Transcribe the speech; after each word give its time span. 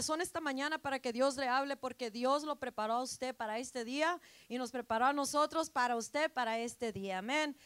Son 0.00 0.20
esta 0.20 0.40
mañana 0.40 0.78
para 0.78 1.00
que 1.00 1.12
Dios 1.12 1.36
le 1.36 1.48
hable 1.48 1.76
porque 1.76 2.08
Dios 2.08 2.44
lo 2.44 2.54
preparó 2.54 2.92
a 2.94 3.02
usted 3.02 3.34
para 3.34 3.58
este 3.58 3.84
día 3.84 4.20
y 4.48 4.56
nos 4.56 4.70
preparó 4.70 5.06
a 5.06 5.12
nosotros 5.12 5.70
para 5.70 5.96
usted 5.96 6.30
para 6.30 6.56
este 6.60 6.92
día. 6.92 7.18
Amén. 7.18 7.56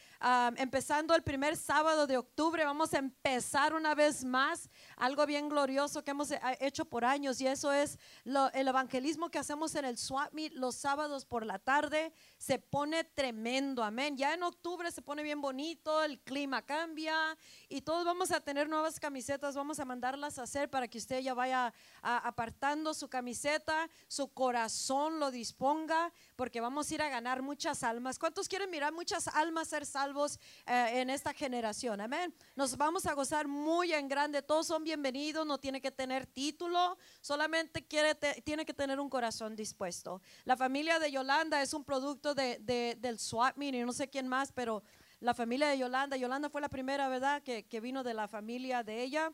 Empezando 0.56 1.14
el 1.14 1.22
primer 1.22 1.58
sábado 1.58 2.06
de 2.06 2.16
octubre, 2.16 2.64
vamos 2.64 2.94
a 2.94 3.00
empezar 3.00 3.74
una 3.74 3.94
vez 3.94 4.24
más 4.24 4.70
algo 4.96 5.26
bien 5.26 5.50
glorioso 5.50 6.02
que 6.02 6.12
hemos 6.12 6.30
eh, 6.30 6.40
hecho 6.60 6.86
por 6.86 7.04
años 7.04 7.38
y 7.38 7.46
eso 7.46 7.70
es 7.70 7.98
el 8.24 8.66
evangelismo 8.66 9.28
que 9.28 9.38
hacemos 9.38 9.74
en 9.74 9.84
el 9.84 9.98
Swap 9.98 10.32
los 10.52 10.76
sábados 10.76 11.26
por 11.26 11.44
la 11.44 11.58
tarde. 11.58 12.14
Se 12.38 12.58
pone 12.58 13.04
tremendo, 13.04 13.84
amén. 13.84 14.16
Ya 14.16 14.32
en 14.32 14.42
octubre 14.42 14.90
se 14.90 15.02
pone 15.02 15.22
bien 15.22 15.42
bonito, 15.42 16.02
el 16.02 16.18
clima 16.20 16.62
cambia 16.62 17.36
y 17.68 17.82
todos 17.82 18.06
vamos 18.06 18.30
a 18.30 18.40
tener 18.40 18.70
nuevas 18.70 18.98
camisetas, 18.98 19.54
vamos 19.54 19.78
a 19.80 19.84
mandarlas 19.84 20.38
a 20.38 20.44
hacer 20.44 20.70
para 20.70 20.88
que 20.88 20.96
usted 20.96 21.20
ya 21.20 21.34
vaya 21.34 21.74
a 22.00 22.21
apartando 22.22 22.94
su 22.94 23.08
camiseta, 23.08 23.88
su 24.08 24.28
corazón 24.28 25.20
lo 25.20 25.30
disponga, 25.30 26.12
porque 26.36 26.60
vamos 26.60 26.90
a 26.90 26.94
ir 26.94 27.02
a 27.02 27.08
ganar 27.08 27.42
muchas 27.42 27.82
almas. 27.82 28.18
¿Cuántos 28.18 28.48
quieren 28.48 28.70
mirar 28.70 28.92
muchas 28.92 29.28
almas 29.28 29.68
ser 29.68 29.86
salvos 29.86 30.38
eh, 30.66 31.00
en 31.00 31.10
esta 31.10 31.32
generación? 31.32 32.00
Amén. 32.00 32.34
Nos 32.56 32.76
vamos 32.76 33.06
a 33.06 33.14
gozar 33.14 33.48
muy 33.48 33.92
en 33.92 34.08
grande. 34.08 34.42
Todos 34.42 34.66
son 34.66 34.84
bienvenidos, 34.84 35.46
no 35.46 35.58
tiene 35.58 35.80
que 35.80 35.90
tener 35.90 36.26
título, 36.26 36.96
solamente 37.20 37.84
quiere 37.86 38.14
tiene 38.44 38.64
que 38.64 38.74
tener 38.74 39.00
un 39.00 39.08
corazón 39.08 39.56
dispuesto. 39.56 40.20
La 40.44 40.56
familia 40.56 40.98
de 40.98 41.10
Yolanda 41.10 41.62
es 41.62 41.74
un 41.74 41.84
producto 41.84 42.34
de, 42.34 42.58
del 42.98 43.18
SWAT 43.18 43.56
y 43.60 43.72
no 43.72 43.92
sé 43.92 44.08
quién 44.08 44.28
más, 44.28 44.52
pero 44.52 44.82
la 45.20 45.34
familia 45.34 45.68
de 45.68 45.78
Yolanda. 45.78 46.16
Yolanda 46.16 46.50
fue 46.50 46.60
la 46.60 46.68
primera, 46.68 47.08
¿verdad?, 47.08 47.42
que 47.42 47.80
vino 47.80 48.02
de 48.02 48.14
la 48.14 48.28
familia 48.28 48.82
de 48.82 49.02
ella 49.02 49.32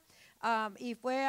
y 0.79 0.95
fue 0.95 1.29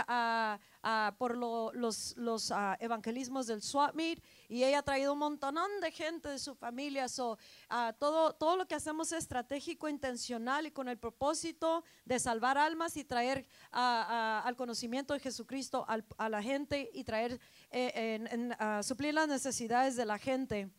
por 1.18 1.38
los, 1.38 2.16
los 2.18 2.52
ah, 2.52 2.78
evangelismos 2.80 3.48
del 3.48 3.62
Swap 3.62 3.96
Meet 3.96 4.24
y 4.48 4.64
ella 4.64 4.80
ha 4.80 4.84
traído 4.84 5.14
un 5.14 5.20
montón 5.20 5.56
de 5.82 5.92
gente 5.92 6.30
de 6.30 6.40
su 6.40 6.56
familia. 6.56 7.08
So, 7.10 7.38
ah, 7.70 7.94
todo, 8.00 8.34
todo 8.34 8.56
lo 8.58 8.68
que 8.68 8.76
hacemos 8.76 9.12
es 9.12 9.20
estratégico, 9.20 9.90
intencional 9.90 10.68
y 10.68 10.72
con 10.72 10.88
el 10.88 10.98
propósito 10.98 11.84
de 12.06 12.20
salvar 12.20 12.58
almas 12.58 12.98
y 12.98 13.04
traer 13.04 13.46
al 13.72 14.56
conocimiento 14.56 15.14
de 15.14 15.20
Jesucristo 15.20 15.86
a 16.18 16.30
la 16.30 16.42
gente 16.42 16.90
y 16.94 17.04
traer, 17.04 17.40
eh, 17.72 18.20
en, 18.32 18.84
suplir 18.84 19.14
las 19.14 19.28
necesidades 19.28 19.96
de 19.96 20.06
la 20.06 20.18
gente 20.18 20.70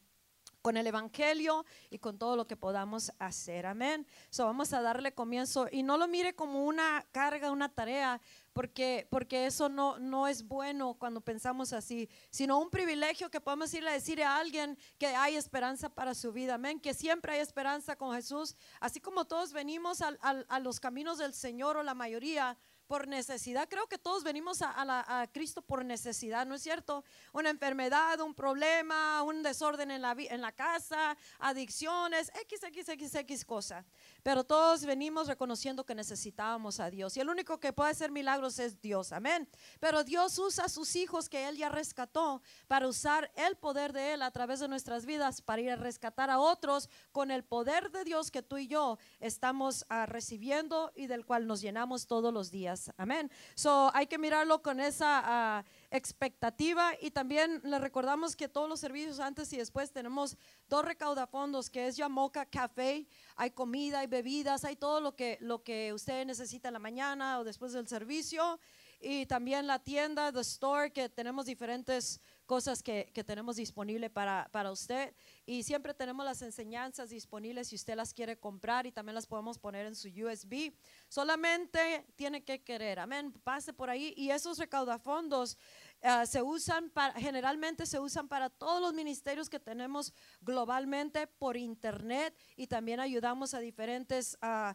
con 0.62 0.76
el 0.76 0.86
Evangelio 0.86 1.64
y 1.88 1.98
con 1.98 2.18
todo 2.18 2.36
lo 2.36 2.46
que 2.46 2.56
podamos 2.56 3.12
hacer. 3.18 3.66
Amén. 3.66 4.06
So 4.30 4.44
vamos 4.44 4.72
a 4.72 4.82
darle 4.82 5.14
comienzo 5.14 5.68
y 5.70 5.82
no 5.82 5.96
lo 5.96 6.08
mire 6.08 6.34
como 6.34 6.64
una 6.64 7.06
carga, 7.12 7.50
una 7.50 7.68
tarea, 7.68 8.20
porque, 8.52 9.06
porque 9.10 9.46
eso 9.46 9.68
no, 9.68 9.98
no 9.98 10.26
es 10.26 10.46
bueno 10.46 10.94
cuando 10.94 11.20
pensamos 11.20 11.72
así, 11.72 12.08
sino 12.30 12.58
un 12.58 12.70
privilegio 12.70 13.30
que 13.30 13.40
podemos 13.40 13.72
irle 13.74 13.90
a 13.90 13.94
decir 13.94 14.22
a 14.22 14.36
alguien 14.36 14.78
que 14.98 15.06
hay 15.08 15.36
esperanza 15.36 15.88
para 15.88 16.14
su 16.14 16.32
vida. 16.32 16.54
Amén. 16.54 16.80
Que 16.80 16.94
siempre 16.94 17.34
hay 17.34 17.40
esperanza 17.40 17.96
con 17.96 18.14
Jesús. 18.14 18.56
Así 18.80 19.00
como 19.00 19.26
todos 19.26 19.52
venimos 19.52 20.02
a 20.02 20.60
los 20.60 20.80
caminos 20.80 21.18
del 21.18 21.34
Señor 21.34 21.76
o 21.76 21.82
la 21.82 21.94
mayoría 21.94 22.58
por 22.90 23.06
necesidad. 23.06 23.68
Creo 23.68 23.86
que 23.86 23.98
todos 23.98 24.24
venimos 24.24 24.62
a, 24.62 25.28
Cristo 25.32 25.62
por 25.62 25.84
necesidad, 25.84 26.44
¿no 26.44 26.56
es 26.56 26.62
cierto? 26.62 27.04
Una 27.32 27.48
enfermedad, 27.48 28.18
un 28.18 28.34
problema, 28.34 29.22
un 29.22 29.44
desorden 29.44 29.92
en 29.92 30.02
la, 30.02 30.16
en 30.18 30.40
la 30.40 30.50
casa, 30.50 31.16
adicciones, 31.38 32.32
X, 32.34 32.64
X, 32.64 32.88
X, 32.88 33.14
X 33.14 33.44
cosa. 33.44 33.86
Pero 34.24 34.42
todos 34.42 34.84
venimos 34.84 35.28
reconociendo 35.28 35.86
que 35.86 35.94
necesitábamos 35.94 36.80
a 36.80 36.90
Dios. 36.90 37.16
Y 37.16 37.20
el 37.20 37.28
único 37.28 37.60
que 37.60 37.72
puede 37.72 37.92
hacer 37.92 38.10
milagros 38.10 38.58
es 38.58 38.80
Dios, 38.80 39.12
amén. 39.12 39.48
Pero 39.78 40.02
Dios 40.02 40.36
usa 40.40 40.64
a 40.64 40.68
sus 40.68 40.96
hijos 40.96 41.28
que 41.28 41.46
Él 41.48 41.58
ya 41.58 41.68
rescató 41.68 42.42
para 42.66 42.88
usar 42.88 43.30
el 43.36 43.56
poder 43.56 43.92
de 43.92 44.14
Él 44.14 44.22
a 44.22 44.32
través 44.32 44.58
de 44.58 44.66
nuestras 44.66 45.06
vidas 45.06 45.42
para 45.42 45.62
ir 45.62 45.70
a 45.70 45.76
rescatar 45.76 46.28
a 46.28 46.40
otros 46.40 46.90
con 47.12 47.30
el 47.30 47.44
poder 47.44 47.92
de 47.92 48.02
Dios 48.02 48.32
que 48.32 48.42
tú 48.42 48.58
y 48.58 48.66
yo 48.66 48.98
estamos 49.20 49.86
ah, 49.90 50.06
recibiendo 50.06 50.90
y 50.96 51.06
del 51.06 51.24
cual 51.24 51.46
nos 51.46 51.60
llenamos 51.60 52.08
todos 52.08 52.34
los 52.34 52.50
días. 52.50 52.79
Amén. 52.96 53.30
So 53.54 53.90
hay 53.94 54.06
que 54.06 54.18
mirarlo 54.18 54.62
con 54.62 54.80
esa 54.80 55.22
ah, 55.24 55.64
expectativa 55.90 56.92
y 57.00 57.10
también 57.10 57.60
le 57.64 57.78
recordamos 57.78 58.36
que 58.36 58.48
todos 58.48 58.68
los 58.68 58.80
servicios 58.80 59.20
antes 59.20 59.52
y 59.52 59.56
después 59.56 59.92
tenemos 59.92 60.36
dos 60.68 60.84
recaudafondos 60.84 61.68
que 61.68 61.86
es 61.86 61.96
Yamoca 61.96 62.46
Café. 62.46 63.06
Hay 63.36 63.50
comida, 63.50 64.00
hay 64.00 64.06
bebidas, 64.06 64.64
hay 64.64 64.76
todo 64.76 65.00
lo 65.00 65.14
que, 65.14 65.38
lo 65.40 65.62
que 65.62 65.92
usted 65.92 66.24
necesita 66.24 66.68
en 66.68 66.74
la 66.74 66.80
mañana 66.80 67.38
o 67.38 67.44
después 67.44 67.72
del 67.72 67.88
servicio. 67.88 68.58
Y 69.02 69.24
también 69.26 69.66
la 69.66 69.78
tienda, 69.78 70.30
The 70.30 70.40
Store, 70.40 70.92
que 70.92 71.08
tenemos 71.08 71.46
diferentes 71.46 72.20
cosas 72.50 72.82
que, 72.82 73.08
que 73.14 73.22
tenemos 73.22 73.54
disponible 73.54 74.10
para, 74.10 74.48
para, 74.50 74.72
usted. 74.72 75.14
Y 75.46 75.62
siempre 75.62 75.94
tenemos 75.94 76.26
las 76.26 76.42
enseñanzas 76.42 77.10
disponibles 77.10 77.68
si 77.68 77.76
usted 77.76 77.94
las 77.94 78.12
quiere 78.12 78.36
comprar 78.36 78.86
y 78.86 78.90
también 78.90 79.14
las 79.14 79.28
podemos 79.28 79.56
poner 79.56 79.86
en 79.86 79.94
su 79.94 80.08
USB. 80.08 80.72
Solamente 81.08 82.04
tiene 82.16 82.42
que 82.42 82.60
querer, 82.64 82.98
amén. 82.98 83.32
Pase 83.44 83.72
por 83.72 83.88
ahí 83.88 84.14
y 84.16 84.30
esos 84.30 84.58
recaudafondos 84.58 85.58
uh, 86.02 86.26
se 86.26 86.42
usan 86.42 86.90
para, 86.90 87.14
generalmente 87.20 87.86
se 87.86 88.00
usan 88.00 88.26
para 88.26 88.50
todos 88.50 88.82
los 88.82 88.94
ministerios 88.94 89.48
que 89.48 89.60
tenemos 89.60 90.12
globalmente 90.40 91.28
por 91.28 91.56
internet 91.56 92.36
y 92.56 92.66
también 92.66 92.98
ayudamos 92.98 93.54
a 93.54 93.60
diferentes 93.60 94.36
uh, 94.42 94.74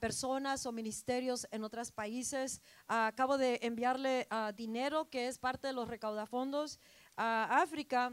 personas 0.00 0.66
o 0.66 0.72
ministerios 0.72 1.46
en 1.50 1.64
otros 1.64 1.90
países. 1.90 2.62
acabo 2.86 3.36
de 3.36 3.58
enviarle 3.62 4.28
dinero 4.54 5.10
que 5.10 5.26
es 5.26 5.38
parte 5.38 5.66
de 5.66 5.72
los 5.72 5.88
recaudafondos 5.88 6.78
a 7.16 7.60
África, 7.62 8.12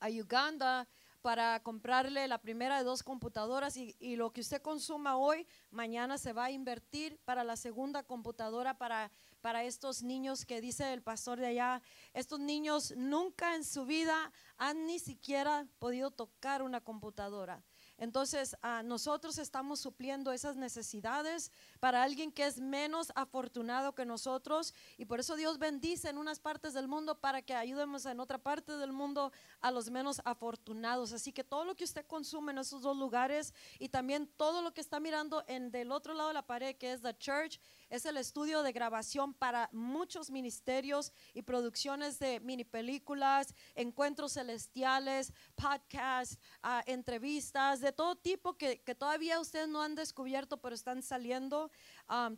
a 0.00 0.08
Uganda, 0.08 0.88
para 1.26 1.60
comprarle 1.60 2.28
la 2.28 2.38
primera 2.38 2.78
de 2.78 2.84
dos 2.84 3.02
computadoras 3.02 3.76
y, 3.76 4.14
lo 4.14 4.32
que 4.32 4.42
usted 4.42 4.62
consuma 4.62 5.16
hoy, 5.16 5.44
mañana 5.72 6.18
se 6.18 6.32
va 6.32 6.44
a 6.44 6.50
invertir 6.52 7.18
para 7.24 7.42
la 7.42 7.56
segunda 7.56 8.04
computadora 8.04 8.78
para, 8.78 9.10
para 9.40 9.64
estos 9.64 10.04
niños 10.04 10.44
que 10.46 10.60
dice 10.60 10.92
el 10.92 11.02
pastor 11.02 11.40
de 11.40 11.48
allá. 11.48 11.82
Estos 12.14 12.38
niños 12.38 12.94
nunca 12.96 13.56
en 13.56 13.64
su 13.64 13.86
vida 13.86 14.30
han 14.56 14.86
ni 14.86 15.00
siquiera 15.00 15.66
podido 15.80 16.12
tocar 16.12 16.62
una 16.62 16.80
computadora. 16.80 17.64
Entonces, 17.98 18.56
nosotros 18.84 19.38
estamos 19.38 19.80
supliendo 19.80 20.30
esas 20.30 20.54
necesidades 20.54 21.50
para 21.86 22.02
alguien 22.02 22.32
que 22.32 22.44
es 22.44 22.58
menos 22.58 23.12
afortunado 23.14 23.94
que 23.94 24.04
nosotros 24.04 24.74
y 24.98 25.04
por 25.04 25.20
eso 25.20 25.36
Dios 25.36 25.56
bendice 25.56 26.08
en 26.08 26.18
unas 26.18 26.40
partes 26.40 26.74
del 26.74 26.88
mundo 26.88 27.20
para 27.20 27.42
que 27.42 27.54
ayudemos 27.54 28.06
en 28.06 28.18
otra 28.18 28.38
parte 28.38 28.76
del 28.76 28.92
mundo 28.92 29.30
a 29.60 29.70
los 29.70 29.88
menos 29.88 30.20
afortunados. 30.24 31.12
Así 31.12 31.32
que 31.32 31.44
todo 31.44 31.64
lo 31.64 31.76
que 31.76 31.84
usted 31.84 32.04
consume 32.04 32.50
en 32.50 32.58
esos 32.58 32.82
dos 32.82 32.96
lugares 32.96 33.54
y 33.78 33.88
también 33.88 34.26
todo 34.36 34.62
lo 34.62 34.74
que 34.74 34.80
está 34.80 34.98
mirando 34.98 35.44
en 35.46 35.70
del 35.70 35.92
otro 35.92 36.12
lado 36.12 36.26
de 36.26 36.34
la 36.34 36.44
pared 36.44 36.74
que 36.74 36.92
es 36.92 37.02
the 37.02 37.16
church 37.16 37.60
es 37.88 38.04
el 38.04 38.16
estudio 38.16 38.64
de 38.64 38.72
grabación 38.72 39.32
para 39.32 39.68
muchos 39.72 40.30
ministerios 40.30 41.12
y 41.34 41.42
producciones 41.42 42.18
de 42.18 42.40
mini 42.40 42.64
películas, 42.64 43.54
encuentros 43.76 44.32
celestiales, 44.32 45.32
podcasts, 45.54 46.36
ah, 46.64 46.82
entrevistas 46.86 47.80
de 47.80 47.92
todo 47.92 48.16
tipo 48.16 48.54
que, 48.54 48.82
todavía 48.98 49.38
ustedes 49.38 49.68
no 49.68 49.82
han 49.82 49.94
descubierto, 49.94 50.56
pero 50.56 50.74
están 50.74 51.00
saliendo. 51.02 51.70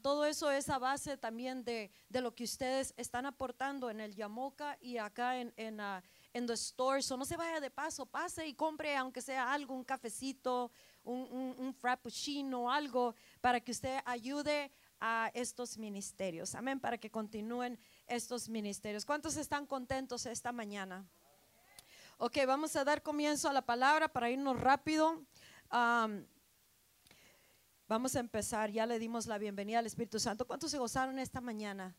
Todo 0.02 0.24
eso 0.24 0.50
es 0.50 0.68
a 0.68 0.78
base 0.78 1.16
también 1.16 1.64
de, 1.64 1.90
lo 2.10 2.34
que 2.34 2.44
ustedes 2.44 2.94
están 2.96 3.26
aportando 3.26 3.90
en 3.90 4.00
el 4.00 4.14
Yamoca 4.14 4.78
y 4.80 4.96
acá 4.98 5.38
en, 5.38 5.52
en, 5.56 5.80
uh, 5.80 6.46
The 6.46 6.54
Store. 6.54 7.02
So 7.02 7.16
no 7.16 7.24
se 7.24 7.36
vaya 7.36 7.60
de 7.60 7.70
paso, 7.70 8.06
pase 8.06 8.46
y 8.46 8.54
compre, 8.54 8.96
aunque 8.96 9.20
sea 9.20 9.52
algo, 9.52 9.74
un 9.74 9.84
cafecito, 9.84 10.70
un, 11.04 11.28
un, 11.30 11.54
un 11.58 11.74
frappuccino, 11.74 12.70
algo, 12.70 13.14
para 13.40 13.60
que 13.60 13.72
usted 13.72 14.00
ayude 14.04 14.70
a 15.00 15.30
estos 15.34 15.78
ministerios. 15.78 16.54
Amén, 16.54 16.80
para 16.80 16.98
que 16.98 17.10
continúen 17.10 17.78
estos 18.06 18.48
ministerios. 18.48 19.04
¿Cuántos 19.04 19.36
están 19.36 19.66
contentos 19.66 20.26
esta 20.26 20.52
mañana? 20.52 21.06
Ok, 22.18 22.38
vamos 22.46 22.74
a 22.74 22.84
dar 22.84 23.02
comienzo 23.02 23.48
a 23.48 23.52
la 23.52 23.62
palabra 23.62 24.08
para 24.08 24.30
irnos 24.30 24.60
rápido. 24.60 25.22
Vamos 27.88 28.14
a 28.16 28.20
empezar, 28.20 28.70
ya 28.70 28.84
le 28.86 28.98
dimos 28.98 29.26
la 29.26 29.38
bienvenida 29.38 29.78
al 29.78 29.86
Espíritu 29.86 30.20
Santo. 30.20 30.46
¿Cuántos 30.46 30.70
se 30.70 30.78
gozaron 30.78 31.18
esta 31.18 31.40
mañana? 31.40 31.96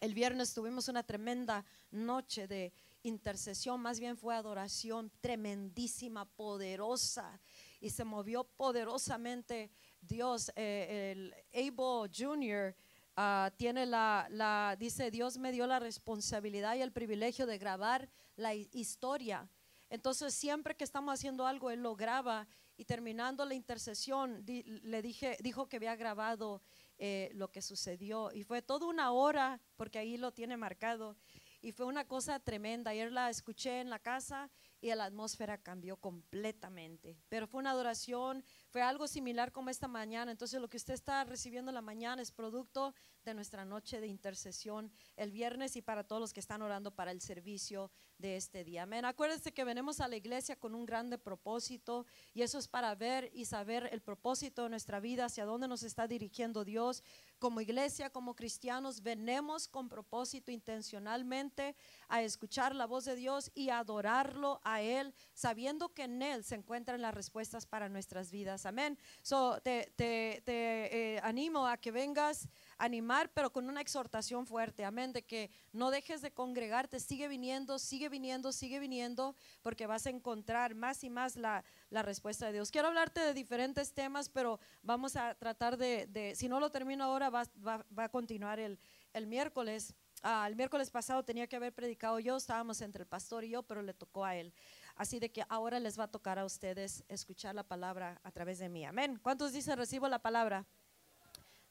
El 0.00 0.14
viernes 0.14 0.54
tuvimos 0.54 0.88
una 0.88 1.02
tremenda 1.02 1.64
noche 1.90 2.48
de 2.48 2.72
intercesión, 3.02 3.80
más 3.80 4.00
bien 4.00 4.16
fue 4.16 4.34
adoración 4.34 5.12
tremendísima, 5.20 6.24
poderosa, 6.24 7.38
y 7.80 7.90
se 7.90 8.04
movió 8.04 8.44
poderosamente 8.44 9.70
Dios, 10.00 10.50
eh, 10.56 11.12
el 11.12 11.34
Abel 11.52 12.10
Jr. 12.10 12.74
Ah, 13.16 13.52
tiene 13.56 13.86
la, 13.86 14.26
la, 14.30 14.74
dice, 14.78 15.10
Dios 15.10 15.36
me 15.36 15.52
dio 15.52 15.66
la 15.66 15.78
responsabilidad 15.80 16.76
y 16.76 16.82
el 16.82 16.92
privilegio 16.92 17.46
de 17.46 17.58
grabar 17.58 18.08
la 18.36 18.54
historia. 18.54 19.48
Entonces, 19.90 20.34
siempre 20.34 20.74
que 20.74 20.82
estamos 20.82 21.14
haciendo 21.14 21.46
algo, 21.46 21.70
Él 21.70 21.82
lo 21.82 21.94
graba 21.94 22.48
y 22.76 22.84
terminando 22.84 23.44
la 23.44 23.54
intercesión, 23.54 24.44
le 24.46 25.02
dije, 25.02 25.36
dijo 25.40 25.68
que 25.68 25.76
había 25.76 25.96
grabado 25.96 26.62
eh, 26.98 27.30
lo 27.34 27.50
que 27.50 27.62
sucedió 27.62 28.32
y 28.32 28.42
fue 28.42 28.62
toda 28.62 28.86
una 28.86 29.12
hora, 29.12 29.60
porque 29.76 29.98
ahí 29.98 30.16
lo 30.16 30.32
tiene 30.32 30.56
marcado. 30.56 31.16
y 31.60 31.72
fue 31.72 31.86
una 31.86 32.06
cosa 32.06 32.38
tremenda. 32.40 32.90
Ayer 32.90 33.10
la 33.10 33.30
escuché 33.30 33.80
en 33.80 33.88
la 33.88 33.98
casa 33.98 34.50
y 34.82 34.94
la 34.94 35.06
atmósfera 35.06 35.56
cambió 35.56 35.96
completamente. 35.96 37.16
Pero 37.30 37.46
fue 37.46 37.60
una 37.60 37.70
adoración, 37.70 38.44
fue 38.74 38.82
algo 38.82 39.06
similar 39.06 39.52
como 39.52 39.70
esta 39.70 39.86
mañana. 39.86 40.32
Entonces 40.32 40.60
lo 40.60 40.68
que 40.68 40.78
usted 40.78 40.94
está 40.94 41.22
recibiendo 41.22 41.70
la 41.70 41.80
mañana 41.80 42.20
es 42.20 42.32
producto 42.32 42.92
de 43.24 43.32
nuestra 43.32 43.64
noche 43.64 44.00
de 44.00 44.08
intercesión 44.08 44.90
el 45.14 45.30
viernes 45.30 45.76
y 45.76 45.80
para 45.80 46.02
todos 46.02 46.20
los 46.20 46.32
que 46.32 46.40
están 46.40 46.60
orando 46.60 46.90
para 46.90 47.12
el 47.12 47.20
servicio 47.20 47.92
de 48.18 48.36
este 48.36 48.64
día. 48.64 48.82
Amén. 48.82 49.04
Acuérdense 49.04 49.52
que 49.52 49.62
venimos 49.62 50.00
a 50.00 50.08
la 50.08 50.16
iglesia 50.16 50.56
con 50.56 50.74
un 50.74 50.86
grande 50.86 51.18
propósito 51.18 52.04
y 52.32 52.42
eso 52.42 52.58
es 52.58 52.66
para 52.66 52.92
ver 52.96 53.30
y 53.32 53.44
saber 53.44 53.88
el 53.92 54.00
propósito 54.00 54.64
de 54.64 54.70
nuestra 54.70 54.98
vida, 54.98 55.26
hacia 55.26 55.44
dónde 55.44 55.68
nos 55.68 55.84
está 55.84 56.08
dirigiendo 56.08 56.64
Dios. 56.64 57.04
Como 57.38 57.60
iglesia, 57.60 58.10
como 58.10 58.34
cristianos, 58.34 59.02
venimos 59.02 59.68
con 59.68 59.88
propósito 59.88 60.50
intencionalmente 60.50 61.76
a 62.08 62.22
escuchar 62.22 62.74
la 62.74 62.86
voz 62.86 63.04
de 63.04 63.14
Dios 63.14 63.52
y 63.54 63.68
adorarlo 63.70 64.60
a 64.64 64.82
Él, 64.82 65.14
sabiendo 65.32 65.94
que 65.94 66.04
en 66.04 66.22
Él 66.22 66.42
se 66.42 66.56
encuentran 66.56 67.02
las 67.02 67.14
respuestas 67.14 67.66
para 67.66 67.88
nuestras 67.88 68.32
vidas. 68.32 68.63
Amén. 68.66 68.98
So, 69.22 69.60
te, 69.62 69.92
te, 69.96 70.42
te 70.44 71.14
eh, 71.14 71.20
animo 71.22 71.66
a 71.66 71.76
que 71.76 71.90
vengas 71.90 72.48
a 72.78 72.84
animar, 72.84 73.30
pero 73.32 73.52
con 73.52 73.68
una 73.68 73.80
exhortación 73.80 74.46
fuerte. 74.46 74.84
Amén. 74.84 75.12
De 75.12 75.22
que 75.22 75.50
no 75.72 75.90
dejes 75.90 76.22
de 76.22 76.32
congregarte, 76.32 77.00
sigue 77.00 77.28
viniendo, 77.28 77.78
sigue 77.78 78.08
viniendo, 78.08 78.52
sigue 78.52 78.78
viniendo, 78.78 79.34
porque 79.62 79.86
vas 79.86 80.06
a 80.06 80.10
encontrar 80.10 80.74
más 80.74 81.04
y 81.04 81.10
más 81.10 81.36
la, 81.36 81.64
la 81.90 82.02
respuesta 82.02 82.46
de 82.46 82.54
Dios. 82.54 82.70
Quiero 82.70 82.88
hablarte 82.88 83.20
de 83.20 83.34
diferentes 83.34 83.92
temas, 83.92 84.28
pero 84.28 84.58
vamos 84.82 85.16
a 85.16 85.34
tratar 85.34 85.76
de, 85.76 86.32
si 86.36 86.48
no 86.48 86.60
lo 86.60 86.70
termino 86.70 87.04
ahora, 87.04 87.30
va, 87.30 87.44
va, 87.66 87.84
va 87.96 88.04
a 88.04 88.08
continuar 88.08 88.58
el, 88.58 88.78
el 89.12 89.26
miércoles. 89.26 89.94
Ah, 90.22 90.46
el 90.48 90.56
miércoles 90.56 90.90
pasado 90.90 91.22
tenía 91.22 91.46
que 91.46 91.56
haber 91.56 91.72
predicado 91.74 92.18
yo, 92.18 92.36
estábamos 92.36 92.80
entre 92.80 93.02
el 93.02 93.08
pastor 93.08 93.44
y 93.44 93.50
yo, 93.50 93.62
pero 93.62 93.82
le 93.82 93.92
tocó 93.92 94.24
a 94.24 94.34
él. 94.36 94.54
Así 94.96 95.18
de 95.18 95.30
que 95.30 95.44
ahora 95.48 95.80
les 95.80 95.98
va 95.98 96.04
a 96.04 96.10
tocar 96.10 96.38
a 96.38 96.44
ustedes 96.44 97.04
escuchar 97.08 97.54
la 97.54 97.64
palabra 97.64 98.20
a 98.22 98.30
través 98.30 98.58
de 98.60 98.68
mí. 98.68 98.84
Amén. 98.84 99.18
¿Cuántos 99.22 99.52
dicen 99.52 99.76
recibo 99.76 100.08
la 100.08 100.20
palabra? 100.20 100.66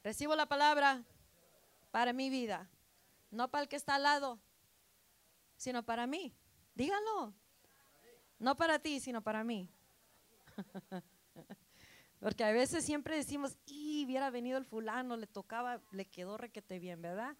Recibo 0.02 0.36
la 0.36 0.46
palabra 0.46 1.02
para 1.90 2.12
mi 2.12 2.28
vida, 2.28 2.68
no 3.30 3.50
para 3.50 3.62
el 3.62 3.68
que 3.68 3.76
está 3.76 3.94
al 3.94 4.02
lado, 4.02 4.38
sino 5.56 5.82
para 5.82 6.06
mí. 6.06 6.34
Díganlo. 6.74 7.32
No 8.38 8.56
para 8.56 8.78
ti, 8.78 9.00
sino 9.00 9.22
para 9.22 9.44
mí. 9.44 9.70
Porque 12.20 12.44
a 12.44 12.52
veces 12.52 12.84
siempre 12.84 13.16
decimos, 13.16 13.56
y 13.64 14.04
hubiera 14.04 14.28
venido 14.30 14.58
el 14.58 14.64
fulano, 14.64 15.16
le 15.16 15.26
tocaba, 15.26 15.80
le 15.92 16.04
quedó 16.04 16.36
requete 16.36 16.78
bien, 16.78 17.00
¿verdad? 17.00 17.36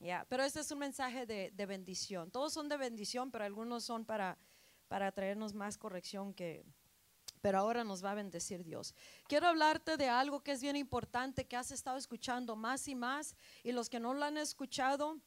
Ya, 0.00 0.26
pero 0.28 0.44
este 0.44 0.60
es 0.60 0.70
un 0.70 0.78
mensaje 0.78 1.24
de, 1.24 1.50
de, 1.50 1.66
bendición. 1.66 2.30
Todos 2.30 2.52
son 2.52 2.68
de 2.68 2.76
bendición, 2.76 3.30
pero 3.30 3.44
algunos 3.44 3.84
son 3.84 4.04
para, 4.04 4.38
para 4.88 5.12
traernos 5.12 5.54
más 5.54 5.78
corrección 5.78 6.34
que... 6.34 6.64
Pero 7.40 7.58
ahora 7.58 7.84
nos 7.84 8.04
va 8.04 8.10
a 8.10 8.14
bendecir 8.14 8.64
Dios. 8.64 8.94
Quiero 9.28 9.46
hablarte 9.46 9.96
de 9.96 10.08
algo 10.08 10.42
que 10.42 10.50
es 10.50 10.60
bien 10.60 10.74
importante, 10.74 11.46
que 11.46 11.56
has 11.56 11.70
estado 11.70 11.96
escuchando 11.96 12.56
más 12.56 12.88
y 12.88 12.96
más, 12.96 13.36
y 13.62 13.70
los 13.70 13.88
que 13.88 14.00
no 14.00 14.12
lo 14.12 14.24
han 14.24 14.36
escuchado, 14.38 15.20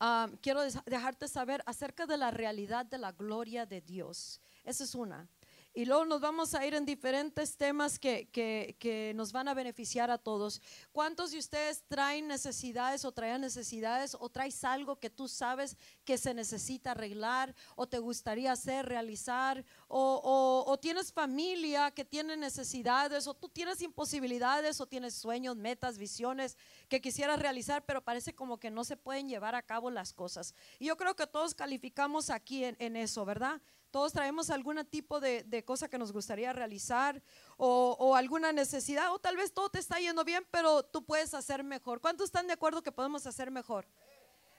um, 0.00 0.36
quiero 0.42 0.62
dejarte 0.84 1.28
saber 1.28 1.62
acerca 1.64 2.06
de 2.06 2.16
la 2.16 2.32
realidad 2.32 2.84
de 2.86 2.98
la 2.98 3.12
gloria 3.12 3.66
de 3.66 3.80
Dios. 3.82 4.40
Esa 4.64 4.82
es 4.82 4.96
una. 4.96 5.28
Y 5.76 5.84
luego 5.84 6.06
nos 6.06 6.22
vamos 6.22 6.54
a 6.54 6.64
ir 6.64 6.72
en 6.72 6.86
diferentes 6.86 7.58
temas 7.58 7.98
que, 7.98 8.30
que, 8.30 8.76
que, 8.78 9.12
nos 9.14 9.30
van 9.30 9.46
a 9.46 9.52
beneficiar 9.52 10.10
a 10.10 10.16
todos. 10.16 10.62
¿Cuántos 10.90 11.32
de 11.32 11.38
ustedes 11.38 11.84
traen 11.86 12.28
necesidades 12.28 13.04
o 13.04 13.12
traen 13.12 13.42
necesidades 13.42 14.16
o 14.18 14.30
traes 14.30 14.64
algo 14.64 14.98
que 14.98 15.10
tú 15.10 15.28
sabes 15.28 15.76
que 16.02 16.16
se 16.16 16.32
necesita 16.32 16.92
arreglar 16.92 17.54
o 17.74 17.86
te 17.86 17.98
gustaría 17.98 18.52
hacer, 18.52 18.86
realizar? 18.86 19.66
O, 19.86 20.18
o, 20.24 20.72
o 20.72 20.78
tienes 20.78 21.12
familia 21.12 21.90
que 21.90 22.06
tiene 22.06 22.38
necesidades 22.38 23.26
o 23.26 23.34
tú 23.34 23.50
tienes 23.50 23.82
imposibilidades 23.82 24.80
o 24.80 24.86
tienes 24.86 25.14
sueños, 25.14 25.58
metas, 25.58 25.98
visiones 25.98 26.56
que 26.88 27.02
quisieras 27.02 27.38
realizar, 27.38 27.84
pero 27.84 28.00
parece 28.00 28.34
como 28.34 28.58
que 28.58 28.70
no 28.70 28.82
se 28.82 28.96
pueden 28.96 29.28
llevar 29.28 29.54
a 29.54 29.60
cabo 29.60 29.90
las 29.90 30.14
cosas. 30.14 30.54
Y 30.78 30.86
yo 30.86 30.96
creo 30.96 31.14
que 31.16 31.26
todos 31.26 31.54
calificamos 31.54 32.30
aquí 32.30 32.64
en, 32.64 32.76
en 32.78 32.96
eso, 32.96 33.26
¿verdad? 33.26 33.60
Todos 33.96 34.12
traemos 34.12 34.50
algún 34.50 34.84
tipo 34.84 35.20
de, 35.20 35.42
de 35.44 35.64
cosa 35.64 35.88
que 35.88 35.96
nos 35.96 36.12
gustaría 36.12 36.52
realizar 36.52 37.22
o, 37.56 37.96
o, 37.98 38.14
alguna 38.14 38.52
necesidad, 38.52 39.10
o 39.14 39.18
tal 39.18 39.38
vez 39.38 39.54
todo 39.54 39.70
te 39.70 39.78
está 39.78 39.98
yendo 39.98 40.22
bien, 40.22 40.46
pero 40.50 40.82
tú 40.82 41.02
puedes 41.02 41.32
hacer 41.32 41.64
mejor. 41.64 42.02
¿Cuántos 42.02 42.26
están 42.26 42.46
de 42.46 42.52
acuerdo 42.52 42.82
que 42.82 42.92
podemos 42.92 43.26
hacer 43.26 43.50
mejor? 43.50 43.86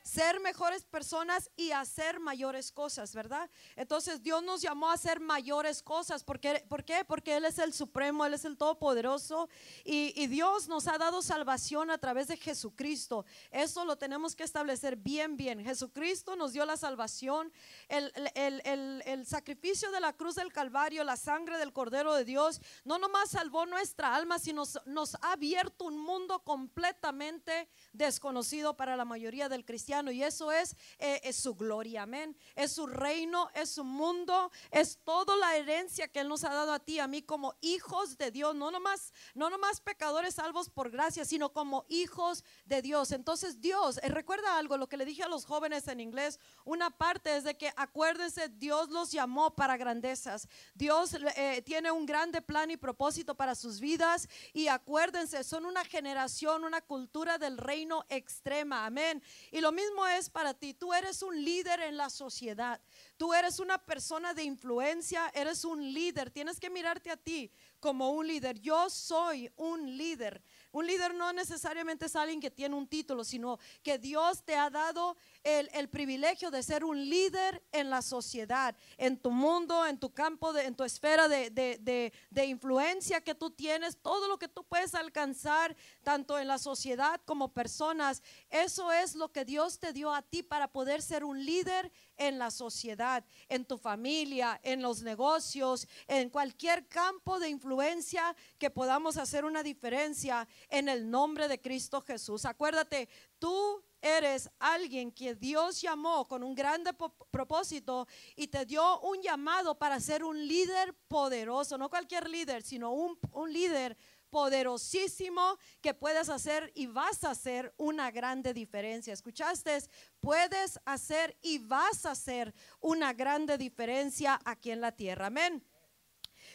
Ser 0.08 0.40
mejores 0.40 0.86
personas 0.86 1.52
y 1.58 1.72
hacer 1.72 2.22
mayores 2.22 2.72
cosas, 2.72 3.14
¿verdad? 3.14 3.50
Entonces 3.76 4.24
Dios 4.24 4.42
nos 4.42 4.62
llamó 4.62 4.90
a 4.90 4.94
hacer 4.94 5.20
mayores 5.20 5.84
cosas. 5.84 6.24
¿Por 6.24 6.40
qué? 6.40 6.64
¿Por 6.70 6.86
qué? 6.86 7.04
Porque 7.04 7.36
Él 7.36 7.44
es 7.44 7.60
el 7.60 7.74
supremo, 7.74 8.26
Él 8.26 8.34
es 8.34 8.46
el 8.46 8.58
todopoderoso 8.58 9.50
y, 9.84 10.28
Dios 10.28 10.68
nos 10.68 10.88
ha 10.88 10.98
dado 10.98 11.22
salvación 11.22 11.90
a 11.90 11.98
través 11.98 12.28
de 12.28 12.38
Jesucristo. 12.38 13.26
Eso 13.50 13.86
lo 13.86 13.98
tenemos 13.98 14.36
que 14.36 14.44
establecer 14.44 14.98
bien, 14.98 15.36
bien. 15.38 15.64
Jesucristo 15.64 16.36
nos 16.36 16.54
dio 16.54 16.66
la 16.66 16.78
salvación, 16.78 17.52
el, 17.88 19.26
sacrificio 19.26 19.90
de 19.92 20.00
la 20.00 20.14
cruz 20.14 20.36
del 20.36 20.54
Calvario, 20.54 21.04
la 21.04 21.18
sangre 21.18 21.58
del 21.58 21.74
Cordero 21.74 22.14
de 22.14 22.26
Dios, 22.26 22.62
no 22.84 22.98
nomás 22.98 23.32
salvó 23.32 23.66
nuestra 23.66 24.16
alma, 24.16 24.38
sino 24.38 24.64
nos 24.86 25.16
ha 25.16 25.32
abierto 25.34 25.86
un 25.86 25.98
mundo 25.98 26.40
completamente 26.44 27.70
desconocido 27.94 28.76
para 28.76 28.96
la 28.96 29.06
mayoría 29.06 29.50
del 29.50 29.66
cristiano 29.66 29.97
y 30.12 30.24
eso 30.24 30.52
es, 30.52 30.76
eh, 31.00 31.20
es, 31.24 31.38
su 31.38 31.56
gloria, 31.56 32.04
amén. 32.04 32.38
Es 32.56 32.74
su 32.74 32.86
reino, 32.86 33.50
es 33.54 33.72
su 33.72 33.84
mundo, 33.84 34.52
es 34.72 35.00
toda 35.04 35.36
la 35.36 35.56
herencia 35.56 36.08
que 36.08 36.20
Él 36.20 36.28
nos 36.28 36.44
ha 36.44 36.54
dado 36.54 36.72
a 36.72 36.80
ti, 36.80 37.00
a 37.00 37.08
mí 37.08 37.22
como 37.22 37.56
hijos 37.62 38.18
de 38.18 38.32
Dios, 38.32 38.56
no 38.56 38.70
nomás, 38.70 39.14
no 39.34 39.50
nomás 39.50 39.82
pecadores 39.82 40.36
salvos 40.36 40.70
por 40.70 40.92
gracia, 40.92 41.26
sino 41.26 41.52
como 41.52 41.86
hijos 41.90 42.44
de 42.66 42.82
Dios. 42.82 43.12
Entonces 43.12 43.60
Dios, 43.60 44.00
eh, 44.04 44.10
recuerda 44.10 44.58
algo, 44.58 44.78
lo 44.78 44.88
que 44.88 44.98
le 44.98 45.06
dije 45.06 45.24
a 45.24 45.28
los 45.28 45.46
jóvenes 45.46 45.88
en 45.88 46.00
inglés, 46.00 46.40
una 46.64 46.90
parte 46.90 47.36
es 47.36 47.44
de 47.44 47.58
que 47.58 47.72
acuérdense, 47.76 48.50
Dios 48.50 48.90
los 48.90 49.12
llamó 49.12 49.56
para 49.56 49.78
grandezas. 49.78 50.48
Dios 50.74 51.16
eh, 51.36 51.62
tiene 51.66 51.92
un 51.92 52.06
grande 52.06 52.42
plan 52.42 52.70
y 52.70 52.78
propósito 52.78 53.36
para 53.36 53.56
sus 53.56 53.80
vidas 53.80 54.28
y 54.54 54.68
acuérdense, 54.68 55.44
son 55.44 55.66
una 55.66 55.84
generación, 55.84 56.64
una 56.64 56.82
cultura 56.82 57.38
del 57.38 57.58
reino 57.58 58.06
extrema, 58.10 58.86
amén. 58.86 59.22
Y 59.52 59.62
lo 59.62 59.72
mismo 59.72 59.87
es 60.18 60.30
para 60.30 60.54
ti. 60.54 60.74
Tú 60.74 60.94
eres 60.94 61.22
un 61.22 61.44
líder 61.44 61.80
en 61.82 61.98
la 61.98 62.10
sociedad. 62.10 62.80
Tú 63.18 63.34
eres 63.34 63.60
una 63.60 63.78
persona 63.78 64.34
de 64.34 64.44
influencia, 64.44 65.32
eres 65.34 65.66
un 65.66 65.94
líder. 65.94 66.32
Tienes 66.32 66.60
que 66.60 66.70
mirarte 66.70 67.12
a 67.12 67.18
ti 67.18 67.52
como 67.80 68.12
un 68.12 68.28
líder. 68.28 68.60
Yo 68.60 68.90
soy 68.90 69.52
un 69.56 69.98
líder. 69.98 70.42
Un 70.78 70.86
líder 70.86 71.16
no 71.16 71.34
necesariamente 71.34 72.06
es 72.06 72.16
alguien 72.16 72.40
que 72.40 72.52
tiene 72.52 72.76
un 72.76 72.88
título, 72.88 73.24
sino 73.24 73.58
que 73.82 73.98
Dios 73.98 74.44
te 74.44 74.56
ha 74.56 74.70
dado 74.70 75.18
el, 75.44 75.68
el 75.74 75.90
privilegio 75.90 76.52
de 76.52 76.62
ser 76.62 76.84
un 76.84 77.10
líder 77.10 77.64
en 77.72 77.90
la 77.90 78.04
sociedad, 78.04 78.76
en 78.96 79.18
tu 79.18 79.32
mundo, 79.32 79.88
en 79.88 79.98
tu 79.98 80.14
campo, 80.14 80.54
de, 80.54 80.66
en 80.66 80.76
tu 80.76 80.84
esfera 80.84 81.28
de, 81.28 81.50
de, 81.50 82.14
de, 82.30 82.46
influencia 82.46 83.22
que 83.22 83.34
tú 83.34 83.50
tienes, 83.50 83.98
todo 84.04 84.28
lo 84.28 84.38
que 84.38 84.48
tú 84.48 84.64
puedes 84.66 84.94
alcanzar, 84.94 85.76
tanto 86.04 86.38
en 86.38 86.48
la 86.48 86.60
sociedad 86.60 87.20
como 87.26 87.54
personas. 87.54 88.22
Eso 88.52 88.92
es 88.92 89.16
lo 89.16 89.32
que 89.32 89.46
Dios 89.46 89.80
te 89.80 89.94
dio 89.94 90.14
a 90.14 90.22
ti 90.22 90.44
para 90.44 90.68
poder 90.68 91.02
ser 91.02 91.24
un 91.24 91.44
líder 91.44 91.92
en 92.18 92.38
la 92.38 92.52
sociedad, 92.52 93.24
en 93.48 93.66
tu 93.66 93.78
familia, 93.78 94.60
en 94.64 94.82
los 94.82 95.02
negocios, 95.02 95.88
en 96.08 96.30
cualquier 96.30 96.88
campo 96.88 97.40
de 97.40 97.50
influencia 97.50 98.36
que 98.58 98.70
podamos 98.70 99.18
hacer 99.18 99.46
una 99.46 99.64
diferencia 99.64 100.48
en 100.70 100.90
el 100.90 101.10
nombre 101.10 101.48
de 101.48 101.62
Cristo 101.62 102.02
Jesús. 102.02 102.46
Acuérdate, 102.46 103.08
tú 103.40 103.84
eres 104.02 104.50
alguien 104.60 105.12
que 105.12 105.36
Dios 105.36 105.82
llamó 105.82 106.28
con 106.28 106.44
un 106.44 106.54
grande 106.54 106.92
propósito 107.32 108.08
y 108.36 108.48
te 108.48 108.66
dio 108.66 109.00
un 109.02 109.22
llamado 109.22 109.78
para 109.78 110.00
ser 110.00 110.24
un 110.24 110.48
líder 110.48 110.94
poderoso, 111.08 111.78
no 111.78 111.90
cualquier 111.90 112.30
líder, 112.30 112.64
sino 112.64 112.92
un, 112.94 113.18
un 113.32 113.52
líder 113.52 113.98
poderosísimo 114.30 115.58
que 115.82 115.94
puedes 115.94 116.30
hacer 116.30 116.72
y 116.76 116.88
vas 116.88 117.24
a 117.24 117.32
hacer 117.32 117.74
una 117.78 118.12
grande 118.12 118.54
diferencia. 118.54 119.14
¿Escuchaste? 119.14 119.78
Puedes 120.20 120.80
hacer 120.86 121.38
y 121.42 121.60
vas 121.60 122.06
a 122.06 122.12
hacer 122.12 122.54
una 122.80 123.14
grande 123.14 123.58
diferencia 123.58 124.40
aquí 124.46 124.72
en 124.72 124.82
la 124.82 124.92
tierra. 124.92 125.28
Amén. 125.28 125.64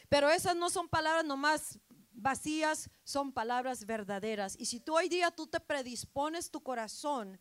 Pero 0.08 0.30
esas 0.30 0.56
no 0.56 0.70
son 0.70 0.88
palabras 0.88 1.24
nomás 1.24 1.78
vacías, 2.12 2.90
son 3.04 3.32
palabras 3.32 3.84
verdaderas. 3.86 4.56
Y 4.58 4.66
si 4.66 4.80
tú 4.80 4.96
hoy 4.96 5.08
día 5.08 5.30
tú 5.30 5.46
te 5.46 5.60
predispones 5.60 6.50
tu 6.50 6.62
corazón, 6.62 7.40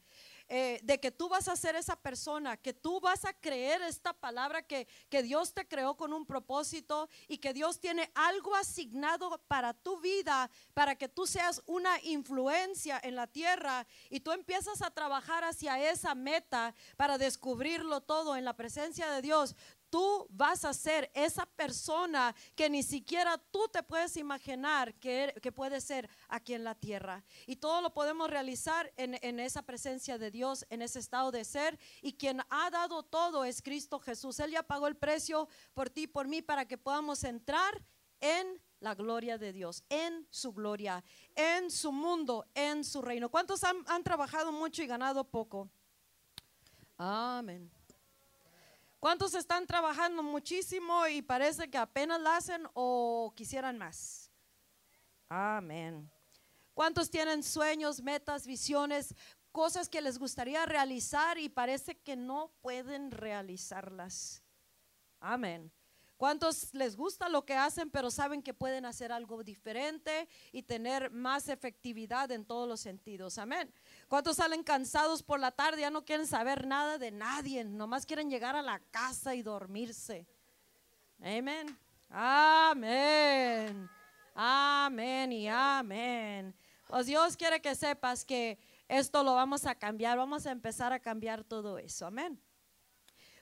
eh, 0.54 0.82
de 0.84 1.00
que 1.00 1.12
tú 1.12 1.30
vas 1.30 1.48
a 1.48 1.56
ser 1.56 1.78
esa 1.78 1.96
persona, 1.96 2.58
que 2.58 2.74
tú 2.74 3.00
vas 3.00 3.24
a 3.24 3.32
creer 3.32 3.82
esta 3.84 4.12
palabra 4.12 4.62
que, 4.62 4.86
que 5.10 5.24
Dios 5.24 5.54
te 5.54 5.66
creó 5.66 5.96
con 5.96 6.12
un 6.12 6.26
propósito 6.26 7.08
y 7.30 7.38
que 7.38 7.54
Dios 7.54 7.80
tiene 7.80 8.12
algo 8.16 8.54
asignado 8.58 9.42
para 9.48 9.74
tu 9.74 10.02
vida, 10.02 10.52
para 10.74 10.98
que 10.98 11.08
tú 11.08 11.26
seas 11.26 11.62
una 11.68 12.02
influencia 12.04 13.00
en 13.02 13.16
la 13.16 13.28
tierra 13.28 13.88
y 14.10 14.20
tú 14.20 14.34
empiezas 14.34 14.82
a 14.82 14.92
trabajar 14.92 15.46
hacia 15.46 15.90
esa 15.90 16.16
meta 16.16 16.76
para 16.98 17.18
descubrirlo 17.18 18.02
todo 18.02 18.36
en 18.36 18.44
la 18.44 18.58
presencia 18.58 19.10
de 19.10 19.22
Dios, 19.22 19.56
tú 19.92 20.26
vas 20.30 20.66
a 20.66 20.74
ser 20.74 21.12
esa 21.14 21.46
persona 21.46 22.34
que 22.56 22.70
ni 22.70 22.82
siquiera 22.82 23.38
tú 23.38 23.68
te 23.72 23.84
puedes 23.84 24.18
imaginar 24.18 24.96
que, 24.96 25.36
que 25.42 25.52
puede 25.52 25.82
ser 25.82 26.10
aquí 26.30 26.54
en 26.54 26.64
la 26.64 26.74
tierra. 26.74 27.24
Y 27.46 27.58
todo 27.58 27.82
lo 27.82 27.94
podemos 27.94 28.30
realizar 28.30 28.92
en, 28.96 29.20
en, 29.22 29.40
esa 29.40 29.62
presencia 29.62 30.18
de 30.18 30.32
Dios, 30.32 30.66
en 30.70 30.82
ese 30.82 31.00
estado 31.00 31.32
de 31.32 31.44
ser. 31.44 31.78
Y 32.02 32.14
quien 32.14 32.42
ha 32.50 32.70
dado 32.72 33.04
todo 33.04 33.44
es 33.44 33.62
Cristo 33.62 34.00
Jesús. 34.00 34.40
Él 34.40 34.52
ya 34.52 34.64
pagó 34.64 34.88
el 34.88 34.96
precio 34.96 35.48
por 35.74 35.90
ti 35.90 36.08
por 36.08 36.28
mí 36.28 36.42
para 36.42 36.66
que 36.66 36.78
podamos 36.78 37.24
entrar 37.26 37.84
en 38.22 38.62
la 38.80 38.96
gloria 38.96 39.38
de 39.38 39.52
Dios, 39.52 39.84
en 39.90 40.26
su 40.30 40.54
gloria, 40.54 41.04
en 41.36 41.70
su 41.70 41.92
mundo, 41.92 42.46
en 42.56 42.86
su 42.86 43.02
reino. 43.02 43.30
¿Cuántos 43.30 43.64
han, 43.66 43.78
han 43.88 44.04
trabajado 44.04 44.54
mucho 44.54 44.82
y 44.82 44.88
ganado 44.88 45.26
poco? 45.26 45.70
Amén. 46.98 47.70
¿Cuántos 49.02 49.34
están 49.34 49.66
trabajando 49.66 50.22
muchísimo 50.22 51.08
y 51.08 51.24
parece 51.24 51.68
que 51.72 51.78
apenas 51.80 52.22
la 52.22 52.38
hacen 52.38 52.68
o 52.76 53.34
quisieran 53.36 53.76
más? 53.80 54.30
Amén. 55.28 56.08
¿Cuántos 56.76 57.10
tienen 57.10 57.42
sueños, 57.42 58.04
metas, 58.04 58.46
visiones, 58.46 59.16
cosas 59.52 59.90
que 59.90 60.02
les 60.02 60.20
gustaría 60.20 60.68
realizar 60.68 61.40
y 61.40 61.50
parece 61.50 61.98
que 61.98 62.16
no 62.16 62.52
pueden 62.62 63.10
realizarlas? 63.10 64.44
Amén. 65.20 65.72
¿Cuántos 66.16 66.72
les 66.76 66.96
gusta 66.96 67.28
lo 67.28 67.44
que 67.44 67.56
hacen, 67.56 67.90
pero 67.90 68.12
saben 68.12 68.44
que 68.44 68.54
pueden 68.54 68.86
hacer 68.86 69.12
algo 69.12 69.44
diferente 69.44 70.30
y 70.52 70.62
tener 70.62 71.10
más 71.10 71.50
efectividad 71.50 72.30
en 72.30 72.46
todos 72.46 72.70
los 72.70 72.82
sentidos? 72.82 73.40
Amén. 73.40 73.74
¿Cuántos 74.12 74.36
salen 74.36 74.62
cansados 74.62 75.24
por 75.24 75.40
la 75.40 75.52
tarde? 75.52 75.80
Ya 75.80 75.90
no 75.90 76.04
quieren 76.04 76.28
saber 76.28 76.68
nada 76.68 76.98
de 76.98 77.12
nadie, 77.12 77.64
nomás 77.64 78.06
quieren 78.06 78.30
llegar 78.30 78.58
a 78.58 78.62
la 78.62 78.82
casa 78.92 79.36
y 79.36 79.42
dormirse. 79.42 80.28
Amén. 81.22 81.80
Amén. 82.10 83.90
Amén 84.36 85.32
y 85.32 85.48
amén. 85.48 86.54
Pues 86.90 87.06
Dios 87.06 87.38
quiere 87.38 87.62
que 87.62 87.74
sepas 87.74 88.26
que 88.26 88.60
esto 88.90 89.24
lo 89.24 89.34
vamos 89.34 89.66
a 89.66 89.76
cambiar, 89.76 90.18
vamos 90.18 90.46
a 90.46 90.52
empezar 90.52 90.92
a 90.92 91.00
cambiar 91.00 91.46
todo 91.46 91.78
eso. 91.78 92.06
Amén. 92.06 92.38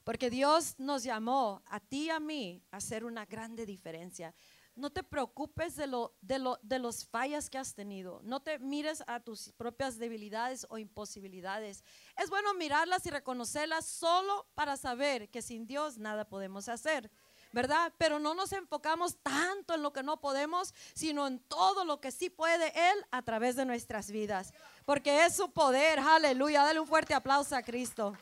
Porque 0.03 0.29
Dios 0.29 0.75
nos 0.77 1.03
llamó 1.03 1.63
a 1.65 1.79
ti 1.79 2.05
y 2.05 2.09
a 2.11 2.19
mí 2.19 2.63
a 2.69 2.77
hacer 2.77 3.05
una 3.05 3.25
grande 3.25 3.65
diferencia. 3.65 4.35
No 4.79 4.89
te 4.89 5.03
preocupes 5.03 5.75
de, 5.75 5.88
lo, 5.88 6.15
de, 6.21 6.39
lo, 6.39 6.57
de 6.62 6.79
los 6.79 7.05
fallas 7.05 7.50
que 7.50 7.57
has 7.57 7.75
tenido. 7.75 8.21
No 8.24 8.39
te 8.39 8.59
mires 8.59 9.03
a 9.07 9.19
tus 9.19 9.51
propias 9.57 9.98
debilidades 9.98 10.65
o 10.69 10.77
imposibilidades. 10.77 11.83
Es 12.17 12.29
bueno 12.29 12.53
mirarlas 12.53 13.05
y 13.05 13.09
reconocerlas 13.09 13.86
solo 13.86 14.48
para 14.55 14.77
saber 14.77 15.29
que 15.29 15.41
sin 15.41 15.67
Dios 15.67 15.98
nada 15.98 16.29
podemos 16.29 16.69
hacer. 16.69 17.12
¿verdad? 17.51 17.91
Pero 17.98 18.19
no 18.19 18.33
nos 18.33 18.53
enfocamos 18.53 19.17
tanto 19.24 19.74
en 19.74 19.81
lo 19.81 19.91
que 19.91 20.03
no 20.03 20.21
podemos, 20.21 20.74
sino 20.93 21.27
en 21.27 21.39
todo 21.39 21.83
lo 21.83 22.00
que 22.00 22.12
sí 22.12 22.29
puede 22.29 22.71
Él 22.75 23.05
a 23.12 23.21
través 23.21 23.55
de 23.55 23.65
nuestras 23.65 24.12
vidas. 24.12 24.53
Porque 24.86 25.25
es 25.25 25.36
su 25.36 25.51
poder, 25.51 26.00
aleluya. 26.00 26.63
Dale 26.63 26.79
un 26.79 26.88
fuerte 26.88 27.13
aplauso 27.13 27.55
a 27.55 27.63
Cristo. 27.63 28.13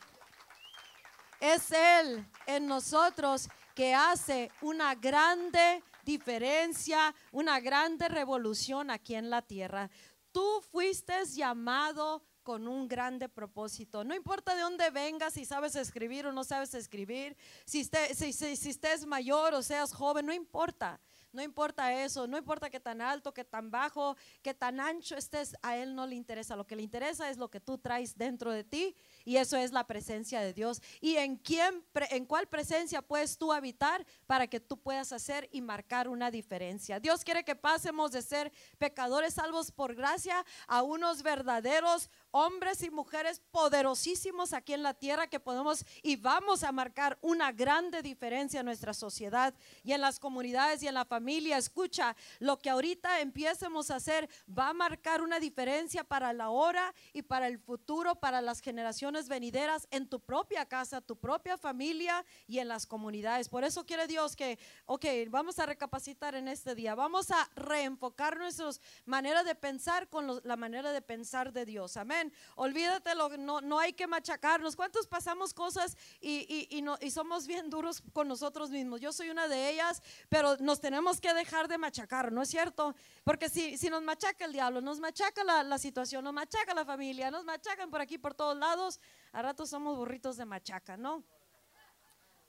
Es 1.40 1.70
Él 1.70 2.26
en 2.46 2.66
nosotros 2.66 3.48
que 3.74 3.94
hace 3.94 4.50
una 4.60 4.94
grande 4.94 5.84
diferencia, 6.08 7.14
una 7.32 7.60
grande 7.60 8.08
revolución 8.08 8.90
aquí 8.90 9.14
en 9.14 9.28
la 9.28 9.42
tierra. 9.42 9.90
Tú 10.32 10.62
fuiste 10.72 11.12
llamado 11.26 12.22
con 12.42 12.66
un 12.66 12.88
grande 12.88 13.28
propósito. 13.28 14.04
No 14.04 14.14
importa 14.14 14.54
de 14.54 14.62
dónde 14.62 14.88
vengas, 14.88 15.34
si 15.34 15.44
sabes 15.44 15.76
escribir 15.76 16.24
o 16.24 16.32
no 16.32 16.44
sabes 16.44 16.72
escribir, 16.72 17.36
si, 17.66 17.84
si, 17.84 18.32
si 18.32 18.70
estés 18.70 19.04
mayor 19.06 19.52
o 19.52 19.62
seas 19.62 19.92
joven, 19.92 20.24
no 20.24 20.32
importa. 20.32 20.98
No 21.30 21.42
importa 21.42 21.92
eso, 22.02 22.26
no 22.26 22.38
importa 22.38 22.70
que 22.70 22.80
tan 22.80 23.02
alto, 23.02 23.34
que 23.34 23.44
tan 23.44 23.70
bajo, 23.70 24.16
que 24.40 24.54
tan 24.54 24.80
ancho 24.80 25.14
estés, 25.14 25.54
a 25.60 25.76
Él 25.76 25.94
no 25.94 26.06
le 26.06 26.14
interesa. 26.14 26.56
Lo 26.56 26.66
que 26.66 26.74
le 26.74 26.82
interesa 26.82 27.28
es 27.28 27.36
lo 27.36 27.50
que 27.50 27.60
tú 27.60 27.76
traes 27.76 28.16
dentro 28.16 28.50
de 28.50 28.64
ti 28.64 28.96
y 29.24 29.36
eso 29.36 29.56
es 29.56 29.72
la 29.72 29.86
presencia 29.86 30.40
de 30.40 30.52
Dios. 30.52 30.80
¿Y 31.00 31.16
en 31.16 31.36
quién, 31.36 31.84
en 32.10 32.26
cuál 32.26 32.48
presencia 32.48 33.02
puedes 33.02 33.38
tú 33.38 33.52
habitar 33.52 34.06
para 34.26 34.46
que 34.46 34.60
tú 34.60 34.78
puedas 34.80 35.12
hacer 35.12 35.48
y 35.52 35.60
marcar 35.60 36.08
una 36.08 36.30
diferencia? 36.30 37.00
Dios 37.00 37.24
quiere 37.24 37.44
que 37.44 37.56
pasemos 37.56 38.12
de 38.12 38.22
ser 38.22 38.52
pecadores 38.78 39.34
salvos 39.34 39.70
por 39.70 39.94
gracia 39.94 40.44
a 40.66 40.82
unos 40.82 41.22
verdaderos 41.22 42.10
hombres 42.30 42.82
y 42.82 42.90
mujeres 42.90 43.40
poderosísimos 43.50 44.52
aquí 44.52 44.74
en 44.74 44.82
la 44.82 44.94
tierra 44.94 45.28
que 45.28 45.40
podemos 45.40 45.84
y 46.02 46.16
vamos 46.16 46.62
a 46.62 46.72
marcar 46.72 47.18
una 47.20 47.52
grande 47.52 48.02
diferencia 48.02 48.60
en 48.60 48.66
nuestra 48.66 48.94
sociedad 48.94 49.54
y 49.82 49.92
en 49.92 50.00
las 50.00 50.18
comunidades 50.18 50.82
y 50.82 50.88
en 50.88 50.94
la 50.94 51.04
familia. 51.04 51.58
Escucha, 51.58 52.16
lo 52.38 52.58
que 52.58 52.70
ahorita 52.70 53.20
empiecemos 53.20 53.90
a 53.90 53.96
hacer 53.96 54.28
va 54.46 54.68
a 54.68 54.74
marcar 54.74 55.22
una 55.22 55.40
diferencia 55.40 56.04
para 56.04 56.32
la 56.32 56.50
hora 56.50 56.94
y 57.12 57.22
para 57.22 57.46
el 57.46 57.58
futuro, 57.58 58.16
para 58.16 58.40
las 58.40 58.60
generaciones 58.60 59.07
venideras 59.28 59.88
en 59.90 60.08
tu 60.08 60.20
propia 60.20 60.66
casa, 60.66 61.00
tu 61.00 61.16
propia 61.16 61.56
familia 61.56 62.24
y 62.46 62.58
en 62.58 62.68
las 62.68 62.86
comunidades. 62.86 63.48
Por 63.48 63.64
eso 63.64 63.84
quiere 63.86 64.06
Dios 64.06 64.36
que, 64.36 64.58
ok, 64.86 65.04
vamos 65.28 65.58
a 65.58 65.66
recapacitar 65.66 66.34
en 66.34 66.48
este 66.48 66.74
día, 66.74 66.94
vamos 66.94 67.30
a 67.30 67.48
reenfocar 67.56 68.36
nuestra 68.36 68.68
manera 69.06 69.42
de 69.44 69.54
pensar 69.54 70.08
con 70.08 70.40
la 70.44 70.56
manera 70.56 70.92
de 70.92 71.00
pensar 71.00 71.52
de 71.52 71.64
Dios. 71.64 71.96
Amén. 71.96 72.32
Olvídatelo, 72.56 73.36
no, 73.38 73.60
no 73.60 73.78
hay 73.78 73.92
que 73.92 74.06
machacarnos. 74.06 74.76
¿Cuántos 74.76 75.06
pasamos 75.06 75.54
cosas 75.54 75.96
y, 76.20 76.66
y, 76.70 76.82
no, 76.82 76.98
y 77.00 77.10
somos 77.10 77.46
bien 77.46 77.70
duros 77.70 78.02
con 78.12 78.28
nosotros 78.28 78.70
mismos? 78.70 79.00
Yo 79.00 79.12
soy 79.12 79.30
una 79.30 79.48
de 79.48 79.70
ellas, 79.70 80.02
pero 80.28 80.56
nos 80.58 80.80
tenemos 80.80 81.20
que 81.20 81.32
dejar 81.34 81.68
de 81.68 81.78
machacar, 81.78 82.32
¿no 82.32 82.42
es 82.42 82.48
cierto? 82.48 82.94
Porque 83.24 83.48
si, 83.48 83.76
si 83.76 83.90
nos 83.90 84.02
machaca 84.02 84.44
el 84.44 84.52
diablo, 84.52 84.80
nos 84.80 85.00
machaca 85.00 85.44
la, 85.44 85.62
la 85.62 85.78
situación, 85.78 86.24
nos 86.24 86.34
machaca 86.34 86.74
la 86.74 86.84
familia, 86.84 87.30
nos 87.30 87.44
machacan 87.44 87.90
por 87.90 88.00
aquí, 88.00 88.18
por 88.18 88.34
todos 88.34 88.56
lados, 88.56 89.00
a 89.32 89.42
rato 89.42 89.66
somos 89.66 89.96
burritos 89.96 90.36
de 90.36 90.44
machaca, 90.44 90.96
¿no? 90.96 91.24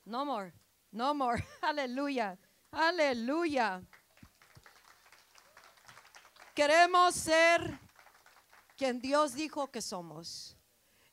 No 0.05 0.25
more, 0.25 0.53
no 0.91 1.13
more. 1.13 1.43
Aleluya, 1.61 2.37
aleluya. 2.71 3.81
Queremos 6.55 7.15
ser 7.15 7.79
quien 8.75 8.99
Dios 8.99 9.33
dijo 9.33 9.71
que 9.71 9.81
somos. 9.81 10.55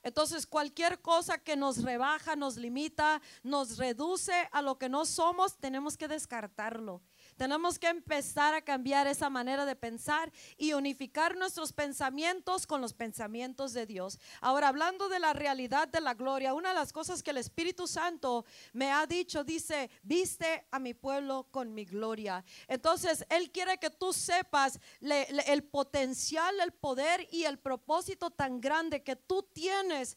Entonces 0.03 0.47
cualquier 0.47 1.01
cosa 1.01 1.39
que 1.39 1.57
nos 1.57 1.83
rebaja, 1.83 2.37
nos 2.37 2.57
limita, 2.57 3.21
nos 3.43 3.77
reduce 3.77 4.49
a 4.53 4.63
lo 4.63 4.79
que 4.79 4.89
no 4.89 5.05
somos, 5.05 5.57
tenemos 5.59 5.97
que 5.97 6.07
descartarlo 6.07 7.03
tenemos 7.37 7.79
que 7.79 7.89
empezar 7.89 8.55
a 8.55 8.63
cambiar 8.63 9.07
esa 9.07 9.31
manera 9.31 9.65
de 9.65 9.77
pensar 9.77 10.33
y 10.57 10.73
unificar 10.73 11.37
nuestros 11.37 11.73
pensamientos 11.73 12.67
con 12.67 12.81
los 12.81 12.95
pensamientos 12.95 13.73
de 13.73 13.87
Dios. 13.87 14.19
Ahora, 14.41 14.69
hablando 14.69 15.09
de 15.09 15.19
la 15.19 15.33
realidad 15.33 15.89
de 15.89 16.01
la 16.01 16.15
gloria, 16.15 16.55
una 16.55 16.71
de 16.71 16.75
las 16.75 16.93
cosas 16.93 17.23
que 17.23 17.31
el 17.31 17.39
Espíritu 17.39 17.87
Santo 17.87 18.45
me 18.73 18.91
ha 18.91 19.07
dicho, 19.07 19.45
dice, 19.45 19.91
viste 20.03 20.67
a 20.71 20.79
mi 20.79 20.95
pueblo 20.95 21.47
con 21.51 21.75
mi 21.75 21.85
gloria. 21.85 22.45
Entonces, 22.69 23.25
Él 23.29 23.51
quiere 23.51 23.79
que 23.79 23.91
tú 23.91 24.13
sepas 24.13 24.81
el 25.01 25.65
potencial, 25.65 26.59
el 26.61 26.73
poder 26.73 27.29
y 27.31 27.45
el 27.45 27.59
propósito 27.59 28.31
tan 28.31 28.61
grande 28.61 29.03
que 29.03 29.17
tú 29.17 29.43
tienes 29.53 30.17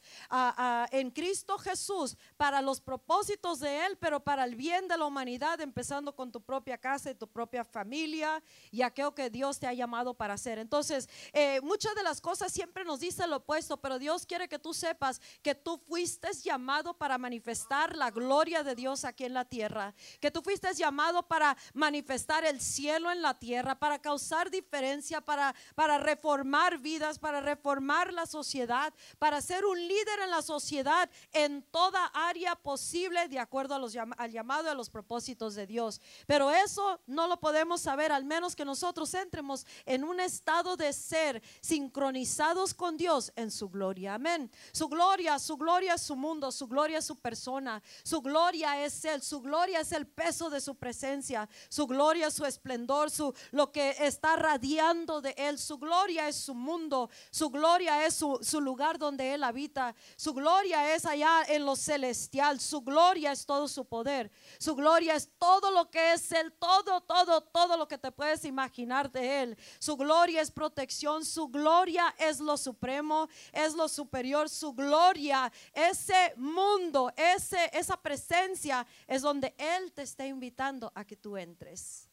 en 0.91 1.11
Cristo 1.11 1.57
Jesús 1.57 2.17
para 2.37 2.61
los 2.61 2.81
propósitos 2.81 3.59
de 3.59 3.85
Él, 3.85 3.97
pero 3.97 4.19
para 4.21 4.43
el 4.43 4.55
bien 4.55 4.87
de 4.87 4.97
la 4.97 5.05
humanidad, 5.05 5.59
empezando 5.61 6.15
con 6.15 6.31
tu 6.31 6.41
propia 6.41 6.77
casa 6.77 7.08
tu 7.15 7.27
propia 7.27 7.63
familia 7.63 8.41
y 8.71 8.81
aquello 8.81 9.13
que 9.13 9.29
Dios 9.29 9.59
te 9.59 9.67
ha 9.67 9.73
llamado 9.73 10.13
para 10.13 10.35
hacer. 10.35 10.59
Entonces, 10.59 11.09
eh, 11.33 11.59
muchas 11.61 11.95
de 11.95 12.03
las 12.03 12.21
cosas 12.21 12.51
siempre 12.51 12.85
nos 12.85 12.99
dice 12.99 13.27
lo 13.27 13.37
opuesto, 13.37 13.77
pero 13.77 13.99
Dios 13.99 14.25
quiere 14.25 14.47
que 14.47 14.59
tú 14.59 14.73
sepas 14.73 15.21
que 15.41 15.55
tú 15.55 15.77
fuiste 15.87 16.29
llamado 16.43 16.93
para 16.93 17.17
manifestar 17.17 17.95
la 17.95 18.11
gloria 18.11 18.63
de 18.63 18.75
Dios 18.75 19.05
aquí 19.05 19.25
en 19.25 19.33
la 19.33 19.45
tierra, 19.45 19.93
que 20.19 20.31
tú 20.31 20.41
fuiste 20.41 20.73
llamado 20.73 21.23
para 21.23 21.57
manifestar 21.73 22.45
el 22.45 22.61
cielo 22.61 23.11
en 23.11 23.21
la 23.21 23.37
tierra, 23.37 23.79
para 23.79 23.99
causar 23.99 24.49
diferencia, 24.49 25.21
para, 25.21 25.55
para 25.75 25.97
reformar 25.97 26.77
vidas, 26.79 27.19
para 27.19 27.41
reformar 27.41 28.13
la 28.13 28.25
sociedad, 28.25 28.93
para 29.17 29.41
ser 29.41 29.65
un 29.65 29.79
líder 29.79 30.19
en 30.23 30.29
la 30.29 30.41
sociedad 30.41 31.09
en 31.33 31.63
toda 31.63 32.05
área 32.07 32.55
posible 32.55 33.27
de 33.27 33.39
acuerdo 33.39 33.75
a 33.75 33.79
los, 33.79 33.95
al 33.95 34.31
llamado 34.31 34.65
y 34.65 34.67
a 34.67 34.73
los 34.73 34.89
propósitos 34.89 35.55
de 35.55 35.67
Dios. 35.67 36.01
Pero 36.27 36.51
eso 36.51 36.98
no 37.07 37.27
lo 37.27 37.39
podemos 37.39 37.81
saber, 37.81 38.11
al 38.11 38.25
menos 38.25 38.55
que 38.55 38.65
nosotros 38.65 39.13
entremos 39.13 39.65
en 39.85 40.03
un 40.03 40.19
estado 40.19 40.77
de 40.77 40.93
ser 40.93 41.41
sincronizados 41.61 42.73
con 42.73 42.97
Dios 42.97 43.31
en 43.35 43.51
su 43.51 43.69
gloria. 43.69 44.15
Amén. 44.15 44.51
Su 44.71 44.87
gloria, 44.87 45.39
su 45.39 45.57
gloria 45.57 45.95
es 45.95 46.01
su 46.01 46.15
mundo, 46.15 46.51
su 46.51 46.67
gloria 46.67 46.99
es 46.99 47.05
su 47.05 47.15
persona, 47.15 47.81
su 48.03 48.21
gloria 48.21 48.83
es 48.83 49.03
Él, 49.05 49.21
su 49.21 49.41
gloria 49.41 49.79
es 49.79 49.91
el 49.91 50.07
peso 50.07 50.49
de 50.49 50.61
su 50.61 50.75
presencia, 50.75 51.49
su 51.69 51.87
gloria 51.87 52.27
es 52.27 52.33
su 52.33 52.45
esplendor, 52.45 53.09
su, 53.09 53.33
lo 53.51 53.71
que 53.71 53.95
está 53.99 54.35
radiando 54.35 55.21
de 55.21 55.33
Él, 55.37 55.57
su 55.57 55.77
gloria 55.77 56.27
es 56.27 56.35
su 56.35 56.53
mundo, 56.53 57.09
su 57.31 57.49
gloria 57.49 58.05
es 58.05 58.13
su, 58.15 58.39
su 58.41 58.61
lugar 58.61 58.97
donde 58.97 59.33
Él 59.33 59.43
habita, 59.43 59.95
su 60.15 60.33
gloria 60.33 60.95
es 60.95 61.05
allá 61.05 61.43
en 61.47 61.65
lo 61.65 61.75
celestial, 61.75 62.59
su 62.59 62.81
gloria 62.81 63.31
es 63.31 63.45
todo 63.45 63.67
su 63.67 63.85
poder, 63.85 64.31
su 64.57 64.75
gloria 64.75 65.15
es 65.15 65.29
todo 65.37 65.71
lo 65.71 65.89
que 65.89 66.13
es 66.13 66.31
Él, 66.31 66.53
todo, 66.53 66.88
todo, 67.01 67.41
todo 67.41 67.77
lo 67.77 67.87
que 67.87 67.97
te 67.97 68.11
puedes 68.11 68.43
imaginar 68.43 69.11
de 69.11 69.43
Él. 69.43 69.57
Su 69.79 69.95
gloria 69.95 70.41
es 70.41 70.51
protección, 70.51 71.23
su 71.23 71.47
gloria 71.47 72.13
es 72.17 72.39
lo 72.39 72.57
supremo, 72.57 73.29
es 73.53 73.73
lo 73.75 73.87
superior, 73.87 74.49
su 74.49 74.73
gloria, 74.73 75.51
ese 75.73 76.33
mundo, 76.35 77.11
ese, 77.15 77.69
esa 77.73 77.95
presencia 77.97 78.85
es 79.07 79.21
donde 79.21 79.53
Él 79.57 79.91
te 79.93 80.01
está 80.01 80.25
invitando 80.25 80.91
a 80.95 81.05
que 81.05 81.15
tú 81.15 81.37
entres 81.37 82.08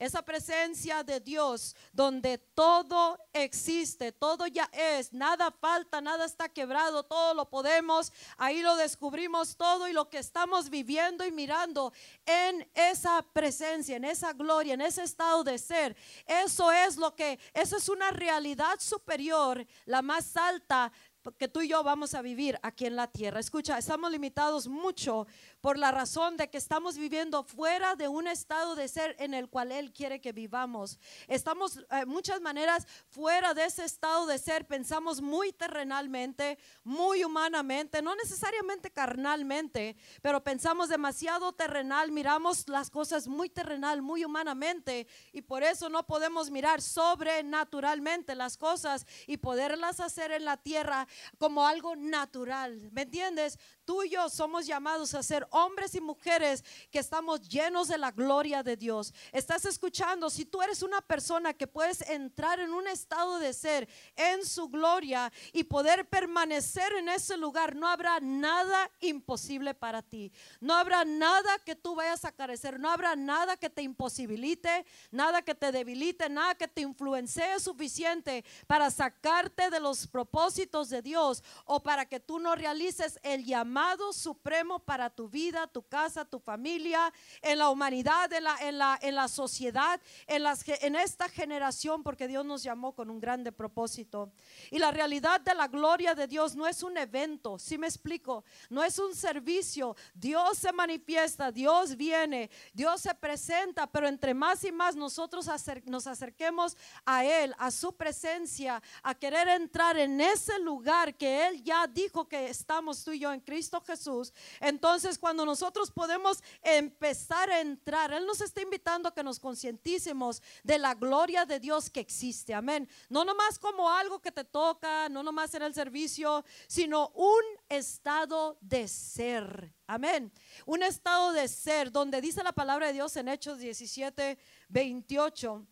esa 0.00 0.22
presencia 0.22 1.04
de 1.04 1.20
Dios 1.20 1.76
donde 1.92 2.38
todo 2.38 3.18
existe, 3.34 4.12
todo 4.12 4.46
ya 4.46 4.68
es, 4.72 5.12
nada 5.12 5.50
falta, 5.50 6.00
nada 6.00 6.24
está 6.24 6.48
quebrado, 6.48 7.02
todo 7.02 7.34
lo 7.34 7.50
podemos, 7.50 8.10
ahí 8.38 8.62
lo 8.62 8.76
descubrimos 8.76 9.56
todo 9.56 9.86
y 9.88 9.92
lo 9.92 10.08
que 10.08 10.16
estamos 10.16 10.70
viviendo 10.70 11.24
y 11.26 11.30
mirando 11.30 11.92
en 12.24 12.66
esa 12.74 13.22
presencia, 13.34 13.96
en 13.96 14.06
esa 14.06 14.32
gloria, 14.32 14.72
en 14.72 14.80
ese 14.80 15.02
estado 15.02 15.44
de 15.44 15.58
ser, 15.58 15.94
eso 16.26 16.72
es 16.72 16.96
lo 16.96 17.14
que, 17.14 17.38
eso 17.52 17.76
es 17.76 17.90
una 17.90 18.10
realidad 18.10 18.80
superior, 18.80 19.66
la 19.84 20.00
más 20.00 20.34
alta 20.34 20.90
que 21.38 21.48
tú 21.48 21.62
y 21.62 21.68
yo 21.68 21.82
vamos 21.82 22.14
a 22.14 22.22
vivir 22.22 22.58
aquí 22.62 22.86
en 22.86 22.96
la 22.96 23.06
tierra. 23.06 23.40
Escucha, 23.40 23.78
estamos 23.78 24.10
limitados 24.10 24.68
mucho 24.68 25.26
por 25.60 25.78
la 25.78 25.90
razón 25.90 26.36
de 26.36 26.48
que 26.48 26.58
estamos 26.58 26.96
viviendo 26.96 27.42
fuera 27.42 27.96
de 27.96 28.08
un 28.08 28.26
estado 28.26 28.74
de 28.74 28.88
ser 28.88 29.16
en 29.18 29.34
el 29.34 29.48
cual 29.48 29.72
Él 29.72 29.92
quiere 29.92 30.20
que 30.20 30.32
vivamos. 30.32 30.98
Estamos 31.28 31.76
en 31.90 31.98
eh, 31.98 32.06
muchas 32.06 32.40
maneras 32.40 32.86
fuera 33.08 33.54
de 33.54 33.64
ese 33.64 33.84
estado 33.84 34.26
de 34.26 34.38
ser, 34.38 34.66
pensamos 34.66 35.20
muy 35.20 35.52
terrenalmente, 35.52 36.58
muy 36.84 37.24
humanamente, 37.24 38.02
no 38.02 38.14
necesariamente 38.14 38.90
carnalmente, 38.90 39.96
pero 40.22 40.42
pensamos 40.42 40.88
demasiado 40.88 41.52
terrenal, 41.52 42.10
miramos 42.10 42.68
las 42.68 42.90
cosas 42.90 43.28
muy 43.28 43.50
terrenal, 43.50 44.02
muy 44.02 44.24
humanamente, 44.24 45.06
y 45.32 45.42
por 45.42 45.62
eso 45.62 45.88
no 45.88 46.06
podemos 46.06 46.50
mirar 46.50 46.80
sobrenaturalmente 46.80 48.34
las 48.34 48.56
cosas 48.56 49.06
y 49.26 49.36
poderlas 49.36 50.00
hacer 50.00 50.32
en 50.32 50.44
la 50.44 50.56
tierra 50.56 51.06
como 51.38 51.66
algo 51.66 51.96
natural. 51.96 52.90
¿Me 52.92 53.02
entiendes? 53.02 53.58
Tú 53.90 54.04
y 54.04 54.10
yo 54.10 54.28
somos 54.28 54.68
llamados 54.68 55.14
a 55.14 55.22
ser 55.24 55.48
hombres 55.50 55.96
y 55.96 56.00
mujeres 56.00 56.62
que 56.92 57.00
estamos 57.00 57.48
llenos 57.48 57.88
de 57.88 57.98
la 57.98 58.12
gloria 58.12 58.62
de 58.62 58.76
Dios. 58.76 59.12
Estás 59.32 59.64
escuchando, 59.64 60.30
si 60.30 60.44
tú 60.44 60.62
eres 60.62 60.84
una 60.84 61.00
persona 61.00 61.54
que 61.54 61.66
puedes 61.66 62.00
entrar 62.02 62.60
en 62.60 62.72
un 62.72 62.86
estado 62.86 63.40
de 63.40 63.52
ser 63.52 63.88
en 64.14 64.46
su 64.46 64.68
gloria 64.68 65.32
y 65.52 65.64
poder 65.64 66.08
permanecer 66.08 66.92
en 66.92 67.08
ese 67.08 67.36
lugar, 67.36 67.74
no 67.74 67.88
habrá 67.88 68.20
nada 68.20 68.88
imposible 69.00 69.74
para 69.74 70.02
ti. 70.02 70.30
No 70.60 70.74
habrá 70.74 71.04
nada 71.04 71.58
que 71.58 71.74
tú 71.74 71.96
vayas 71.96 72.24
a 72.24 72.30
carecer, 72.30 72.78
no 72.78 72.92
habrá 72.92 73.16
nada 73.16 73.56
que 73.56 73.70
te 73.70 73.82
imposibilite, 73.82 74.86
nada 75.10 75.42
que 75.42 75.56
te 75.56 75.72
debilite, 75.72 76.28
nada 76.28 76.54
que 76.54 76.68
te 76.68 76.82
influencie 76.82 77.58
suficiente 77.58 78.44
para 78.68 78.88
sacarte 78.88 79.68
de 79.68 79.80
los 79.80 80.06
propósitos 80.06 80.90
de 80.90 81.02
Dios 81.02 81.42
o 81.64 81.82
para 81.82 82.06
que 82.06 82.20
tú 82.20 82.38
no 82.38 82.54
realices 82.54 83.18
el 83.24 83.44
llamado 83.44 83.79
supremo 84.12 84.78
para 84.78 85.10
tu 85.10 85.28
vida 85.28 85.66
tu 85.66 85.82
casa, 85.82 86.24
tu 86.24 86.38
familia, 86.38 87.12
en 87.42 87.58
la 87.58 87.70
humanidad, 87.70 88.32
en 88.32 88.44
la, 88.44 88.56
en 88.60 88.78
la, 88.78 88.98
en 89.00 89.14
la 89.14 89.28
sociedad, 89.28 90.00
en, 90.26 90.42
las, 90.42 90.66
en 90.68 90.96
esta 90.96 91.28
generación, 91.28 92.02
porque 92.02 92.28
Dios 92.28 92.44
nos 92.44 92.62
llamó 92.62 92.94
con 92.94 93.10
un 93.10 93.20
grande 93.20 93.52
propósito. 93.52 94.32
Y 94.70 94.78
la 94.78 94.90
realidad 94.90 95.40
de 95.40 95.54
la 95.54 95.68
gloria 95.68 96.14
de 96.14 96.26
Dios 96.26 96.56
no 96.56 96.66
es 96.66 96.82
un 96.82 96.96
evento, 96.96 97.58
si 97.58 97.78
me 97.78 97.86
explico, 97.86 98.44
no 98.68 98.82
es 98.82 98.98
un 98.98 99.14
servicio. 99.14 99.96
Dios 100.14 100.58
se 100.58 100.72
manifiesta, 100.72 101.52
Dios 101.52 101.96
viene, 101.96 102.50
Dios 102.72 103.00
se 103.02 103.14
presenta, 103.14 103.86
pero 103.86 104.08
entre 104.08 104.34
más 104.34 104.64
y 104.64 104.72
más 104.72 104.96
nosotros 104.96 105.46
nos 105.84 106.06
acerquemos 106.06 106.76
a 107.04 107.24
Él, 107.24 107.54
a 107.58 107.70
su 107.70 107.94
presencia, 107.96 108.82
a 109.02 109.14
querer 109.14 109.48
entrar 109.48 109.96
en 109.98 110.20
ese 110.20 110.58
lugar 110.58 111.14
que 111.14 111.46
Él 111.46 111.62
ya 111.62 111.86
dijo 111.86 112.26
que 112.26 112.48
estamos 112.48 113.04
tú 113.04 113.12
y 113.12 113.20
yo 113.20 113.32
en 113.32 113.40
Cristo 113.40 113.59
Jesús, 113.86 114.32
entonces 114.60 115.18
cuando 115.18 115.44
nosotros 115.44 115.90
podemos 115.90 116.42
empezar 116.62 117.50
a 117.50 117.60
entrar, 117.60 118.12
Él 118.12 118.26
nos 118.26 118.40
está 118.40 118.62
invitando 118.62 119.08
a 119.08 119.14
que 119.14 119.22
nos 119.22 119.38
concienticemos 119.38 120.42
de 120.62 120.78
la 120.78 120.94
gloria 120.94 121.44
de 121.44 121.60
Dios 121.60 121.90
que 121.90 122.00
existe. 122.00 122.54
Amén. 122.54 122.88
No 123.08 123.24
nomás 123.24 123.58
como 123.58 123.90
algo 123.90 124.20
que 124.20 124.32
te 124.32 124.44
toca, 124.44 125.08
no 125.08 125.22
nomás 125.22 125.54
en 125.54 125.62
el 125.62 125.74
servicio, 125.74 126.44
sino 126.66 127.08
un 127.14 127.42
estado 127.68 128.58
de 128.60 128.88
ser. 128.88 129.74
Amén. 129.86 130.32
Un 130.66 130.82
estado 130.82 131.32
de 131.32 131.48
ser 131.48 131.90
donde 131.90 132.20
dice 132.20 132.42
la 132.42 132.52
palabra 132.52 132.86
de 132.86 132.92
Dios 132.94 133.16
en 133.16 133.28
Hechos 133.28 133.58
17, 133.58 134.38
28, 134.68 135.66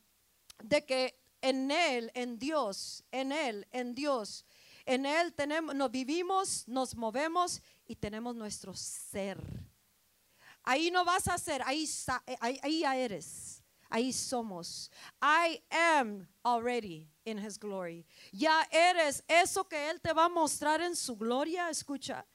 de 0.65 0.85
que 0.85 1.21
en 1.41 1.71
Él, 1.71 2.11
en 2.15 2.39
Dios, 2.39 3.05
en 3.13 3.33
Él, 3.33 3.67
en 3.71 3.95
Dios, 3.95 4.45
en 4.85 5.07
Él 5.07 5.35
tenemos, 5.35 5.75
nos 5.75 5.91
vivimos, 5.91 6.67
nos 6.67 6.97
movemos 6.97 7.63
y 7.89 7.97
tenemos 7.97 8.37
nuestro 8.37 8.75
ser. 8.75 9.43
Ahí 10.63 10.91
no 10.91 11.05
vas 11.05 11.27
a 11.27 11.39
ser, 11.39 11.63
ahí, 11.65 11.89
ahí, 12.41 12.61
ahí 12.63 12.81
ya 12.81 12.97
eres. 12.97 13.65
Ahí 13.91 14.13
somos. 14.13 14.91
I 15.23 15.63
am 15.71 16.29
already 16.45 17.09
in 17.25 17.39
his 17.39 17.59
glory. 17.59 18.05
Ya 18.33 18.69
eres 18.71 19.25
eso 19.27 19.65
que 19.65 19.89
Él 19.89 19.99
te 20.01 20.13
va 20.13 20.27
a 20.27 20.29
mostrar 20.29 20.83
en 20.83 20.95
su 20.95 21.17
gloria. 21.17 21.71
Escucha, 21.71 22.27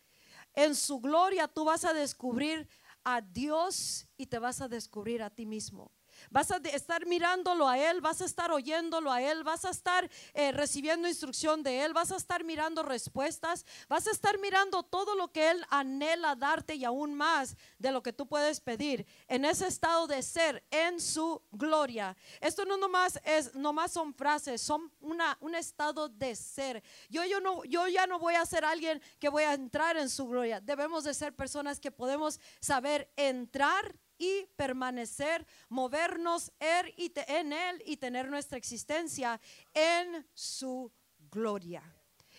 en 0.55 0.73
su 0.73 0.99
gloria 0.99 1.47
tú 1.47 1.63
vas 1.63 1.85
a 1.85 1.93
descubrir 1.93 2.67
a 3.03 3.21
Dios 3.21 4.07
y 4.17 4.25
te 4.25 4.39
vas 4.39 4.61
a 4.61 4.67
descubrir 4.67 5.21
a 5.21 5.29
ti 5.29 5.45
mismo. 5.45 5.91
Vas 6.33 6.49
a 6.49 6.57
estar 6.57 7.05
mirándolo 7.05 7.69
a 7.69 7.77
Él, 7.77 8.01
vas 8.01 8.19
a 8.19 8.25
estar 8.25 8.51
oyéndolo 8.51 9.11
a 9.11 9.21
Él, 9.21 9.43
vas 9.43 9.65
a 9.65 9.69
estar 9.69 10.09
eh, 10.33 10.51
recibiendo 10.51 11.07
instrucción 11.07 11.61
de 11.61 11.85
Él, 11.85 11.93
vas 11.93 12.11
a 12.11 12.15
estar 12.15 12.43
mirando 12.43 12.81
respuestas, 12.81 13.67
vas 13.87 14.07
a 14.07 14.11
estar 14.11 14.39
mirando 14.39 14.81
todo 14.81 15.13
lo 15.13 15.31
que 15.31 15.51
Él 15.51 15.63
anhela 15.69 16.35
darte 16.35 16.73
y 16.73 16.85
aún 16.85 17.13
más 17.13 17.55
de 17.77 17.91
lo 17.91 18.01
que 18.01 18.13
tú 18.13 18.25
puedes 18.25 18.59
pedir 18.59 19.05
en 19.27 19.45
ese 19.45 19.67
estado 19.67 20.07
de 20.07 20.23
ser 20.23 20.63
en 20.71 20.99
su 20.99 21.39
gloria. 21.51 22.17
Esto 22.41 22.65
no 22.65 22.77
nomás 22.77 23.19
es, 23.23 23.53
nomás 23.53 23.91
son 23.91 24.11
frases, 24.11 24.59
son 24.59 24.91
una, 25.01 25.37
un 25.39 25.53
estado 25.53 26.09
de 26.09 26.35
ser. 26.35 26.81
Yo, 27.09 27.23
yo, 27.25 27.41
no, 27.41 27.63
yo 27.65 27.87
ya 27.87 28.07
no 28.07 28.17
voy 28.17 28.33
a 28.33 28.45
ser 28.47 28.65
alguien 28.65 28.99
que 29.19 29.29
voy 29.29 29.43
a 29.43 29.53
entrar 29.53 29.97
en 29.97 30.09
su 30.09 30.27
gloria. 30.27 30.59
Debemos 30.59 31.03
de 31.03 31.13
ser 31.13 31.35
personas 31.35 31.79
que 31.79 31.91
podemos 31.91 32.39
saber 32.59 33.13
entrar 33.17 33.95
y 34.23 34.45
permanecer, 34.55 35.45
movernos 35.69 36.51
er 36.59 36.93
en 36.97 37.51
Él 37.51 37.83
y 37.85 37.97
tener 37.97 38.29
nuestra 38.29 38.57
existencia 38.57 39.39
en 39.73 40.25
su 40.33 40.91
gloria. 41.31 41.83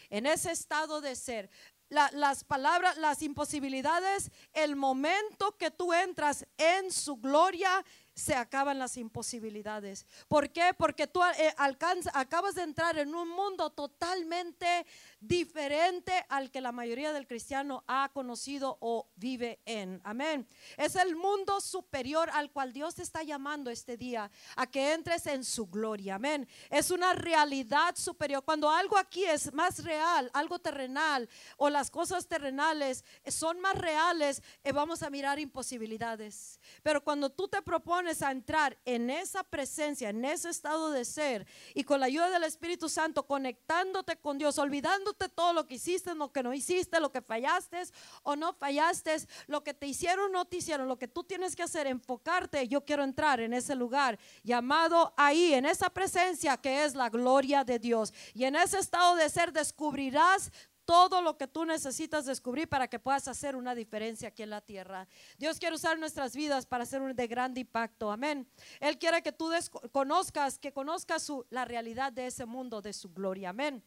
En 0.09 0.27
ese 0.27 0.53
estado 0.53 1.01
de 1.01 1.17
ser. 1.17 1.51
las 1.91 2.43
palabras, 2.45 2.97
las 2.97 3.23
imposibilidades, 3.23 4.31
el 4.53 4.75
momento 4.75 5.57
que 5.57 5.71
tú 5.71 5.93
entras 5.93 6.47
en 6.57 6.91
su 6.91 7.17
gloria 7.17 7.85
se 8.15 8.35
acaban 8.35 8.79
las 8.79 8.97
imposibilidades. 8.97 10.07
¿Por 10.29 10.51
qué? 10.51 10.73
Porque 10.77 11.07
tú 11.07 11.21
eh, 11.23 11.55
acabas 11.57 12.55
de 12.55 12.63
entrar 12.63 12.99
en 12.99 13.15
un 13.15 13.29
mundo 13.29 13.71
totalmente 13.71 14.87
diferente 15.21 16.13
al 16.29 16.51
que 16.51 16.61
la 16.61 16.73
mayoría 16.73 17.13
del 17.13 17.27
cristiano 17.27 17.85
ha 17.87 18.11
conocido 18.13 18.77
o 18.81 19.09
vive 19.17 19.61
en. 19.65 20.01
Amén. 20.05 20.47
Es 20.77 20.97
el 20.97 21.17
mundo 21.17 21.61
superior 21.61 22.29
al 22.33 22.51
cual 22.51 22.73
Dios 22.73 22.97
te 22.97 23.03
está 23.03 23.23
llamando 23.23 23.71
este 23.71 23.97
día 23.97 24.31
a 24.57 24.67
que 24.67 24.93
entres 24.93 25.27
en 25.27 25.45
su 25.45 25.67
gloria. 25.67 26.17
Amén. 26.17 26.49
Es 26.71 26.91
una 26.91 27.13
realidad 27.13 27.95
superior. 27.97 28.45
Cuando 28.45 28.69
algo 28.69 28.99
aquí 28.99 29.25
es 29.25 29.53
más 29.53 29.85
real, 29.85 30.31
algo 30.35 30.59
terrenal 30.59 31.29
o 31.57 31.71
las 31.71 31.91
cosas 31.91 32.27
terrenales 32.27 33.05
son 33.29 33.61
más 33.61 33.79
reales, 33.79 34.43
eh, 34.63 34.73
vamos 34.73 35.03
a 35.03 35.11
mirar 35.11 35.39
imposibilidades. 35.39 36.61
Pero 36.83 37.03
cuando 37.03 37.31
tú 37.31 37.49
te 37.49 37.63
propones 37.63 37.85
pones 37.95 38.23
a 38.23 38.33
entrar 38.33 38.77
en 38.85 39.09
esa 39.09 39.45
presencia, 39.45 40.09
en 40.09 40.25
ese 40.25 40.51
estado 40.51 40.91
de 40.91 41.05
ser 41.05 41.47
y 41.75 41.85
con 41.85 42.01
la 42.01 42.07
ayuda 42.07 42.29
del 42.29 42.43
Espíritu 42.43 42.89
Santo, 42.89 43.25
conectándote 43.25 44.17
con 44.17 44.37
Dios, 44.37 44.59
olvidándote 44.59 45.14
todo 45.15 45.53
lo 45.53 45.67
que 45.67 45.75
hiciste, 45.75 46.15
lo 46.15 46.33
que 46.33 46.43
no 46.43 46.53
hiciste, 46.53 47.01
lo 47.01 47.11
que 47.11 47.23
fallaste 47.23 47.83
o 48.23 48.37
no 48.37 48.53
fallaste, 48.53 49.17
lo 49.47 49.63
que 49.63 49.75
te 49.75 49.87
hicieron 49.87 50.27
o 50.27 50.29
no 50.29 50.45
te 50.45 50.59
hicieron, 50.59 50.89
lo 50.89 50.99
que 50.99 51.09
tú 51.09 51.25
tienes 51.25 51.57
que 51.57 51.63
hacer, 51.63 51.87
enfocarte. 51.87 52.69
Yo 52.69 52.85
quiero 52.85 53.03
entrar 53.05 53.41
en 53.41 53.53
ese 53.53 53.75
lugar 53.75 54.19
llamado 54.43 55.15
ahí, 55.17 55.55
en 55.55 55.67
esa 55.67 55.91
presencia 55.91 56.57
que 56.57 56.85
es 56.85 56.95
la 56.95 57.09
gloria 57.09 57.65
de 57.65 57.79
Dios. 57.79 58.13
Y 58.35 58.45
en 58.45 58.57
ese 58.57 58.79
estado 58.79 59.17
de 59.17 59.29
ser 59.29 59.53
descubrirás 59.53 60.51
todo 60.85 61.23
lo 61.23 61.37
que 61.37 61.47
tú 61.47 61.65
necesitas 61.65 62.27
descubrir 62.27 62.69
para 62.69 62.89
que 62.89 62.99
puedas 62.99 63.27
hacer 63.29 63.57
una 63.57 63.75
diferencia 63.75 64.29
aquí 64.29 64.43
en 64.43 64.51
la 64.51 64.61
tierra. 64.61 65.09
Dios 65.39 65.59
quiere 65.59 65.77
usar 65.77 65.99
nuestras 65.99 66.37
vidas 66.37 66.67
para 66.67 66.85
hacer 66.85 67.01
un 67.01 67.15
de 67.15 67.27
grande 67.27 67.61
impacto. 67.61 68.11
Amén. 68.11 68.47
Él 68.81 68.99
quiere 68.99 69.23
que 69.23 69.33
tú 69.33 69.51
conozcas, 69.93 70.59
que 70.59 70.73
conozcas 70.73 71.31
la 71.51 71.65
realidad 71.65 72.13
de 72.13 72.27
ese 72.27 72.45
mundo, 72.45 72.83
de 72.83 72.93
su 72.93 73.09
gloria. 73.11 73.51
Amén. 73.51 73.83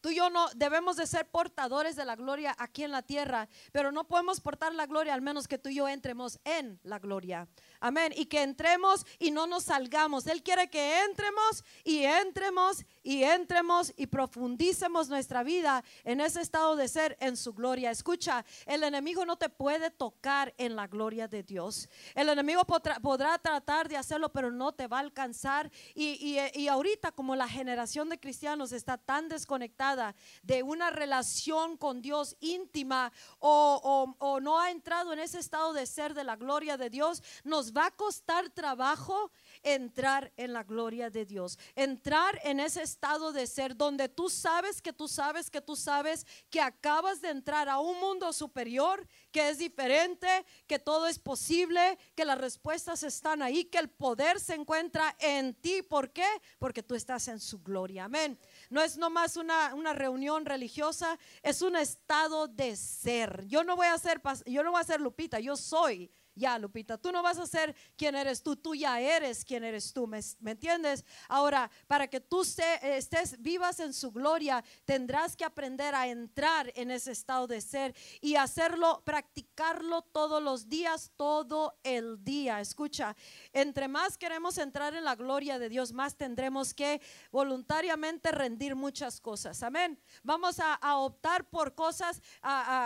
Tú 0.00 0.10
y 0.10 0.16
yo 0.16 0.30
no 0.30 0.48
debemos 0.54 0.96
de 0.96 1.06
ser 1.06 1.28
portadores 1.28 1.96
de 1.96 2.04
la 2.04 2.14
gloria 2.14 2.54
aquí 2.58 2.84
en 2.84 2.92
la 2.92 3.02
tierra, 3.02 3.48
pero 3.72 3.90
no 3.90 4.04
podemos 4.04 4.40
portar 4.40 4.72
la 4.74 4.86
gloria 4.86 5.14
al 5.14 5.22
menos 5.22 5.48
que 5.48 5.58
tú 5.58 5.70
y 5.70 5.76
yo 5.76 5.88
entremos 5.88 6.38
en 6.44 6.78
la 6.84 6.98
gloria. 6.98 7.48
Amén. 7.80 8.12
Y 8.16 8.26
que 8.26 8.42
entremos 8.42 9.06
y 9.18 9.30
no 9.30 9.46
nos 9.46 9.64
salgamos. 9.64 10.26
Él 10.26 10.42
quiere 10.42 10.68
que 10.68 11.02
entremos 11.04 11.64
y 11.84 12.04
entremos 12.04 12.84
y 13.02 13.22
entremos 13.22 13.92
y 13.96 14.06
profundicemos 14.06 15.08
nuestra 15.08 15.42
vida 15.42 15.84
en 16.04 16.20
ese 16.20 16.40
estado 16.40 16.76
de 16.76 16.88
ser 16.88 17.16
en 17.20 17.36
su 17.36 17.54
gloria. 17.54 17.90
Escucha, 17.90 18.44
el 18.66 18.82
enemigo 18.82 19.24
no 19.24 19.36
te 19.36 19.48
puede 19.48 19.90
tocar 19.90 20.54
en 20.58 20.76
la 20.76 20.86
gloria 20.86 21.28
de 21.28 21.42
Dios. 21.42 21.88
El 22.14 22.28
enemigo 22.28 22.64
podrá, 22.64 23.38
tratar 23.38 23.88
de 23.88 23.96
hacerlo, 23.96 24.30
pero 24.30 24.50
no 24.50 24.72
te 24.72 24.86
va 24.86 24.98
a 24.98 25.00
alcanzar. 25.00 25.70
Y, 25.94 26.38
y 26.54 26.68
ahorita 26.68 27.12
como 27.12 27.36
la 27.36 27.48
generación 27.48 28.08
de 28.08 28.18
cristianos 28.18 28.72
está 28.72 28.98
tan 28.98 29.28
desconectada 29.28 30.14
de 30.42 30.62
una 30.62 30.90
relación 30.90 31.76
con 31.76 32.02
Dios 32.02 32.36
íntima 32.40 33.12
o, 33.38 33.80
o, 34.18 34.26
o 34.26 34.40
no 34.40 34.58
ha 34.60 34.70
entrado 34.70 35.12
en 35.12 35.20
ese 35.20 35.38
estado 35.38 35.72
de 35.72 35.86
ser 35.86 36.14
de 36.14 36.24
la 36.24 36.36
gloria 36.36 36.76
de 36.76 36.90
Dios, 36.90 37.22
nos 37.44 37.67
va 37.76 37.86
a 37.86 37.90
costar 37.90 38.50
trabajo 38.50 39.30
entrar 39.62 40.32
en 40.36 40.52
la 40.52 40.62
gloria 40.62 41.10
de 41.10 41.24
Dios, 41.24 41.58
entrar 41.74 42.40
en 42.44 42.60
ese 42.60 42.82
estado 42.82 43.32
de 43.32 43.46
ser 43.46 43.76
donde 43.76 44.08
tú 44.08 44.28
sabes 44.28 44.80
que 44.80 44.92
tú 44.92 45.08
sabes 45.08 45.50
que 45.50 45.60
tú 45.60 45.76
sabes 45.76 46.26
que 46.50 46.60
acabas 46.60 47.20
de 47.20 47.30
entrar 47.30 47.68
a 47.68 47.78
un 47.78 47.98
mundo 48.00 48.32
superior, 48.32 49.06
que 49.30 49.48
es 49.48 49.58
diferente, 49.58 50.28
que 50.66 50.78
todo 50.78 51.06
es 51.06 51.18
posible, 51.18 51.98
que 52.14 52.24
las 52.24 52.38
respuestas 52.38 53.02
están 53.02 53.42
ahí, 53.42 53.64
que 53.64 53.78
el 53.78 53.90
poder 53.90 54.40
se 54.40 54.54
encuentra 54.54 55.16
en 55.18 55.54
ti. 55.54 55.82
¿Por 55.82 56.10
qué? 56.12 56.26
Porque 56.58 56.82
tú 56.82 56.94
estás 56.94 57.28
en 57.28 57.40
su 57.40 57.62
gloria. 57.62 58.04
Amén. 58.04 58.38
No 58.70 58.82
es 58.82 58.96
nomás 58.96 59.36
una, 59.36 59.74
una 59.74 59.92
reunión 59.92 60.44
religiosa, 60.44 61.18
es 61.42 61.62
un 61.62 61.76
estado 61.76 62.48
de 62.48 62.76
ser. 62.76 63.46
Yo 63.46 63.64
no 63.64 63.76
voy 63.76 63.86
a 63.86 63.98
ser, 63.98 64.20
yo 64.46 64.62
no 64.62 64.72
voy 64.72 64.80
a 64.80 64.84
ser 64.84 65.00
Lupita, 65.00 65.40
yo 65.40 65.56
soy 65.56 66.10
ya, 66.38 66.58
Lupita, 66.58 66.96
tú 66.96 67.12
no 67.12 67.22
vas 67.22 67.38
a 67.38 67.46
ser 67.46 67.74
quien 67.96 68.14
eres 68.14 68.42
tú, 68.42 68.56
tú 68.56 68.74
ya 68.74 69.00
eres 69.00 69.44
quien 69.44 69.64
eres 69.64 69.92
tú, 69.92 70.06
¿me, 70.06 70.20
entiendes? 70.44 71.04
Ahora, 71.28 71.70
para 71.86 72.06
que 72.06 72.20
tú 72.20 72.42
estés 72.42 73.42
vivas 73.42 73.80
en 73.80 73.92
su 73.92 74.12
gloria, 74.12 74.64
tendrás 74.84 75.36
que 75.36 75.44
aprender 75.44 75.94
a 75.94 76.06
entrar 76.06 76.72
en 76.76 76.90
ese 76.90 77.12
estado 77.12 77.46
de 77.46 77.60
ser 77.60 77.94
y 78.20 78.36
hacerlo, 78.36 79.02
practicarlo 79.04 80.02
todos 80.02 80.42
los 80.42 80.68
días, 80.68 81.10
todo 81.16 81.78
el 81.82 82.22
día. 82.24 82.60
Escucha, 82.60 83.16
entre 83.52 83.88
más 83.88 84.16
queremos 84.16 84.58
entrar 84.58 84.94
en 84.94 85.04
la 85.04 85.16
gloria 85.16 85.58
de 85.58 85.68
Dios, 85.68 85.92
más 85.92 86.16
tendremos 86.16 86.72
que 86.72 87.00
voluntariamente 87.32 88.30
rendir 88.30 88.76
muchas 88.76 89.20
cosas. 89.20 89.62
Amén. 89.62 89.98
Vamos 90.22 90.60
a, 90.60 90.78
optar 90.98 91.48
por 91.48 91.74
cosas, 91.74 92.22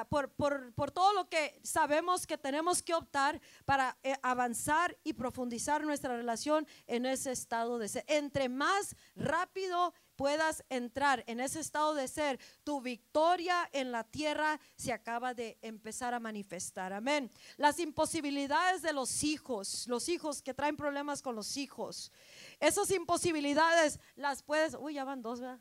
por, 0.09 0.31
por 0.33 0.91
todo 0.91 1.13
lo 1.13 1.29
que 1.29 1.61
sabemos 1.63 2.27
que 2.27 2.39
tenemos 2.39 2.83
que 2.83 2.95
optar 2.95 3.41
para 3.65 3.97
eh, 4.03 4.15
avanzar 4.23 4.97
y 5.05 5.13
profundizar 5.13 5.83
nuestra 5.85 6.17
relación 6.17 6.67
en 6.87 7.07
ese 7.07 7.33
estado 7.33 7.79
de 7.79 7.89
ser. 7.89 8.05
Entre 8.09 8.49
más 8.49 8.97
rápido 9.15 9.95
puedas 10.17 10.65
entrar 10.69 11.25
en 11.27 11.41
ese 11.41 11.61
estado 11.61 11.95
de 11.95 12.07
ser, 12.07 12.39
tu 12.65 12.81
victoria 12.81 13.69
en 13.73 13.91
la 13.91 14.05
tierra 14.05 14.61
se 14.77 14.93
acaba 14.93 15.35
de 15.35 15.59
empezar 15.63 16.15
a 16.15 16.21
manifestar. 16.21 16.93
Amén. 16.93 17.31
Las 17.57 17.79
imposibilidades 17.81 18.83
de 18.83 18.93
los 18.93 19.25
hijos, 19.25 19.87
los 19.89 20.09
hijos 20.09 20.43
que 20.43 20.55
traen 20.55 20.77
problemas 20.77 21.23
con 21.23 21.35
los 21.35 21.57
hijos, 21.57 22.13
esas 22.61 22.91
imposibilidades 22.91 23.99
las 24.15 24.43
puedes, 24.43 24.77
uy, 24.79 24.95
ya 24.95 25.05
van 25.05 25.23
dos, 25.23 25.41
¿verdad? 25.41 25.59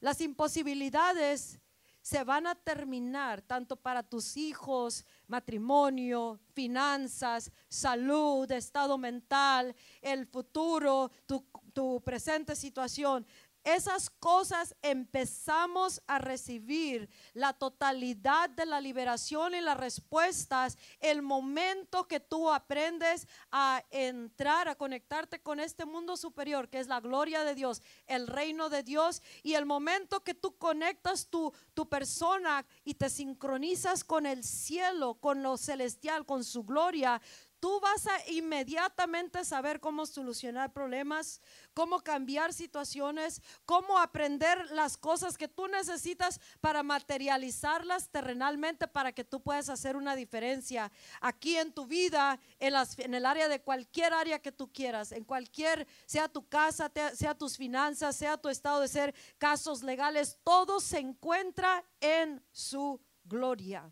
Las 0.00 0.20
imposibilidades 0.20 1.60
se 2.02 2.24
van 2.24 2.48
a 2.48 2.56
terminar 2.56 3.40
tanto 3.40 3.76
para 3.76 4.02
tus 4.02 4.36
hijos, 4.36 5.06
matrimonio, 5.32 6.38
finanzas, 6.52 7.50
salud, 7.66 8.50
estado 8.52 8.98
mental, 8.98 9.74
el 10.02 10.26
futuro, 10.26 11.10
tu, 11.24 11.46
tu 11.72 12.02
presente 12.02 12.54
situación 12.54 13.26
esas 13.64 14.10
cosas 14.10 14.74
empezamos 14.82 16.02
a 16.06 16.18
recibir 16.18 17.08
la 17.32 17.52
totalidad 17.52 18.50
de 18.50 18.66
la 18.66 18.80
liberación 18.80 19.54
y 19.54 19.60
las 19.60 19.76
respuestas 19.76 20.78
el 21.00 21.22
momento 21.22 22.08
que 22.08 22.20
tú 22.20 22.50
aprendes 22.50 23.26
a 23.50 23.84
entrar, 23.90 24.68
a 24.68 24.74
conectarte 24.74 25.40
con 25.40 25.60
este 25.60 25.84
mundo 25.84 26.16
superior 26.16 26.68
que 26.68 26.80
es 26.80 26.88
la 26.88 27.00
gloria 27.00 27.44
de 27.44 27.54
Dios, 27.54 27.82
el 28.06 28.26
reino 28.26 28.68
de 28.68 28.82
Dios 28.82 29.22
y 29.42 29.54
el 29.54 29.66
momento 29.66 30.24
que 30.24 30.34
tú 30.34 30.56
conectas 30.56 31.28
tu, 31.28 31.52
tu 31.74 31.88
persona 31.88 32.66
y 32.84 32.94
te 32.94 33.10
sincronizas 33.10 34.04
con 34.04 34.26
el 34.26 34.44
cielo, 34.44 35.14
con 35.14 35.42
lo 35.42 35.56
celestial, 35.56 36.26
con 36.26 36.44
su 36.44 36.64
gloria, 36.64 37.20
tú 37.62 37.78
vas 37.78 38.08
a 38.08 38.28
inmediatamente 38.28 39.44
saber 39.44 39.78
cómo 39.78 40.04
solucionar 40.04 40.72
problemas, 40.72 41.40
cómo 41.74 42.00
cambiar 42.00 42.52
situaciones, 42.52 43.40
cómo 43.64 44.00
aprender 44.00 44.72
las 44.72 44.96
cosas 44.96 45.38
que 45.38 45.46
tú 45.46 45.68
necesitas 45.68 46.40
para 46.60 46.82
materializarlas 46.82 48.08
terrenalmente 48.08 48.88
para 48.88 49.12
que 49.12 49.22
tú 49.22 49.40
puedas 49.40 49.68
hacer 49.68 49.94
una 49.94 50.16
diferencia 50.16 50.90
aquí 51.20 51.56
en 51.56 51.72
tu 51.72 51.86
vida, 51.86 52.40
en, 52.58 53.14
el 53.14 53.24
área 53.24 53.46
de 53.46 53.62
cualquier 53.62 54.12
área 54.12 54.40
que 54.40 54.50
tú 54.50 54.72
quieras, 54.72 55.12
en 55.12 55.22
cualquier, 55.22 55.86
sea 56.04 56.26
tu 56.26 56.48
casa, 56.48 56.90
sea 57.14 57.38
tus 57.38 57.56
finanzas, 57.56 58.16
sea 58.16 58.36
tu 58.38 58.48
estado 58.48 58.80
de 58.80 58.88
ser, 58.88 59.14
casos 59.38 59.84
legales, 59.84 60.36
todo 60.42 60.80
se 60.80 60.98
encuentra 60.98 61.84
en 62.00 62.44
su 62.50 63.00
gloria. 63.22 63.88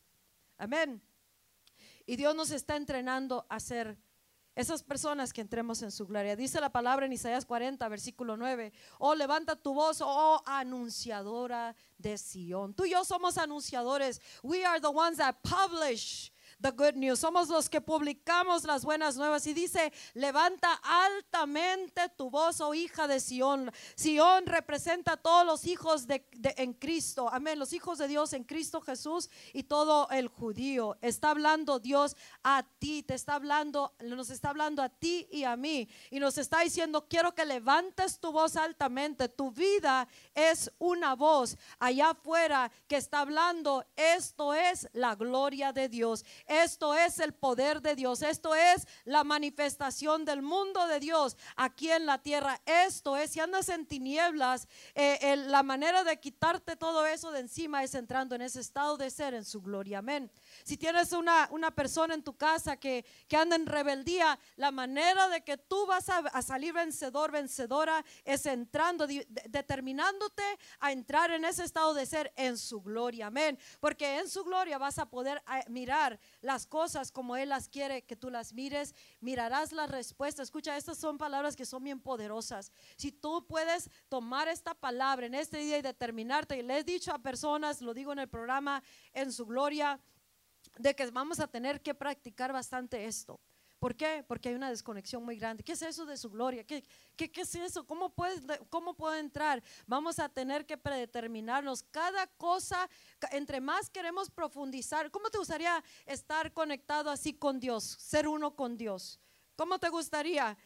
Amén. 0.59 1.01
Y 2.11 2.17
Dios 2.17 2.35
nos 2.35 2.51
está 2.51 2.75
entrenando 2.75 3.47
a 3.49 3.61
ser 3.61 3.97
esas 4.57 4.83
personas 4.83 5.33
que 5.33 5.43
entremos 5.43 5.81
en 5.83 5.93
su 5.93 6.09
gloria. 6.09 6.35
Dice 6.35 6.61
la 6.61 6.73
palabra 6.73 7.07
en 7.07 7.13
Isaías 7.13 7.47
40, 7.47 7.89
versículo 7.89 8.37
9. 8.37 8.73
Oh, 8.99 9.15
levanta 9.15 9.55
tu 9.55 9.75
voz, 9.75 10.01
oh 10.05 10.43
anunciadora 10.45 11.77
de 11.99 12.19
Sión. 12.19 12.75
Tú 12.75 12.85
y 12.85 12.91
yo 12.91 13.05
somos 13.05 13.39
anunciadores. 13.39 14.21
We 14.43 14.65
are 14.65 14.81
the 14.81 14.89
ones 14.89 15.19
that 15.19 15.37
publish 15.45 16.33
the 16.61 16.71
good 16.71 16.95
news. 16.95 17.19
Somos 17.21 17.49
los 17.49 17.69
que 17.69 17.81
publicamos 17.81 18.65
las 18.65 18.85
buenas 18.85 19.17
nuevas 19.17 19.47
y 19.47 19.55
dice, 19.55 19.93
levanta 20.15 20.73
altamente 20.83 22.09
tu 22.17 22.31
voz, 22.31 22.61
oh 22.61 22.75
hija 22.75 23.07
de 23.07 23.21
Sión. 23.21 23.73
Sión 23.95 24.47
representa 24.47 25.13
a 25.13 25.17
todos 25.17 25.47
los 25.47 25.67
hijos 25.67 26.07
de, 26.07 26.25
en 26.57 26.73
Cristo. 26.75 27.29
Amén. 27.33 27.59
Los 27.59 27.73
hijos 27.73 27.99
de 27.99 28.09
Dios 28.09 28.33
en 28.33 28.45
Cristo 28.45 28.81
Jesús 28.81 29.29
y 29.53 29.65
todo 29.65 30.09
el 30.11 30.29
judío. 30.29 30.97
Está 31.01 31.31
hablando 31.31 31.79
Dios 31.79 32.17
a 32.43 32.65
ti, 32.79 33.03
te 33.03 33.15
está 33.15 33.35
hablando, 33.35 33.95
nos 34.01 34.31
está 34.31 34.51
hablando 34.51 34.83
a 34.83 34.89
ti 34.89 35.29
y 35.31 35.45
a 35.45 35.57
mí. 35.57 35.89
Y 36.11 36.21
nos 36.21 36.39
está 36.39 36.61
diciendo, 36.61 37.07
quiero 37.09 37.35
que 37.35 37.45
levantes 37.45 38.19
tu 38.19 38.33
voz 38.33 38.57
altamente. 38.57 39.29
Tu 39.29 39.51
vida 39.51 40.09
es 40.35 40.71
una 40.79 41.15
voz 41.15 41.57
allá 41.79 42.11
afuera 42.11 42.71
que 42.89 42.97
está 42.97 43.21
hablando. 43.21 43.85
Esto 43.97 44.55
es 44.55 44.89
la 44.93 45.15
gloria 45.15 45.73
de 45.73 45.89
Dios. 45.89 46.25
Esto 46.51 46.97
es 46.97 47.21
el 47.21 47.33
poder 47.33 47.81
de 47.81 47.95
Dios. 47.95 48.23
Esto 48.23 48.57
es 48.57 48.89
la 49.05 49.23
manifestación 49.23 50.25
del 50.25 50.43
mundo 50.43 50.89
de 50.89 50.99
Dios 50.99 51.37
aquí 51.55 51.93
en 51.93 52.07
la 52.07 52.19
tierra. 52.19 52.61
Esto 52.67 53.17
es, 53.17 53.31
si 53.31 53.39
andas 53.39 53.69
en 53.69 53.87
tinieblas, 53.87 54.67
eh, 54.97 55.37
la 55.37 55.63
manera 55.63 56.03
de 56.03 56.19
quitarte 56.19 56.75
todo 56.75 57.07
eso 57.07 57.31
de 57.31 57.39
encima 57.39 57.85
es 57.85 57.95
entrando 57.95 58.35
en 58.35 58.43
ese 58.43 58.59
estado 58.59 58.97
de 58.97 59.11
ser 59.11 59.35
en 59.35 59.45
su 59.45 59.63
gloria. 59.63 59.99
Amén. 59.99 60.29
Si 60.65 60.77
tienes 60.77 61.13
una, 61.13 61.49
una 61.51 61.71
persona 61.71 62.15
en 62.15 62.23
tu 62.23 62.37
casa 62.37 62.77
que, 62.77 63.05
que 63.29 63.37
anda 63.37 63.57
en 63.57 63.67
rebeldía, 63.67 64.39
la 64.57 64.71
manera 64.71 65.29
de 65.29 65.43
que 65.43 65.57
tú 65.57 65.87
vas 65.87 66.09
a, 66.09 66.43
salir 66.43 66.73
vencedor, 66.73 67.31
vencedora, 67.31 68.05
es 68.25 68.47
entrando, 68.47 69.07
determinándote 69.07 70.43
a 70.81 70.93
entrar 70.93 71.31
en 71.31 71.45
ese 71.45 71.65
estado 71.65 71.95
de 71.95 72.07
ser 72.07 72.33
en 72.37 72.57
su 72.59 72.81
gloria. 72.81 73.29
Amén. 73.29 73.59
Porque 73.81 74.19
en 74.19 74.29
su 74.29 74.45
gloria 74.45 74.79
vas 74.79 74.99
a 74.99 75.07
poder 75.07 75.43
eh, 75.53 75.65
mirar 75.69 76.19
las 76.41 76.67
cosas 76.67 77.13
como 77.13 77.37
Él 77.37 77.51
las 77.51 77.69
quiere 77.69 78.03
que 78.03 78.17
tú 78.17 78.31
las 78.31 78.53
mires, 78.53 78.95
mirarás 79.21 79.73
la 79.73 79.87
respuesta. 79.87 80.43
Escucha, 80.43 80.77
estas 80.77 80.99
son 80.99 81.19
palabras 81.19 81.57
que 81.57 81.67
son 81.67 81.85
bien 81.85 82.01
poderosas. 82.01 82.73
Si 82.97 83.13
tú 83.13 83.47
puedes 83.47 83.91
tomar 84.09 84.49
esta 84.49 84.75
palabra 84.75 85.27
en 85.27 85.35
este 85.35 85.59
día 85.59 85.79
y 85.79 85.83
determinarte, 85.83 86.59
y 86.59 86.63
le 86.63 86.79
he 86.79 86.85
dicho 86.85 87.13
a 87.13 87.19
personas, 87.19 87.81
lo 87.81 87.95
digo 87.95 88.13
en 88.13 88.21
el 88.21 88.29
programa, 88.29 88.83
en 89.13 89.33
su 89.33 89.47
gloria, 89.47 90.01
de 90.79 90.95
que 90.95 91.07
vamos 91.11 91.41
a 91.41 91.47
tener 91.47 91.81
que 91.83 91.95
practicar 91.95 92.53
bastante 92.53 93.05
esto. 93.05 93.41
¿Por 93.81 93.97
qué? 93.97 94.23
Porque 94.29 94.51
hay 94.51 94.55
una 94.55 94.69
desconexión 94.69 95.25
muy 95.25 95.37
grande. 95.37 95.63
¿Qué 95.65 95.73
es 95.73 95.81
eso 95.81 96.05
de 96.05 96.19
su 96.19 96.29
gloria? 96.29 96.65
¿Qué, 96.65 96.85
qué, 97.17 97.33
qué 97.33 97.41
es 97.41 97.55
eso? 97.55 97.87
¿Cómo, 97.87 98.11
puede, 98.11 98.59
¿Cómo 98.69 98.95
puedo 98.95 99.15
entrar? 99.15 99.63
Vamos 99.87 100.19
a 100.19 100.29
tener 100.29 100.67
que 100.67 100.77
predeterminarnos 100.77 101.83
cada 101.85 102.27
cosa. 102.27 102.91
Entre 103.31 103.59
más 103.59 103.89
queremos 103.89 104.31
profundizar, 104.31 105.11
¿cómo 105.11 105.31
te 105.31 105.39
gustaría 105.39 105.83
estar 106.05 106.53
conectado 106.53 107.09
así 107.11 107.33
con 107.33 107.59
Dios? 107.59 107.85
Ser 107.85 108.29
uno 108.29 108.55
con 108.55 108.77
Dios. 108.77 109.19
¿Cómo 109.57 109.79
te 109.79 109.89
gustaría? 109.89 110.59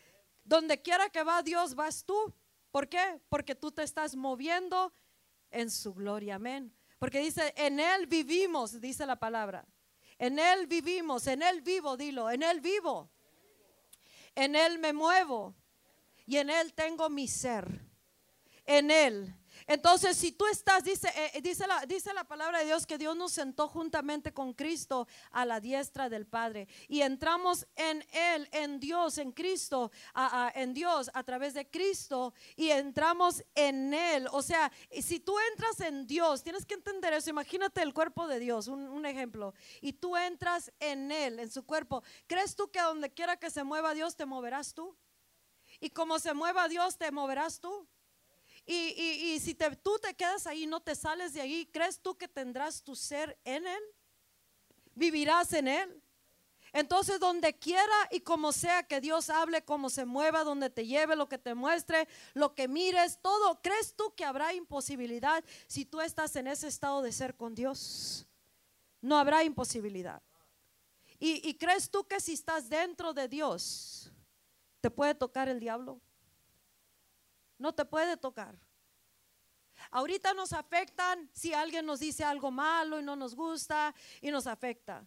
Donde 0.42 0.82
quiera 0.82 1.08
que 1.08 1.22
va 1.22 1.40
Dios, 1.44 1.76
vas 1.76 2.04
tú. 2.04 2.34
¿Por 2.72 2.88
qué? 2.88 3.20
Porque 3.28 3.54
tú 3.54 3.70
te 3.70 3.84
estás 3.84 4.16
moviendo 4.16 4.92
en 5.52 5.70
su 5.70 5.94
gloria. 5.94 6.34
Amén. 6.34 6.74
Porque 6.98 7.20
dice, 7.20 7.54
en 7.56 7.78
Él 7.78 8.08
vivimos, 8.08 8.80
dice 8.80 9.06
la 9.06 9.20
palabra. 9.20 9.64
En 10.24 10.38
Él 10.38 10.66
vivimos, 10.66 11.26
en 11.26 11.42
Él 11.42 11.60
vivo, 11.60 11.98
dilo, 11.98 12.30
en 12.30 12.42
Él 12.42 12.62
vivo. 12.62 13.10
En 14.34 14.56
Él 14.56 14.78
me 14.78 14.94
muevo 14.94 15.54
y 16.24 16.38
en 16.38 16.48
Él 16.48 16.72
tengo 16.72 17.10
mi 17.10 17.28
ser. 17.28 17.68
En 18.64 18.90
Él. 18.90 19.34
Entonces, 19.66 20.16
si 20.16 20.32
tú 20.32 20.46
estás, 20.46 20.84
dice, 20.84 21.08
eh, 21.16 21.40
dice, 21.40 21.66
la, 21.66 21.86
dice 21.86 22.12
la 22.12 22.24
palabra 22.24 22.58
de 22.58 22.66
Dios 22.66 22.86
que 22.86 22.98
Dios 22.98 23.16
nos 23.16 23.32
sentó 23.32 23.68
juntamente 23.68 24.32
con 24.32 24.52
Cristo 24.52 25.08
a 25.30 25.44
la 25.46 25.60
diestra 25.60 26.08
del 26.08 26.26
Padre 26.26 26.68
y 26.88 27.00
entramos 27.00 27.66
en 27.76 28.04
Él, 28.12 28.48
en 28.52 28.78
Dios, 28.78 29.18
en 29.18 29.32
Cristo, 29.32 29.90
en 30.54 30.74
Dios 30.74 31.10
a 31.14 31.22
través 31.22 31.54
de 31.54 31.68
Cristo 31.70 32.34
y 32.56 32.70
entramos 32.70 33.42
en 33.54 33.94
Él. 33.94 34.28
O 34.32 34.42
sea, 34.42 34.70
si 35.00 35.20
tú 35.20 35.34
entras 35.50 35.80
en 35.80 36.06
Dios, 36.06 36.42
tienes 36.42 36.66
que 36.66 36.74
entender 36.74 37.14
eso. 37.14 37.30
Imagínate 37.30 37.80
el 37.80 37.94
cuerpo 37.94 38.26
de 38.26 38.38
Dios, 38.38 38.68
un, 38.68 38.88
un 38.88 39.06
ejemplo, 39.06 39.54
y 39.80 39.94
tú 39.94 40.16
entras 40.16 40.72
en 40.78 41.10
Él, 41.10 41.38
en 41.38 41.50
su 41.50 41.64
cuerpo. 41.64 42.02
¿Crees 42.26 42.54
tú 42.54 42.70
que 42.70 42.80
donde 42.80 43.12
quiera 43.12 43.38
que 43.38 43.50
se 43.50 43.64
mueva 43.64 43.94
Dios, 43.94 44.16
te 44.16 44.26
moverás 44.26 44.74
tú? 44.74 44.96
Y 45.80 45.90
como 45.90 46.18
se 46.18 46.34
mueva 46.34 46.68
Dios, 46.68 46.98
te 46.98 47.10
moverás 47.10 47.60
tú. 47.60 47.88
Y, 48.66 49.38
si 49.40 49.54
tú 49.54 49.98
te 50.00 50.14
quedas 50.14 50.46
ahí, 50.46 50.66
no 50.66 50.80
te 50.80 50.94
sales 50.94 51.34
de 51.34 51.42
ahí, 51.42 51.66
¿crees 51.66 52.00
tú 52.00 52.16
que 52.16 52.28
tendrás 52.28 52.82
tu 52.82 52.96
ser 52.96 53.38
en 53.44 53.66
Él? 53.66 53.82
¿Vivirás 54.94 55.52
en 55.52 55.68
Él? 55.68 56.02
Entonces, 56.72 57.20
donde 57.20 57.56
quiera 57.56 57.94
y 58.10 58.20
como 58.20 58.52
sea 58.52 58.82
que 58.82 59.00
Dios 59.00 59.30
hable, 59.30 59.64
como 59.64 59.90
se 59.90 60.06
mueva, 60.06 60.42
donde 60.42 60.70
te 60.70 60.86
lleve, 60.86 61.14
lo 61.14 61.28
que 61.28 61.38
te 61.38 61.54
muestre, 61.54 62.08
lo 62.32 62.54
que 62.54 62.66
mires, 62.66 63.18
todo, 63.20 63.60
¿crees 63.62 63.94
tú 63.94 64.12
que 64.16 64.24
habrá 64.24 64.52
imposibilidad 64.54 65.44
si 65.66 65.84
tú 65.84 66.00
estás 66.00 66.34
en 66.34 66.48
ese 66.48 66.66
estado 66.66 67.02
de 67.02 67.12
ser 67.12 67.36
con 67.36 67.54
Dios? 67.54 68.26
No 69.00 69.18
habrá 69.18 69.44
imposibilidad. 69.44 70.22
¿Y, 71.20 71.48
y 71.48 71.54
crees 71.54 71.90
tú 71.90 72.08
que 72.08 72.18
si 72.18 72.32
estás 72.32 72.68
dentro 72.68 73.12
de 73.12 73.28
Dios, 73.28 74.10
te 74.80 74.90
puede 74.90 75.14
tocar 75.14 75.48
el 75.48 75.60
diablo? 75.60 76.00
No 77.64 77.74
te 77.74 77.86
puede 77.86 78.18
tocar. 78.18 78.54
Ahorita 79.90 80.34
nos 80.34 80.52
afectan 80.52 81.30
si 81.32 81.54
alguien 81.54 81.86
nos 81.86 81.98
dice 81.98 82.22
algo 82.22 82.50
malo 82.50 83.00
y 83.00 83.02
no 83.02 83.16
nos 83.16 83.34
gusta 83.34 83.94
y 84.20 84.30
nos 84.30 84.46
afecta. 84.46 85.06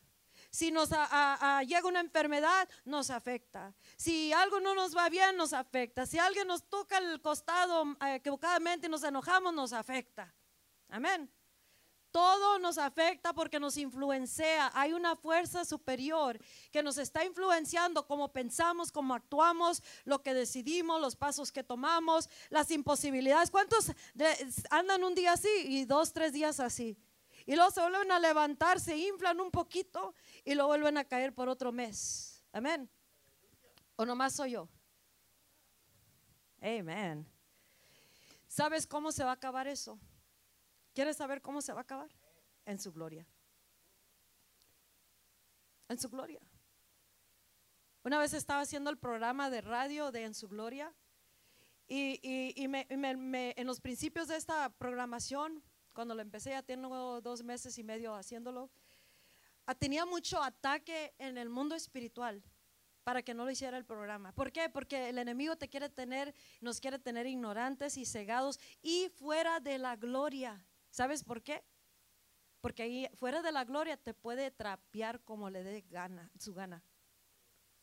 Si 0.49 0.71
nos 0.71 0.89
llega 0.89 1.87
una 1.87 1.99
enfermedad, 1.99 2.67
nos 2.83 3.11
afecta. 3.11 3.75
Si 3.95 4.33
algo 4.33 4.59
no 4.59 4.73
nos 4.73 4.97
va 4.97 5.07
bien, 5.07 5.37
nos 5.37 5.53
afecta. 5.53 6.07
Si 6.07 6.17
alguien 6.17 6.47
nos 6.47 6.67
toca 6.67 6.97
el 6.97 7.21
costado 7.21 7.95
eh, 8.01 8.15
equivocadamente 8.15 8.87
y 8.87 8.89
nos 8.89 9.03
enojamos, 9.03 9.53
nos 9.53 9.71
afecta. 9.71 10.33
Amén. 10.89 11.31
Todo 12.17 12.57
nos 12.57 12.79
afecta 12.79 13.31
porque 13.31 13.59
nos 13.59 13.77
influencia. 13.77 14.71
Hay 14.73 14.91
una 14.91 15.15
fuerza 15.15 15.63
superior 15.63 16.39
que 16.71 16.81
nos 16.81 16.97
está 16.97 17.23
influenciando 17.23 18.07
cómo 18.07 18.33
pensamos, 18.33 18.91
cómo 18.91 19.13
actuamos, 19.13 19.83
lo 20.03 20.23
que 20.23 20.33
decidimos, 20.33 20.99
los 20.99 21.15
pasos 21.15 21.51
que 21.51 21.63
tomamos, 21.63 22.27
las 22.49 22.71
imposibilidades. 22.71 23.51
¿Cuántos 23.51 23.91
andan 24.71 25.03
un 25.03 25.13
día 25.13 25.33
así 25.33 25.47
y 25.63 25.85
dos, 25.85 26.11
tres 26.11 26.33
días 26.33 26.59
así? 26.59 26.97
Y 27.45 27.53
luego 27.53 27.69
se 27.69 27.81
vuelven 27.81 28.11
a 28.11 28.19
levantar, 28.19 28.79
se 28.79 28.97
inflan 28.97 29.39
un 29.39 29.51
poquito 29.51 30.15
y 30.43 30.55
luego 30.55 30.69
vuelven 30.69 30.97
a 30.97 31.05
caer 31.05 31.35
por 31.35 31.47
otro 31.49 31.71
mes. 31.71 32.43
Amén. 32.51 32.89
¿O 33.95 34.03
nomás 34.07 34.33
soy 34.33 34.53
yo? 34.53 34.67
Amén. 36.61 37.27
¿Sabes 38.47 38.87
cómo 38.87 39.11
se 39.11 39.23
va 39.23 39.29
a 39.29 39.33
acabar 39.33 39.67
eso? 39.67 39.99
¿Quieres 40.97 41.17
saber 41.17 41.43
cómo 41.43 41.61
se 41.61 41.73
va 41.73 41.81
a 41.81 41.83
acabar? 41.83 42.09
En 42.65 42.79
su 42.79 42.91
gloria. 42.91 43.23
En 45.89 45.99
su 45.99 46.09
gloria. 46.09 46.41
Una 48.03 48.17
vez 48.17 48.33
estaba 48.33 48.61
haciendo 48.61 48.89
el 48.89 48.97
programa 48.97 49.51
de 49.51 49.61
radio 49.61 50.11
de 50.11 50.23
En 50.23 50.33
su 50.33 50.47
gloria 50.47 50.91
y, 51.87 52.19
en 52.23 53.67
los 53.67 53.79
principios 53.79 54.27
de 54.27 54.37
esta 54.37 54.69
programación, 54.69 55.63
cuando 55.93 56.15
lo 56.15 56.23
empecé, 56.23 56.49
ya 56.49 56.63
tengo 56.63 57.21
dos 57.21 57.43
meses 57.43 57.77
y 57.77 57.83
medio 57.83 58.15
haciéndolo, 58.15 58.71
tenía 59.77 60.03
mucho 60.03 60.41
ataque 60.41 61.13
en 61.19 61.37
el 61.37 61.49
mundo 61.49 61.75
espiritual 61.75 62.43
para 63.03 63.21
que 63.21 63.35
no 63.35 63.45
lo 63.45 63.51
hiciera 63.51 63.77
el 63.77 63.85
programa. 63.85 64.31
¿Por 64.31 64.51
qué? 64.51 64.67
Porque 64.67 65.09
el 65.09 65.19
enemigo 65.19 65.55
te 65.57 65.69
quiere 65.69 65.89
tener, 65.89 66.33
nos 66.59 66.79
quiere 66.79 66.97
tener 66.97 67.27
ignorantes 67.27 67.97
y 67.97 68.05
cegados 68.07 68.59
y 68.81 69.09
fuera 69.09 69.59
de 69.59 69.77
la 69.77 69.95
gloria. 69.95 70.65
¿Sabes 70.89 71.23
por 71.23 71.41
qué? 71.41 71.63
Porque 72.61 72.83
ahí 72.83 73.09
fuera 73.15 73.41
de 73.41 73.51
la 73.51 73.63
gloria 73.63 73.97
te 73.97 74.13
puede 74.13 74.51
trapear 74.51 75.23
como 75.23 75.49
le 75.49 75.63
dé 75.63 75.81
gana, 75.89 76.31
su 76.39 76.53
gana. 76.53 76.83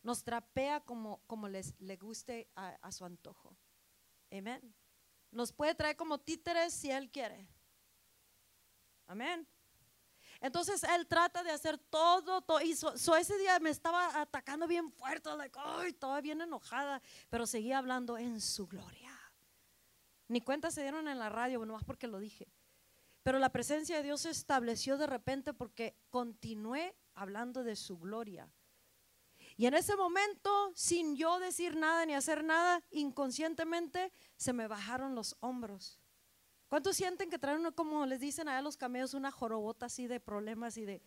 Nos 0.02 0.22
trapea 0.22 0.80
como, 0.80 1.22
como 1.26 1.48
les, 1.48 1.78
le 1.80 1.96
guste 1.96 2.48
a, 2.56 2.76
a 2.82 2.92
su 2.92 3.04
antojo. 3.04 3.56
Amén. 4.30 4.74
Nos 5.30 5.52
puede 5.52 5.74
traer 5.74 5.96
como 5.96 6.18
títeres 6.18 6.74
si 6.74 6.90
Él 6.90 7.10
quiere. 7.10 7.48
Amén. 9.06 9.46
Entonces 10.40 10.82
él 10.84 11.06
trata 11.06 11.42
de 11.42 11.50
hacer 11.50 11.78
todo, 11.78 12.42
todo 12.42 12.60
y 12.60 12.72
ese 12.72 13.38
día 13.38 13.58
me 13.60 13.70
estaba 13.70 14.20
atacando 14.20 14.66
bien 14.66 14.90
fuerte, 14.90 15.34
like, 15.36 15.58
ay, 15.58 15.88
estaba 15.90 16.20
bien 16.20 16.40
enojada, 16.40 17.00
pero 17.30 17.46
seguía 17.46 17.78
hablando 17.78 18.18
en 18.18 18.40
su 18.42 18.66
gloria. 18.66 19.10
Ni 20.28 20.42
cuenta 20.42 20.70
se 20.70 20.82
dieron 20.82 21.08
en 21.08 21.18
la 21.18 21.30
radio, 21.30 21.64
más 21.64 21.84
porque 21.84 22.06
lo 22.06 22.18
dije. 22.18 22.46
Pero 23.24 23.38
la 23.38 23.48
presencia 23.48 23.96
de 23.96 24.02
Dios 24.02 24.20
se 24.20 24.30
estableció 24.30 24.98
de 24.98 25.06
repente 25.06 25.54
porque 25.54 25.96
continué 26.10 26.94
hablando 27.14 27.64
de 27.64 27.74
su 27.74 27.98
gloria. 27.98 28.48
Y 29.56 29.64
en 29.66 29.72
ese 29.72 29.96
momento, 29.96 30.72
sin 30.74 31.16
yo 31.16 31.38
decir 31.38 31.74
nada 31.74 32.04
ni 32.04 32.14
hacer 32.14 32.44
nada, 32.44 32.82
inconscientemente 32.90 34.12
se 34.36 34.52
me 34.52 34.68
bajaron 34.68 35.14
los 35.14 35.36
hombros. 35.40 35.98
¿Cuántos 36.68 36.96
sienten 36.96 37.30
que 37.30 37.38
traen, 37.38 37.72
como 37.72 38.04
les 38.04 38.20
dicen 38.20 38.48
a 38.48 38.60
los 38.60 38.76
camellos, 38.76 39.14
una 39.14 39.30
jorobota 39.30 39.86
así 39.86 40.06
de 40.06 40.20
problemas 40.20 40.76
y 40.76 40.84
de, 40.84 41.00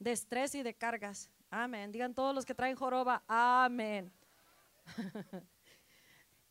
de 0.00 0.10
estrés 0.12 0.56
y 0.56 0.64
de 0.64 0.74
cargas? 0.74 1.30
Amén. 1.50 1.92
Digan 1.92 2.14
todos 2.14 2.34
los 2.34 2.44
que 2.44 2.54
traen 2.54 2.74
joroba, 2.74 3.22
amén. 3.28 4.12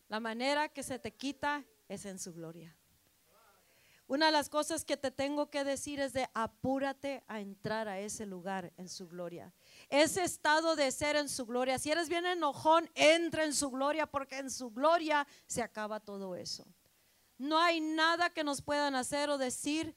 La 0.08 0.22
manera 0.22 0.70
que 0.70 0.84
se 0.84 0.98
te 0.98 1.12
quita 1.12 1.66
es 1.90 2.06
en 2.06 2.20
su 2.20 2.34
gloria. 2.34 2.79
Una 4.10 4.26
de 4.26 4.32
las 4.32 4.50
cosas 4.50 4.86
que 4.86 4.98
te 4.98 5.12
tengo 5.12 5.52
que 5.52 5.64
decir 5.64 6.00
es 6.00 6.14
de 6.14 6.28
apúrate 6.34 7.24
a 7.28 7.42
entrar 7.42 7.88
a 7.88 8.00
ese 8.00 8.26
lugar 8.26 8.74
en 8.76 8.90
su 8.90 9.08
gloria. 9.08 9.54
Ese 9.88 10.24
estado 10.24 10.76
de 10.76 10.90
ser 10.92 11.16
en 11.16 11.30
su 11.30 11.46
gloria. 11.46 11.78
Si 11.78 11.92
eres 11.92 12.10
bien 12.10 12.26
enojón, 12.26 12.90
entra 12.96 13.44
en 13.44 13.54
su 13.54 13.70
gloria 13.70 14.08
porque 14.08 14.40
en 14.40 14.50
su 14.50 14.72
gloria 14.72 15.28
se 15.46 15.62
acaba 15.62 16.00
todo 16.00 16.36
eso. 16.36 16.66
No 17.38 17.60
hay 17.60 17.82
nada 17.82 18.32
que 18.32 18.44
nos 18.44 18.64
puedan 18.64 18.96
hacer 18.96 19.30
o 19.30 19.38
decir 19.38 19.96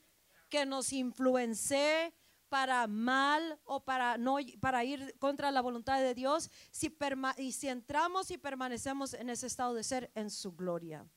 que 0.51 0.67
nos 0.67 0.93
influencie 0.93 2.13
para 2.51 2.87
mal 2.87 3.59
o 3.65 3.83
para 3.83 4.19
no 4.19 4.37
para 4.61 4.85
ir 4.85 5.17
contra 5.21 5.51
la 5.51 5.63
voluntad 5.63 6.01
de 6.03 6.15
Dios 6.15 6.51
si, 6.71 6.95
y 7.39 7.53
si 7.53 7.69
entramos 7.71 8.31
y 8.31 8.37
permanecemos 8.37 9.15
en 9.15 9.31
ese 9.31 9.47
estado 9.47 9.73
de 9.73 9.85
ser 9.85 10.11
en 10.15 10.29
su 10.29 10.53
gloria. 10.53 11.09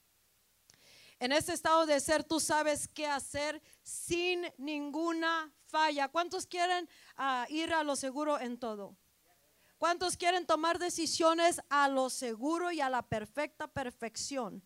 En 1.19 1.31
ese 1.31 1.53
estado 1.53 1.85
de 1.85 1.99
ser 1.99 2.23
tú 2.23 2.39
sabes 2.39 2.87
qué 2.87 3.07
hacer 3.07 3.61
sin 3.83 4.45
ninguna 4.57 5.51
falla. 5.67 6.09
¿Cuántos 6.09 6.45
quieren 6.45 6.89
ah, 7.15 7.45
ir 7.49 7.73
a 7.73 7.83
lo 7.83 7.95
seguro 7.95 8.39
en 8.39 8.57
todo? 8.57 8.95
¿Cuántos 9.77 10.17
quieren 10.17 10.45
tomar 10.45 10.79
decisiones 10.79 11.61
a 11.69 11.87
lo 11.87 12.09
seguro 12.09 12.71
y 12.71 12.81
a 12.81 12.89
la 12.89 13.01
perfecta 13.01 13.67
perfección? 13.67 14.61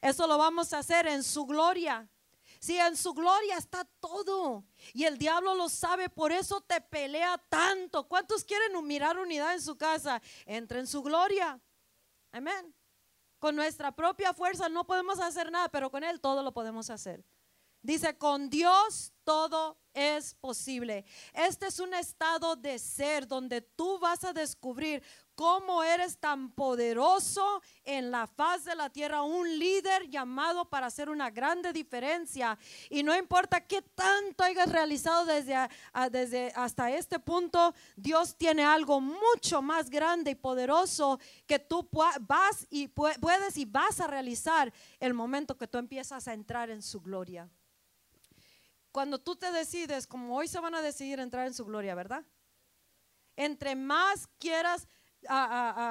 Eso 0.00 0.26
lo 0.26 0.38
vamos 0.38 0.72
a 0.72 0.78
hacer 0.78 1.06
en 1.06 1.22
su 1.22 1.46
gloria. 1.46 2.08
Si 2.60 2.78
en 2.78 2.96
su 2.96 3.12
gloria 3.12 3.58
está 3.58 3.84
todo. 4.00 4.64
Y 4.92 5.04
el 5.04 5.18
diablo 5.18 5.54
lo 5.54 5.68
sabe, 5.68 6.08
por 6.08 6.32
eso 6.32 6.60
te 6.62 6.80
pelea 6.80 7.38
tanto. 7.48 8.08
¿Cuántos 8.08 8.44
quieren 8.44 8.86
mirar 8.86 9.18
unidad 9.18 9.54
en 9.54 9.60
su 9.60 9.76
casa? 9.76 10.20
Entra 10.46 10.80
en 10.80 10.86
su 10.86 11.02
gloria. 11.02 11.60
Amén. 12.32 12.74
Con 13.44 13.56
nuestra 13.56 13.92
propia 13.92 14.32
fuerza 14.32 14.70
no 14.70 14.86
podemos 14.86 15.20
hacer 15.20 15.52
nada, 15.52 15.68
pero 15.68 15.90
con 15.90 16.02
Él 16.02 16.18
todo 16.18 16.42
lo 16.42 16.54
podemos 16.54 16.88
hacer. 16.88 17.26
Dice, 17.82 18.16
con 18.16 18.48
Dios 18.48 19.12
todo 19.24 19.78
es 19.94 20.34
posible. 20.34 21.04
Este 21.32 21.66
es 21.66 21.78
un 21.78 21.94
estado 21.94 22.56
de 22.56 22.78
ser 22.78 23.26
donde 23.26 23.60
tú 23.60 23.98
vas 23.98 24.24
a 24.24 24.32
descubrir 24.32 25.02
cómo 25.34 25.82
eres 25.82 26.18
tan 26.18 26.50
poderoso 26.50 27.62
en 27.84 28.10
la 28.10 28.26
faz 28.26 28.64
de 28.64 28.74
la 28.74 28.90
tierra, 28.90 29.22
un 29.22 29.58
líder 29.58 30.08
llamado 30.08 30.68
para 30.68 30.86
hacer 30.86 31.08
una 31.08 31.30
grande 31.30 31.72
diferencia. 31.72 32.58
Y 32.90 33.02
no 33.02 33.16
importa 33.16 33.60
qué 33.60 33.82
tanto 33.82 34.44
hayas 34.44 34.70
realizado 34.70 35.24
desde, 35.24 35.56
desde 36.10 36.52
hasta 36.54 36.90
este 36.90 37.18
punto, 37.18 37.74
Dios 37.96 38.36
tiene 38.36 38.64
algo 38.64 39.00
mucho 39.00 39.62
más 39.62 39.90
grande 39.90 40.32
y 40.32 40.36
poderoso 40.36 41.18
que 41.46 41.58
tú 41.58 41.88
vas 41.92 42.66
y 42.70 42.88
puedes 42.88 43.56
y 43.56 43.64
vas 43.64 44.00
a 44.00 44.06
realizar 44.06 44.72
el 45.00 45.14
momento 45.14 45.56
que 45.56 45.68
tú 45.68 45.78
empiezas 45.78 46.28
a 46.28 46.32
entrar 46.32 46.70
en 46.70 46.82
su 46.82 47.00
gloria. 47.00 47.48
Cuando 48.94 49.18
tú 49.18 49.34
te 49.34 49.50
decides, 49.50 50.06
como 50.06 50.36
hoy 50.36 50.46
se 50.46 50.60
van 50.60 50.76
a 50.76 50.80
decidir 50.80 51.18
entrar 51.18 51.48
en 51.48 51.52
su 51.52 51.64
gloria, 51.64 51.96
¿verdad? 51.96 52.24
Entre 53.34 53.74
más 53.74 54.28
quieras 54.38 54.86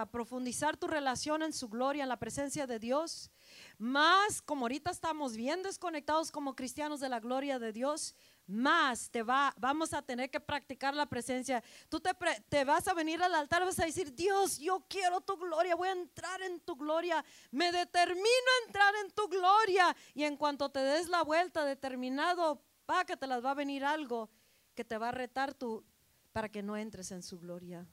profundizar 0.09 0.77
tu 0.77 0.87
relación 0.87 1.43
en 1.43 1.51
su 1.51 1.67
gloria, 1.67 2.03
en 2.03 2.09
la 2.09 2.17
presencia 2.17 2.65
de 2.65 2.79
Dios, 2.79 3.29
más 3.77 4.41
como 4.41 4.63
ahorita 4.63 4.89
estamos 4.89 5.35
bien 5.35 5.63
desconectados 5.63 6.31
como 6.31 6.55
cristianos 6.55 7.01
de 7.01 7.09
la 7.09 7.19
gloria 7.19 7.59
de 7.59 7.73
Dios, 7.73 8.15
más 8.47 9.09
te 9.09 9.21
va, 9.21 9.53
vamos 9.57 9.91
a 9.91 10.01
tener 10.01 10.29
que 10.29 10.39
practicar 10.39 10.95
la 10.95 11.07
presencia. 11.07 11.61
Tú 11.89 11.99
te, 11.99 12.11
te, 12.47 12.63
vas 12.63 12.87
a 12.87 12.93
venir 12.93 13.21
al 13.21 13.35
altar, 13.35 13.65
vas 13.65 13.79
a 13.79 13.85
decir, 13.85 14.15
Dios, 14.15 14.59
yo 14.59 14.85
quiero 14.87 15.19
tu 15.19 15.35
gloria, 15.35 15.75
voy 15.75 15.89
a 15.89 15.91
entrar 15.91 16.41
en 16.41 16.61
tu 16.61 16.77
gloria, 16.77 17.25
me 17.51 17.69
determino 17.73 18.23
a 18.23 18.65
entrar 18.67 18.95
en 19.03 19.11
tu 19.11 19.27
gloria. 19.27 19.93
Y 20.13 20.23
en 20.23 20.37
cuanto 20.37 20.69
te 20.71 20.79
des 20.79 21.09
la 21.09 21.21
vuelta, 21.23 21.65
determinado, 21.65 22.61
va 22.89 23.05
que 23.05 23.17
te 23.17 23.27
las 23.27 23.43
va 23.43 23.51
a 23.51 23.55
venir 23.55 23.83
algo 23.83 24.29
que 24.73 24.83
te 24.83 24.97
va 24.97 25.09
a 25.09 25.11
retar 25.11 25.53
tú 25.53 25.83
para 26.31 26.49
que 26.49 26.63
no 26.63 26.75
entres 26.75 27.11
en 27.11 27.23
su 27.23 27.39
gloria. 27.39 27.87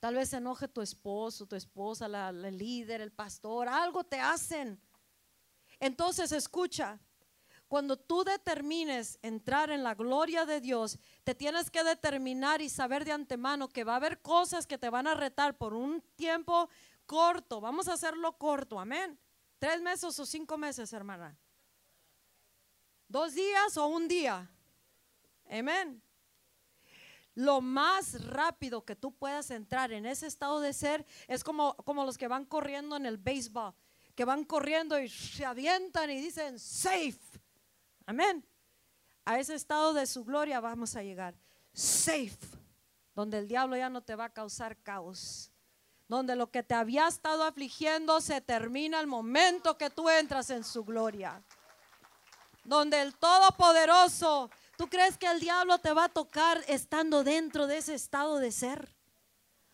Tal 0.00 0.14
vez 0.16 0.32
enoje 0.32 0.68
tu 0.68 0.80
esposo, 0.80 1.46
tu 1.46 1.54
esposa, 1.54 2.08
la, 2.08 2.30
el 2.30 2.58
líder, 2.58 3.00
el 3.00 3.12
pastor, 3.12 3.68
algo 3.68 4.04
te 4.04 4.18
hacen. 4.18 4.80
Entonces 5.78 6.32
escucha, 6.32 6.98
cuando 7.68 7.96
tú 7.96 8.24
determines 8.24 9.18
entrar 9.22 9.70
en 9.70 9.82
la 9.82 9.94
gloria 9.94 10.44
de 10.44 10.60
Dios, 10.60 10.98
te 11.24 11.34
tienes 11.34 11.70
que 11.70 11.82
determinar 11.84 12.60
y 12.60 12.68
saber 12.68 13.04
de 13.04 13.12
antemano 13.12 13.68
que 13.68 13.84
va 13.84 13.94
a 13.94 13.96
haber 13.96 14.20
cosas 14.20 14.66
que 14.66 14.78
te 14.78 14.90
van 14.90 15.06
a 15.06 15.14
retar 15.14 15.56
por 15.56 15.72
un 15.72 16.02
tiempo 16.16 16.68
corto. 17.06 17.60
Vamos 17.60 17.88
a 17.88 17.94
hacerlo 17.94 18.36
corto, 18.36 18.78
amén. 18.78 19.18
Tres 19.58 19.80
meses 19.80 20.18
o 20.18 20.26
cinco 20.26 20.58
meses, 20.58 20.92
hermana. 20.92 21.38
Dos 23.12 23.34
días 23.34 23.76
o 23.76 23.86
un 23.86 24.08
día. 24.08 24.50
Amén 25.50 26.02
lo 27.34 27.60
más 27.60 28.26
rápido 28.26 28.84
que 28.84 28.96
tú 28.96 29.12
puedas 29.12 29.50
entrar 29.50 29.92
en 29.92 30.06
ese 30.06 30.26
estado 30.26 30.60
de 30.60 30.72
ser 30.72 31.06
es 31.28 31.42
como, 31.42 31.74
como 31.76 32.04
los 32.04 32.18
que 32.18 32.28
van 32.28 32.44
corriendo 32.44 32.96
en 32.96 33.06
el 33.06 33.16
béisbol, 33.16 33.74
que 34.14 34.24
van 34.24 34.44
corriendo 34.44 34.98
y 34.98 35.08
se 35.08 35.44
avientan 35.44 36.10
y 36.10 36.20
dicen, 36.20 36.58
safe. 36.58 37.18
Amén. 38.04 38.44
A 39.24 39.38
ese 39.38 39.54
estado 39.54 39.94
de 39.94 40.06
su 40.06 40.24
gloria 40.24 40.60
vamos 40.60 40.96
a 40.96 41.02
llegar. 41.02 41.34
Safe. 41.72 42.36
Donde 43.14 43.38
el 43.38 43.48
diablo 43.48 43.76
ya 43.76 43.88
no 43.88 44.02
te 44.02 44.14
va 44.14 44.26
a 44.26 44.32
causar 44.32 44.76
caos. 44.82 45.50
Donde 46.08 46.36
lo 46.36 46.50
que 46.50 46.62
te 46.62 46.74
había 46.74 47.08
estado 47.08 47.44
afligiendo 47.44 48.20
se 48.20 48.40
termina 48.42 49.00
el 49.00 49.06
momento 49.06 49.78
que 49.78 49.88
tú 49.88 50.10
entras 50.10 50.50
en 50.50 50.64
su 50.64 50.84
gloria. 50.84 51.42
Donde 52.64 53.00
el 53.00 53.14
Todopoderoso 53.16 54.50
¿Tú 54.82 54.88
crees 54.88 55.16
que 55.16 55.26
el 55.26 55.38
diablo 55.38 55.78
te 55.78 55.92
va 55.92 56.06
a 56.06 56.08
tocar 56.08 56.60
estando 56.66 57.22
dentro 57.22 57.68
de 57.68 57.78
ese 57.78 57.94
estado 57.94 58.38
de 58.38 58.50
ser? 58.50 58.92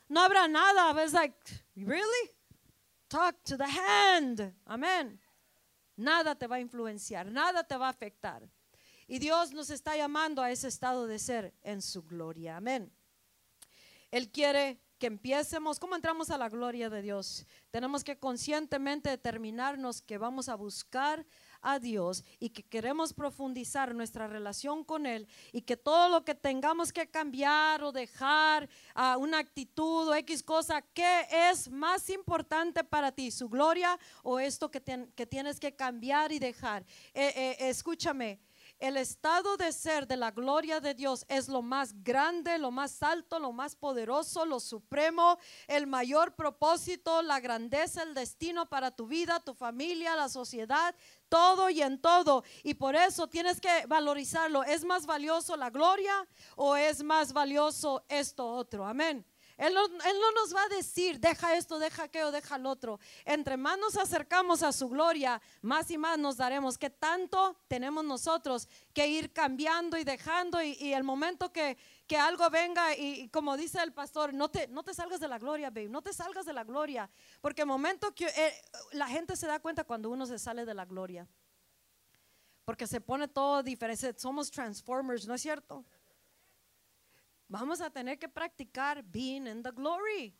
No 0.06 0.20
habrá 0.20 0.46
nada. 0.48 1.02
Es 1.02 1.14
like, 1.14 1.34
really? 1.76 2.30
Talk 3.08 3.42
to 3.44 3.56
the 3.56 3.64
hand. 3.64 4.54
Amén. 4.66 5.18
Nada 5.96 6.34
te 6.34 6.46
va 6.46 6.56
a 6.56 6.60
influenciar, 6.60 7.24
nada 7.26 7.64
te 7.64 7.76
va 7.78 7.86
a 7.86 7.90
afectar. 7.90 8.46
Y 9.06 9.18
Dios 9.18 9.52
nos 9.52 9.70
está 9.70 9.96
llamando 9.96 10.42
a 10.42 10.50
ese 10.50 10.68
estado 10.68 11.06
de 11.06 11.18
ser 11.18 11.54
en 11.62 11.80
su 11.80 12.02
gloria. 12.02 12.58
Amén. 12.58 12.92
Él 14.10 14.30
quiere 14.30 14.78
que 14.98 15.06
empiecemos, 15.06 15.78
¿cómo 15.78 15.96
entramos 15.96 16.28
a 16.28 16.36
la 16.36 16.50
gloria 16.50 16.90
de 16.90 17.00
Dios? 17.00 17.46
Tenemos 17.70 18.04
que 18.04 18.18
conscientemente 18.18 19.08
determinarnos 19.08 20.02
que 20.02 20.18
vamos 20.18 20.50
a 20.50 20.54
buscar 20.54 21.24
a 21.60 21.78
Dios 21.78 22.24
y 22.38 22.50
que 22.50 22.62
queremos 22.62 23.12
profundizar 23.12 23.94
nuestra 23.94 24.26
relación 24.26 24.84
con 24.84 25.06
Él 25.06 25.26
y 25.52 25.62
que 25.62 25.76
todo 25.76 26.08
lo 26.08 26.24
que 26.24 26.34
tengamos 26.34 26.92
que 26.92 27.08
cambiar 27.08 27.82
o 27.82 27.92
dejar 27.92 28.68
a 28.94 29.16
una 29.16 29.38
actitud 29.38 30.08
o 30.08 30.14
X 30.14 30.42
cosa, 30.42 30.82
¿qué 30.82 31.26
es 31.50 31.70
más 31.70 32.10
importante 32.10 32.84
para 32.84 33.12
ti? 33.12 33.30
¿Su 33.30 33.48
gloria 33.48 33.98
o 34.22 34.38
esto 34.38 34.70
que, 34.70 34.82
que 35.14 35.26
tienes 35.26 35.60
que 35.60 35.74
cambiar 35.74 36.32
y 36.32 36.38
dejar? 36.38 36.84
Eh, 37.14 37.32
eh, 37.36 37.56
escúchame, 37.68 38.40
el 38.78 38.96
estado 38.96 39.56
de 39.56 39.72
ser 39.72 40.06
de 40.06 40.16
la 40.16 40.30
gloria 40.30 40.78
de 40.80 40.94
Dios 40.94 41.24
es 41.28 41.48
lo 41.48 41.62
más 41.62 42.04
grande, 42.04 42.58
lo 42.58 42.70
más 42.70 43.02
alto, 43.02 43.40
lo 43.40 43.50
más 43.50 43.74
poderoso, 43.74 44.46
lo 44.46 44.60
supremo, 44.60 45.38
el 45.66 45.88
mayor 45.88 46.36
propósito, 46.36 47.22
la 47.22 47.40
grandeza, 47.40 48.04
el 48.04 48.14
destino 48.14 48.68
para 48.68 48.92
tu 48.92 49.08
vida, 49.08 49.40
tu 49.40 49.52
familia, 49.52 50.14
la 50.14 50.28
sociedad, 50.28 50.94
todo 51.28 51.70
y 51.70 51.82
en 51.82 52.00
todo. 52.00 52.44
Y 52.62 52.74
por 52.74 52.96
eso 52.96 53.26
tienes 53.26 53.60
que 53.60 53.86
valorizarlo. 53.86 54.64
¿Es 54.64 54.84
más 54.84 55.06
valioso 55.06 55.56
la 55.56 55.70
gloria 55.70 56.26
o 56.56 56.76
es 56.76 57.02
más 57.02 57.32
valioso 57.32 58.04
esto 58.08 58.46
otro? 58.46 58.86
Amén. 58.86 59.24
Él 59.58 59.74
no, 59.74 59.88
nos 60.32 60.54
va 60.54 60.62
a 60.62 60.68
decir, 60.68 61.18
deja 61.18 61.56
esto, 61.56 61.80
deja 61.80 62.04
aquello, 62.04 62.30
deja 62.30 62.54
el 62.54 62.64
otro. 62.64 63.00
Entre 63.24 63.56
más 63.56 63.76
nos 63.76 63.96
acercamos 63.96 64.62
a 64.62 64.72
su 64.72 64.88
gloria, 64.88 65.42
más 65.62 65.90
y 65.90 65.98
más 65.98 66.16
nos 66.16 66.36
daremos 66.36 66.78
que 66.78 66.90
tanto 66.90 67.56
tenemos 67.66 68.04
nosotros 68.04 68.68
que 68.94 69.08
ir 69.08 69.32
cambiando 69.32 69.98
y 69.98 70.04
dejando. 70.04 70.62
Y, 70.62 70.92
el 70.92 71.02
momento 71.02 71.52
que, 71.52 71.76
algo 72.16 72.48
venga, 72.50 72.96
y, 72.96 73.28
como 73.28 73.56
dice 73.56 73.82
el 73.82 73.92
pastor, 73.92 74.32
no 74.32 74.50
te, 74.50 74.68
no 74.68 74.82
te 74.82 74.94
salgas 74.94 75.20
de 75.20 75.28
la 75.28 75.38
gloria, 75.38 75.70
babe, 75.70 75.88
no 75.88 76.02
te 76.02 76.12
salgas 76.12 76.46
de 76.46 76.52
la 76.52 76.64
gloria. 76.64 77.10
Porque 77.40 77.62
el 77.62 77.68
momento 77.68 78.14
que 78.14 78.26
eh, 78.26 78.54
la 78.92 79.08
gente 79.08 79.36
se 79.36 79.46
da 79.46 79.60
cuenta 79.60 79.84
cuando 79.84 80.10
uno 80.10 80.26
se 80.26 80.38
sale 80.38 80.64
de 80.64 80.74
la 80.74 80.84
gloria. 80.84 81.28
Porque 82.64 82.86
se 82.86 83.00
pone 83.00 83.28
todo 83.28 83.62
diferente. 83.62 84.14
Somos 84.18 84.50
transformers, 84.50 85.26
¿no 85.26 85.34
es 85.34 85.42
cierto? 85.42 85.84
vamos 87.48 87.80
a 87.80 87.90
tener 87.90 88.18
que 88.18 88.28
practicar 88.28 89.02
being 89.02 89.46
in 89.46 89.62
the 89.62 89.70
glory. 89.72 90.34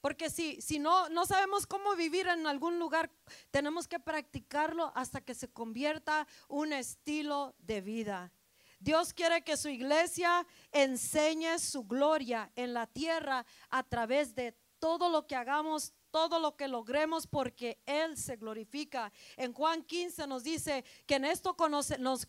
Porque 0.00 0.30
si, 0.30 0.60
si 0.60 0.78
no, 0.78 1.08
no 1.08 1.26
sabemos 1.26 1.66
cómo 1.66 1.94
vivir 1.96 2.28
en 2.28 2.46
algún 2.46 2.78
lugar, 2.78 3.10
tenemos 3.50 3.86
que 3.88 3.98
practicarlo 3.98 4.92
hasta 4.94 5.20
que 5.20 5.34
se 5.34 5.48
convierta 5.48 6.26
un 6.48 6.72
estilo 6.72 7.54
de 7.58 7.80
vida. 7.80 8.32
Dios 8.78 9.12
quiere 9.12 9.42
que 9.42 9.56
su 9.56 9.68
iglesia 9.68 10.46
enseñe 10.72 11.58
su 11.58 11.84
gloria 11.84 12.50
en 12.54 12.74
la 12.74 12.86
tierra 12.86 13.44
a 13.70 13.82
través 13.82 14.34
de 14.34 14.56
todo 14.78 15.08
lo 15.08 15.26
que 15.26 15.36
hagamos 15.36 15.92
todo 16.10 16.38
lo 16.38 16.56
que 16.56 16.68
logremos 16.68 17.26
porque 17.26 17.82
Él 17.86 18.16
se 18.16 18.36
glorifica. 18.36 19.12
En 19.36 19.52
Juan 19.52 19.82
15 19.82 20.26
nos 20.26 20.42
dice 20.42 20.84
que 21.06 21.16
en 21.16 21.24
esto 21.26 21.54
nos 21.98 22.26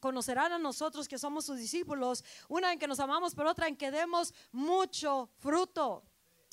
conocerán 0.00 0.52
a 0.52 0.58
nosotros 0.58 1.08
que 1.08 1.18
somos 1.18 1.44
sus 1.44 1.58
discípulos, 1.58 2.24
una 2.48 2.72
en 2.72 2.78
que 2.78 2.88
nos 2.88 3.00
amamos, 3.00 3.34
pero 3.34 3.50
otra 3.50 3.68
en 3.68 3.76
que 3.76 3.90
demos 3.90 4.32
mucho 4.50 5.28
fruto. 5.38 6.02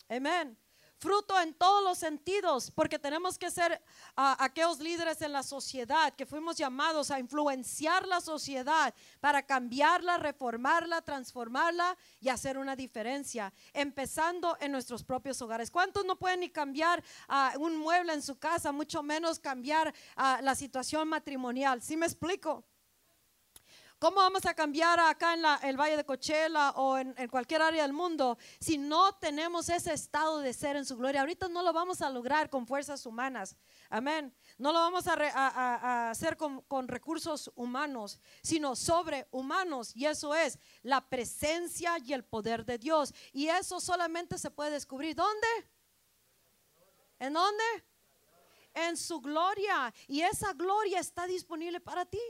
Amén 0.09 0.57
fruto 1.05 1.39
en 1.39 1.53
todos 1.53 1.83
los 1.83 1.99
sentidos, 1.99 2.71
porque 2.71 2.97
tenemos 2.97 3.37
que 3.37 3.51
ser 3.51 3.79
ah, 4.15 4.35
aquellos 4.39 4.79
líderes 4.79 5.21
en 5.21 5.33
la 5.33 5.43
sociedad 5.43 6.11
que 6.15 6.25
fuimos 6.25 6.57
llamados 6.57 7.11
a 7.11 7.19
influenciar 7.19 8.07
la 8.07 8.21
sociedad 8.21 8.91
para 9.19 9.43
cambiarla, 9.43 10.17
reformarla, 10.17 11.03
transformarla 11.03 11.95
y 12.19 12.29
hacer 12.29 12.57
una 12.57 12.75
diferencia, 12.75 13.53
empezando 13.71 14.57
en 14.59 14.71
nuestros 14.71 15.03
propios 15.03 15.39
hogares. 15.43 15.69
¿Cuántos 15.69 16.03
no 16.05 16.15
pueden 16.15 16.39
ni 16.39 16.49
cambiar 16.49 17.03
ah, 17.27 17.53
un 17.59 17.77
mueble 17.77 18.11
en 18.11 18.23
su 18.23 18.39
casa, 18.39 18.71
mucho 18.71 19.03
menos 19.03 19.37
cambiar 19.37 19.93
ah, 20.15 20.39
la 20.41 20.55
situación 20.55 21.07
matrimonial? 21.07 21.83
¿Sí 21.83 21.95
me 21.95 22.07
explico? 22.07 22.63
¿Cómo 24.05 24.17
vamos 24.17 24.45
a 24.45 24.53
cambiar 24.53 24.99
acá 24.99 25.33
en 25.33 25.41
la- 25.41 25.59
el 25.63 25.77
Valle 25.77 25.97
de 25.97 26.05
Coachella 26.05 26.69
o 26.75 26.95
en, 26.95 27.15
cualquier 27.27 27.63
área 27.63 27.81
del 27.81 27.91
mundo 27.91 28.37
si 28.59 28.77
no 28.77 29.15
tenemos 29.15 29.67
ese 29.67 29.93
estado 29.93 30.41
de 30.41 30.53
ser 30.53 30.75
en 30.75 30.85
su 30.85 30.95
gloria? 30.95 31.21
Ahorita 31.21 31.47
no 31.47 31.63
lo 31.63 31.73
vamos 31.73 32.03
a 32.03 32.11
lograr 32.11 32.51
con 32.51 32.67
fuerzas 32.67 33.03
humanas. 33.07 33.55
Amén. 33.89 34.31
No 34.59 34.71
lo 34.71 34.77
vamos 34.77 35.07
a, 35.07 36.11
hacer 36.11 36.37
con, 36.37 36.61
con 36.67 36.87
recursos 36.87 37.51
humanos, 37.55 38.19
sino 38.43 38.75
sobrehumanos. 38.75 39.95
Y 39.95 40.05
eso 40.05 40.35
es 40.35 40.59
la 40.83 41.09
presencia 41.09 41.97
y 41.97 42.13
el 42.13 42.23
poder 42.23 42.63
de 42.63 42.77
Dios. 42.77 43.11
Y 43.33 43.47
eso 43.47 43.79
solamente 43.79 44.37
se 44.37 44.51
puede 44.51 44.69
descubrir. 44.69 45.15
¿Dónde? 45.15 45.47
¿En 47.17 47.33
dónde? 47.33 47.63
En 48.71 48.97
su 48.97 49.19
gloria. 49.19 49.91
Y 50.07 50.21
esa 50.21 50.53
gloria 50.53 50.99
está 50.99 51.25
disponible 51.25 51.79
para 51.79 52.05
ti. 52.05 52.21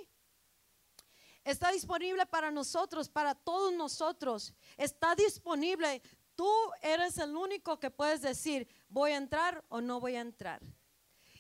Está 1.46 1.72
disponible 1.72 2.26
para 2.26 2.52
nosotros, 2.52 3.08
para 3.08 3.36
todos 3.36 3.72
nosotros. 3.72 4.54
Está 4.76 5.16
disponible. 5.16 6.02
Tú 6.36 6.52
eres 6.82 7.18
el 7.20 7.36
único 7.38 7.80
que 7.80 7.92
puedes 7.92 8.22
decir, 8.22 8.68
voy 8.90 9.12
a 9.12 9.18
entrar 9.18 9.64
o 9.70 9.80
no 9.80 10.00
voy 10.02 10.16
a 10.16 10.22
entrar. 10.22 10.62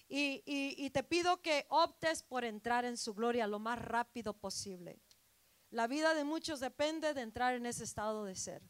Y, 0.07 0.43
y- 0.45 0.89
te 0.91 1.03
pido 1.03 1.41
que 1.41 1.65
optes 1.69 2.21
por 2.21 2.45
entrar 2.45 2.85
en 2.85 2.95
su 2.95 3.15
gloria 3.15 3.47
lo 3.47 3.57
más 3.57 3.79
rápido 3.79 4.33
posible. 4.33 4.99
La 5.71 5.87
vida 5.87 6.13
de 6.13 6.23
muchos 6.23 6.59
depende 6.59 7.13
de 7.15 7.21
entrar 7.21 7.55
en 7.55 7.65
ese 7.65 7.83
estado 7.83 8.23
de 8.23 8.35
ser. 8.35 8.61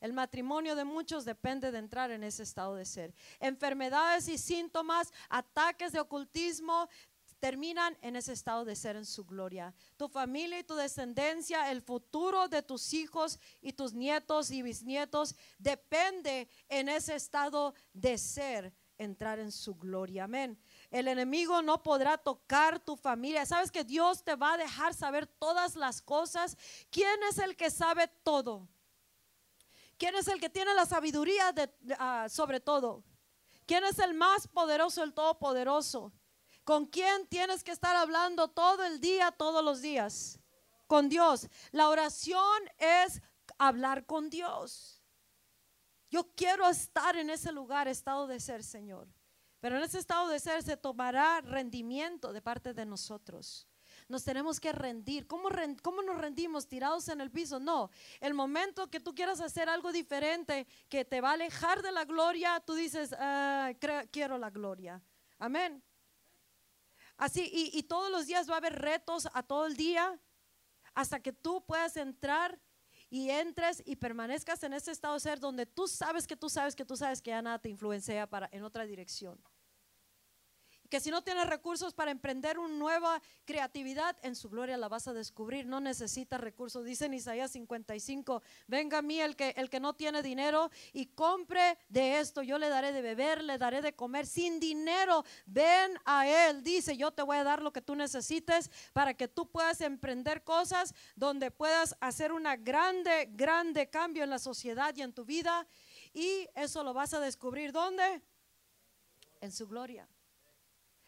El 0.00 0.12
matrimonio 0.12 0.74
de 0.74 0.84
muchos 0.84 1.24
depende 1.24 1.70
de 1.70 1.78
entrar 1.78 2.10
en 2.10 2.24
ese 2.24 2.42
estado 2.42 2.74
de 2.74 2.84
ser. 2.84 3.14
Enfermedades 3.38 4.26
y 4.26 4.36
síntomas, 4.36 5.12
ataques 5.28 5.92
de 5.92 6.00
ocultismo, 6.00 6.88
terminan 7.42 7.98
en 8.02 8.14
ese 8.14 8.32
estado 8.32 8.64
de 8.64 8.76
ser 8.76 8.94
en 8.94 9.04
su 9.04 9.24
gloria. 9.24 9.74
Tu 9.96 10.08
familia 10.08 10.60
y 10.60 10.62
tu 10.62 10.76
descendencia, 10.76 11.72
el 11.72 11.82
futuro 11.82 12.46
de 12.46 12.62
tus 12.62 12.94
hijos 12.94 13.40
y 13.60 13.72
tus 13.72 13.94
nietos 13.94 14.52
y 14.52 14.62
bisnietos 14.62 15.34
depende 15.58 16.48
en 16.68 16.88
ese 16.88 17.16
estado 17.16 17.74
de 17.92 18.16
ser, 18.16 18.72
entrar 18.96 19.40
en 19.40 19.50
su 19.50 19.74
gloria. 19.74 20.22
Amén. 20.22 20.56
El 20.88 21.08
enemigo 21.08 21.62
no 21.62 21.82
podrá 21.82 22.16
tocar 22.16 22.78
tu 22.78 22.94
familia. 22.94 23.44
Sabes 23.44 23.72
que 23.72 23.82
Dios 23.82 24.22
te 24.22 24.36
va 24.36 24.52
a 24.52 24.58
dejar 24.58 24.94
saber 24.94 25.26
todas 25.26 25.74
las 25.74 26.00
cosas. 26.00 26.56
¿Quién 26.92 27.20
es 27.28 27.38
el 27.38 27.56
que 27.56 27.72
sabe 27.72 28.06
todo? 28.22 28.68
¿Quién 29.98 30.14
es 30.14 30.28
el 30.28 30.38
que 30.38 30.48
tiene 30.48 30.74
la 30.74 30.86
sabiduría 30.86 31.50
de- 31.50 31.74
ah, 31.98 32.28
sobre 32.30 32.60
todo? 32.60 33.02
¿Quién 33.66 33.82
es 33.82 33.98
el 33.98 34.14
más 34.14 34.46
poderoso, 34.46 35.02
el 35.02 35.12
todopoderoso? 35.12 36.12
¿Con 36.64 36.86
quién 36.86 37.26
tienes 37.26 37.64
que 37.64 37.72
estar 37.72 37.96
hablando 37.96 38.48
todo 38.48 38.84
el 38.84 39.00
día, 39.00 39.32
todos 39.32 39.64
los 39.64 39.80
días? 39.80 40.38
Con 40.86 41.08
Dios. 41.08 41.48
La 41.72 41.88
oración 41.88 42.62
es 42.78 43.20
hablar 43.58 44.06
con 44.06 44.30
Dios. 44.30 45.02
Yo 46.10 46.30
quiero 46.34 46.68
estar 46.68 47.16
en 47.16 47.30
ese 47.30 47.52
lugar, 47.52 47.88
estado 47.88 48.26
de 48.26 48.38
ser, 48.38 48.62
Señor. 48.62 49.08
Pero 49.60 49.76
en 49.76 49.82
ese 49.84 49.98
estado 49.98 50.28
de 50.28 50.38
ser 50.38 50.62
se 50.62 50.76
tomará 50.76 51.40
rendimiento 51.40 52.32
de 52.32 52.42
parte 52.42 52.74
de 52.74 52.84
nosotros. 52.84 53.66
Nos 54.08 54.24
tenemos 54.24 54.60
que 54.60 54.72
rendir. 54.72 55.26
¿Cómo, 55.26 55.48
cómo 55.82 56.02
nos 56.02 56.18
rendimos? 56.18 56.68
¿Tirados 56.68 57.08
en 57.08 57.20
el 57.20 57.30
piso? 57.30 57.58
No. 57.60 57.90
El 58.20 58.34
momento 58.34 58.90
que 58.90 59.00
tú 59.00 59.14
quieras 59.14 59.40
hacer 59.40 59.68
algo 59.68 59.92
diferente 59.92 60.66
que 60.88 61.04
te 61.04 61.20
va 61.20 61.30
a 61.30 61.34
alejar 61.34 61.80
de 61.82 61.92
la 61.92 62.04
gloria, 62.04 62.60
tú 62.60 62.74
dices, 62.74 63.14
"Ah, 63.18 63.72
quiero 64.10 64.38
la 64.38 64.50
gloria. 64.50 65.00
Amén. 65.38 65.82
Así, 67.22 67.48
y, 67.52 67.78
y 67.78 67.84
todos 67.84 68.10
los 68.10 68.26
días 68.26 68.50
va 68.50 68.54
a 68.54 68.56
haber 68.56 68.80
retos 68.80 69.28
a 69.32 69.44
todo 69.44 69.66
el 69.66 69.76
día 69.76 70.20
hasta 70.92 71.20
que 71.20 71.32
tú 71.32 71.64
puedas 71.64 71.96
entrar 71.96 72.60
y 73.10 73.30
entres 73.30 73.80
y 73.86 73.94
permanezcas 73.94 74.60
en 74.64 74.72
ese 74.72 74.90
estado 74.90 75.14
de 75.14 75.20
ser 75.20 75.38
donde 75.38 75.64
tú 75.64 75.86
sabes 75.86 76.26
que 76.26 76.36
tú 76.36 76.50
sabes 76.50 76.74
que 76.74 76.84
tú 76.84 76.96
sabes 76.96 77.22
que 77.22 77.30
ya 77.30 77.40
nada 77.40 77.60
te 77.60 77.68
influencia 77.68 78.26
para 78.26 78.48
en 78.50 78.64
otra 78.64 78.86
dirección. 78.86 79.40
Que 80.92 81.00
si 81.00 81.10
no 81.10 81.22
tienes 81.22 81.46
recursos 81.46 81.94
para 81.94 82.10
emprender 82.10 82.58
una 82.58 82.74
nueva 82.74 83.22
creatividad, 83.46 84.14
en 84.20 84.36
su 84.36 84.50
gloria 84.50 84.76
la 84.76 84.90
vas 84.90 85.08
a 85.08 85.14
descubrir. 85.14 85.64
No 85.64 85.80
necesitas 85.80 86.38
recursos. 86.38 86.84
Dice 86.84 87.06
en 87.06 87.14
Isaías 87.14 87.52
55, 87.52 88.42
venga 88.66 88.98
a 88.98 89.00
mí 89.00 89.18
el 89.18 89.34
que, 89.34 89.54
el 89.56 89.70
que 89.70 89.80
no 89.80 89.94
tiene 89.94 90.22
dinero 90.22 90.70
y 90.92 91.06
compre 91.06 91.78
de 91.88 92.20
esto. 92.20 92.42
Yo 92.42 92.58
le 92.58 92.68
daré 92.68 92.92
de 92.92 93.00
beber, 93.00 93.42
le 93.42 93.56
daré 93.56 93.80
de 93.80 93.94
comer 93.94 94.26
sin 94.26 94.60
dinero. 94.60 95.24
Ven 95.46 95.98
a 96.04 96.28
él. 96.28 96.62
Dice, 96.62 96.94
yo 96.94 97.10
te 97.10 97.22
voy 97.22 97.38
a 97.38 97.44
dar 97.44 97.62
lo 97.62 97.72
que 97.72 97.80
tú 97.80 97.94
necesites 97.94 98.70
para 98.92 99.14
que 99.14 99.28
tú 99.28 99.50
puedas 99.50 99.80
emprender 99.80 100.44
cosas 100.44 100.94
donde 101.16 101.50
puedas 101.50 101.96
hacer 102.02 102.32
una 102.32 102.56
grande, 102.56 103.30
grande 103.30 103.88
cambio 103.88 104.24
en 104.24 104.28
la 104.28 104.38
sociedad 104.38 104.94
y 104.94 105.00
en 105.00 105.14
tu 105.14 105.24
vida. 105.24 105.66
Y 106.12 106.50
eso 106.54 106.84
lo 106.84 106.92
vas 106.92 107.14
a 107.14 107.20
descubrir. 107.20 107.72
¿Dónde? 107.72 108.20
En 109.40 109.52
su 109.52 109.66
gloria. 109.66 110.06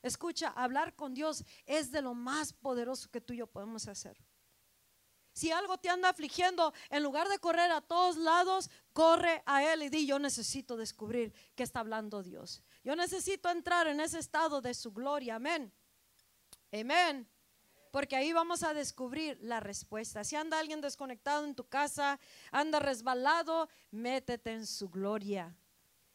Escucha, 0.05 0.51
hablar 0.51 0.95
con 0.95 1.15
Dios 1.15 1.45
es 1.65 1.91
de 1.91 2.03
lo 2.03 2.13
más 2.13 2.53
poderoso 2.53 3.11
que 3.11 3.23
tú 3.23 3.33
y 3.33 3.39
yo 3.39 3.47
podemos 3.47 3.89
hacer. 3.89 4.19
Si 5.33 5.51
algo 5.51 5.79
te 5.79 5.89
anda 5.89 6.11
afligiendo, 6.11 6.75
en 6.91 7.03
lugar 7.03 7.27
de 7.31 7.39
correr 7.39 7.73
a 7.73 7.81
todos 7.81 8.19
lados, 8.19 8.69
corre 8.93 9.43
a 9.47 9.65
Él 9.65 9.85
y 9.85 9.89
di, 9.89 10.07
yo 10.07 10.19
necesito 10.19 10.77
descubrir 10.77 11.33
qué 11.55 11.63
está 11.63 11.81
hablando 11.81 12.23
Dios. 12.23 12.63
Yo 12.85 12.95
necesito 12.95 13.49
entrar 13.49 13.87
en 13.87 13.99
ese 13.99 14.19
estado 14.19 14.61
de 14.61 14.75
su 14.75 14.93
gloria. 14.93 15.37
Amén. 15.37 15.73
Amén. 16.71 17.27
Porque 17.91 18.15
ahí 18.15 18.35
vamos 18.35 18.63
a 18.63 18.75
descubrir 18.75 19.39
la 19.41 19.61
respuesta. 19.61 20.23
Si 20.23 20.37
anda 20.37 20.59
alguien 20.59 20.83
desconectado 20.83 21.47
en 21.47 21.55
tu 21.55 21.67
casa, 21.67 22.21
anda 22.53 22.79
resbalado, 22.79 23.71
métete 23.91 24.53
en 24.53 24.67
su 24.67 24.91
gloria. 24.91 25.57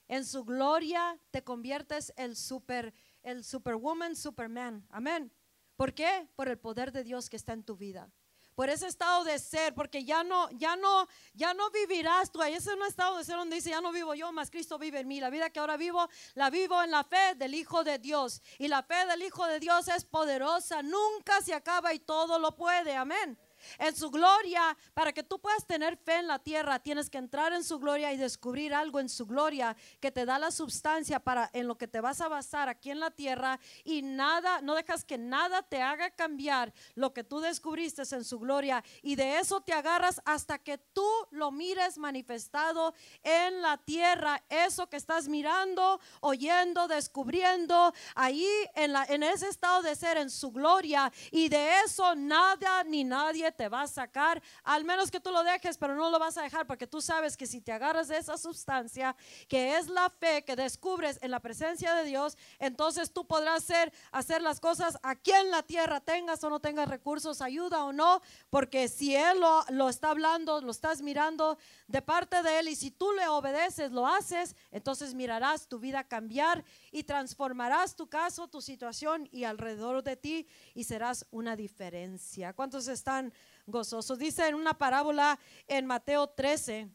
En 0.10 0.26
su 0.26 0.44
gloria 0.44 1.20
te 1.30 1.44
conviertes 1.44 2.14
el 2.18 2.36
super, 2.36 2.96
el 3.24 3.44
superwoman, 3.44 4.16
superman. 4.16 4.86
Amén. 4.90 5.32
¿Por 5.76 5.94
qué? 5.94 6.28
Por 6.36 6.50
el 6.50 6.58
poder 6.58 6.92
de 6.92 7.04
Dios 7.04 7.30
que 7.30 7.38
está 7.38 7.54
en 7.54 7.64
tu 7.64 7.78
vida. 7.78 8.12
Por 8.56 8.70
ese 8.70 8.88
estado 8.88 9.24
de 9.24 9.40
ser, 9.40 9.74
porque 9.74 10.04
ya 10.04 10.24
no, 10.24 10.50
ya 10.52 10.76
no, 10.76 11.08
ya 11.34 11.54
no 11.54 11.72
vivirás 11.72 12.30
tú. 12.32 12.42
Ese 12.44 12.58
es 12.58 12.68
un 12.68 12.84
estado 12.84 13.18
de 13.18 13.24
ser 13.24 13.38
donde 13.38 13.56
dice, 13.56 13.70
ya 13.70 13.80
no 13.80 13.94
vivo 13.94 14.14
yo, 14.16 14.34
más 14.34 14.52
Cristo 14.52 14.78
vive 14.78 15.00
en 15.00 15.08
mí. 15.08 15.22
La 15.22 15.30
vida 15.30 15.50
que 15.50 15.60
ahora 15.60 15.78
vivo, 15.78 16.10
la 16.34 16.50
vivo 16.50 16.84
en 16.84 16.92
la 16.92 17.06
fe 17.06 17.36
del 17.36 17.54
Hijo 17.54 17.86
de 17.86 18.00
Dios. 18.00 18.42
Y 18.58 18.68
la 18.68 18.84
fe 18.84 19.06
del 19.06 19.24
Hijo 19.24 19.46
de 19.46 19.62
Dios 19.62 19.88
es 19.88 20.04
poderosa, 20.04 20.84
nunca 20.84 21.42
se 21.42 21.54
acaba 21.54 21.94
y 21.94 22.00
todo 22.00 22.38
lo 22.38 22.56
puede. 22.58 22.96
Amén 22.98 23.38
en 23.78 23.96
su 23.96 24.10
gloria, 24.10 24.78
para 24.94 25.14
que 25.14 25.24
tú 25.24 25.40
puedas 25.40 25.66
tener 25.66 25.98
fe 25.98 26.18
en 26.18 26.28
la 26.28 26.40
tierra, 26.40 26.80
tienes 26.80 27.10
que 27.10 27.18
entrar 27.18 27.54
en 27.54 27.64
su 27.64 27.80
gloria 27.80 28.12
y 28.14 28.18
descubrir 28.18 28.74
algo 28.74 29.00
en 29.00 29.10
su 29.10 29.26
gloria 29.26 29.76
que 30.00 30.12
te 30.12 30.26
da 30.26 30.40
la 30.40 30.52
sustancia 30.52 31.20
para 31.20 31.50
en 31.54 31.68
lo 31.68 31.78
que 31.78 31.88
te 31.88 32.02
vas 32.02 32.22
a 32.22 32.28
basar 32.28 32.70
aquí 32.70 32.92
en 32.92 33.00
la 33.00 33.12
tierra. 33.12 33.60
Y 33.84 34.02
nada, 34.02 34.62
no 34.62 34.76
dejas 34.76 35.04
que 35.04 35.18
nada 35.18 35.62
te 35.62 35.82
haga 35.82 36.10
cambiar 36.12 36.74
lo 36.96 37.14
que 37.14 37.24
tú 37.24 37.40
descubriste 37.40 37.90
en 38.12 38.24
su 38.24 38.40
gloria. 38.40 38.84
Y 39.02 39.16
de 39.16 39.40
eso 39.40 39.62
te 39.62 39.74
agarras 39.74 40.22
hasta 40.26 40.60
que 40.60 40.78
tú 40.78 41.08
lo 41.32 41.52
mires 41.52 41.98
manifestado 41.98 42.94
en 43.24 43.62
la 43.62 43.78
tierra, 43.78 44.44
eso 44.50 44.88
que 44.90 44.98
estás 44.98 45.28
mirando, 45.28 46.00
oyendo, 46.22 46.88
descubriendo 46.88 47.94
ahí 48.16 48.48
en 48.76 48.94
la 48.94 49.06
en 49.06 49.24
ese 49.24 49.48
estado 49.48 49.82
de 49.82 49.96
ser 49.96 50.18
en 50.18 50.30
su 50.30 50.52
gloria. 50.52 51.12
Y 51.32 51.50
de 51.50 51.82
eso 51.86 52.16
nada 52.16 52.84
ni 52.84 53.04
nadie 53.04 53.52
te 53.60 53.68
va 53.68 53.82
a 53.82 53.88
sacar, 53.88 54.42
al 54.64 54.86
menos 54.86 55.12
que 55.12 55.20
tú 55.20 55.32
lo 55.32 55.44
dejes, 55.44 55.78
pero 55.78 55.94
no 55.94 56.10
lo 56.10 56.18
vas 56.18 56.38
a 56.38 56.44
dejar 56.44 56.66
porque 56.66 56.88
tú 56.88 57.02
sabes 57.02 57.36
que 57.36 57.46
si 57.46 57.60
te 57.60 57.74
agarras 57.74 58.08
de 58.08 58.18
esa 58.18 58.38
sustancia, 58.38 59.18
que 59.50 59.76
es 59.76 59.90
la 59.90 60.10
fe 60.10 60.46
que 60.46 60.56
descubres 60.56 61.20
en 61.22 61.32
la 61.32 61.42
presencia 61.42 61.94
de 61.94 62.06
Dios, 62.06 62.38
entonces 62.58 63.12
tú 63.12 63.28
podrás 63.28 63.64
hacer, 63.64 63.92
hacer 64.14 64.42
las 64.42 64.62
cosas 64.62 64.98
aquí 65.04 65.32
en 65.32 65.52
la 65.52 65.62
tierra, 65.62 66.00
tengas 66.00 66.42
o 66.46 66.50
no 66.50 66.62
tengas 66.62 66.88
recursos, 66.88 67.42
ayuda 67.42 67.84
o 67.84 67.92
no, 67.92 68.22
porque 68.50 68.88
si 68.88 69.14
Él 69.14 69.42
lo, 69.42 69.66
lo 69.72 69.90
está 69.90 70.12
hablando, 70.12 70.62
lo 70.62 70.72
estás 70.72 71.02
mirando 71.02 71.58
de 71.88 72.02
parte 72.02 72.42
de 72.42 72.60
Él 72.60 72.70
y 72.70 72.78
si 72.78 72.92
tú 72.92 73.12
le 73.12 73.28
obedeces, 73.28 73.92
lo 73.92 74.08
haces, 74.08 74.56
entonces 74.72 75.14
mirarás 75.14 75.68
tu 75.68 75.80
vida 75.80 76.06
cambiar 76.06 76.64
y 76.92 77.04
transformarás 77.04 77.96
tu 77.96 78.08
caso, 78.08 78.48
tu 78.48 78.62
situación 78.62 79.28
y 79.32 79.44
alrededor 79.44 80.04
de 80.04 80.16
ti 80.16 80.48
y 80.74 80.84
serás 80.84 81.26
una 81.32 81.56
diferencia. 81.56 82.54
¿Cuántos 82.54 82.88
están 82.88 83.34
gozosos? 83.66 84.20
Dice 84.20 84.48
en 84.48 84.56
una 84.56 84.78
parábola 84.78 85.40
en 85.68 85.86
Mateo 85.86 86.28
13. 86.28 86.90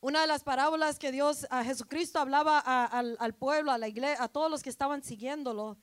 Una 0.00 0.20
de 0.20 0.28
las 0.28 0.44
parábolas 0.44 0.98
que 0.98 1.10
Dios, 1.10 1.46
a 1.50 1.64
Jesucristo 1.64 2.20
hablaba 2.20 2.58
al 2.60 3.34
pueblo, 3.34 3.72
a 3.72 3.78
la 3.78 3.88
iglesia, 3.88 4.22
a 4.22 4.28
todos 4.28 4.50
los 4.50 4.62
que 4.62 4.70
estaban 4.70 5.02
siguiéndolo. 5.02 5.76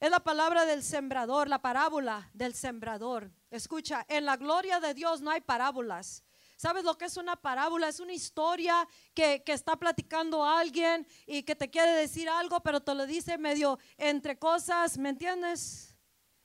Es 0.00 0.10
la 0.10 0.20
palabra 0.20 0.66
del 0.66 0.82
sembrador, 0.82 1.48
la 1.48 1.62
parábola 1.62 2.30
del 2.32 2.54
sembrador. 2.54 3.30
Escucha, 3.50 4.04
en 4.08 4.24
la 4.24 4.36
gloria 4.36 4.78
de 4.78 4.94
Dios 4.94 5.20
no 5.20 5.30
hay 5.30 5.40
parábolas. 5.40 6.22
¿Sabes 6.56 6.84
lo 6.84 6.96
que 6.96 7.06
es 7.06 7.16
una 7.16 7.36
parábola? 7.36 7.88
Es 7.88 8.00
una 8.00 8.12
historia 8.12 8.86
que, 9.12 9.42
que 9.42 9.52
está 9.52 9.76
platicando 9.76 10.44
alguien 10.44 11.06
y 11.26 11.42
que 11.42 11.56
te 11.56 11.68
quiere 11.68 11.92
decir 11.92 12.28
algo, 12.28 12.60
pero 12.60 12.80
te 12.80 12.94
lo 12.94 13.06
dice 13.06 13.38
medio 13.38 13.78
entre 13.96 14.38
cosas, 14.38 14.96
¿me 14.98 15.08
entiendes? 15.08 15.94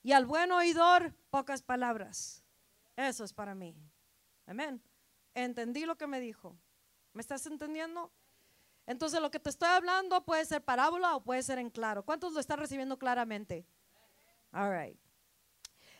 Y 0.02 0.12
al 0.14 0.26
buen 0.26 0.52
oidor, 0.52 1.14
pocas 1.30 1.62
palabras. 1.62 2.44
Eso 2.96 3.24
es 3.24 3.34
para 3.34 3.54
mí. 3.54 3.76
Amén. 4.46 4.82
Entendí 5.34 5.86
lo 5.86 5.98
que 5.98 6.08
me 6.08 6.20
dijo. 6.20 6.58
¿Me 7.14 7.22
estás 7.22 7.46
entendiendo? 7.46 8.12
Entonces 8.86 9.22
lo 9.22 9.30
que 9.30 9.40
te 9.40 9.50
estoy 9.50 9.70
hablando 9.70 10.26
puede 10.26 10.44
ser 10.46 10.64
parábola 10.64 11.16
o 11.16 11.24
puede 11.24 11.44
ser 11.44 11.60
en 11.60 11.70
claro. 11.70 12.04
¿Cuántos 12.04 12.34
lo 12.34 12.40
están 12.40 12.60
recibiendo 12.60 12.98
claramente? 12.98 13.66
All 14.52 14.72
right. 14.72 15.00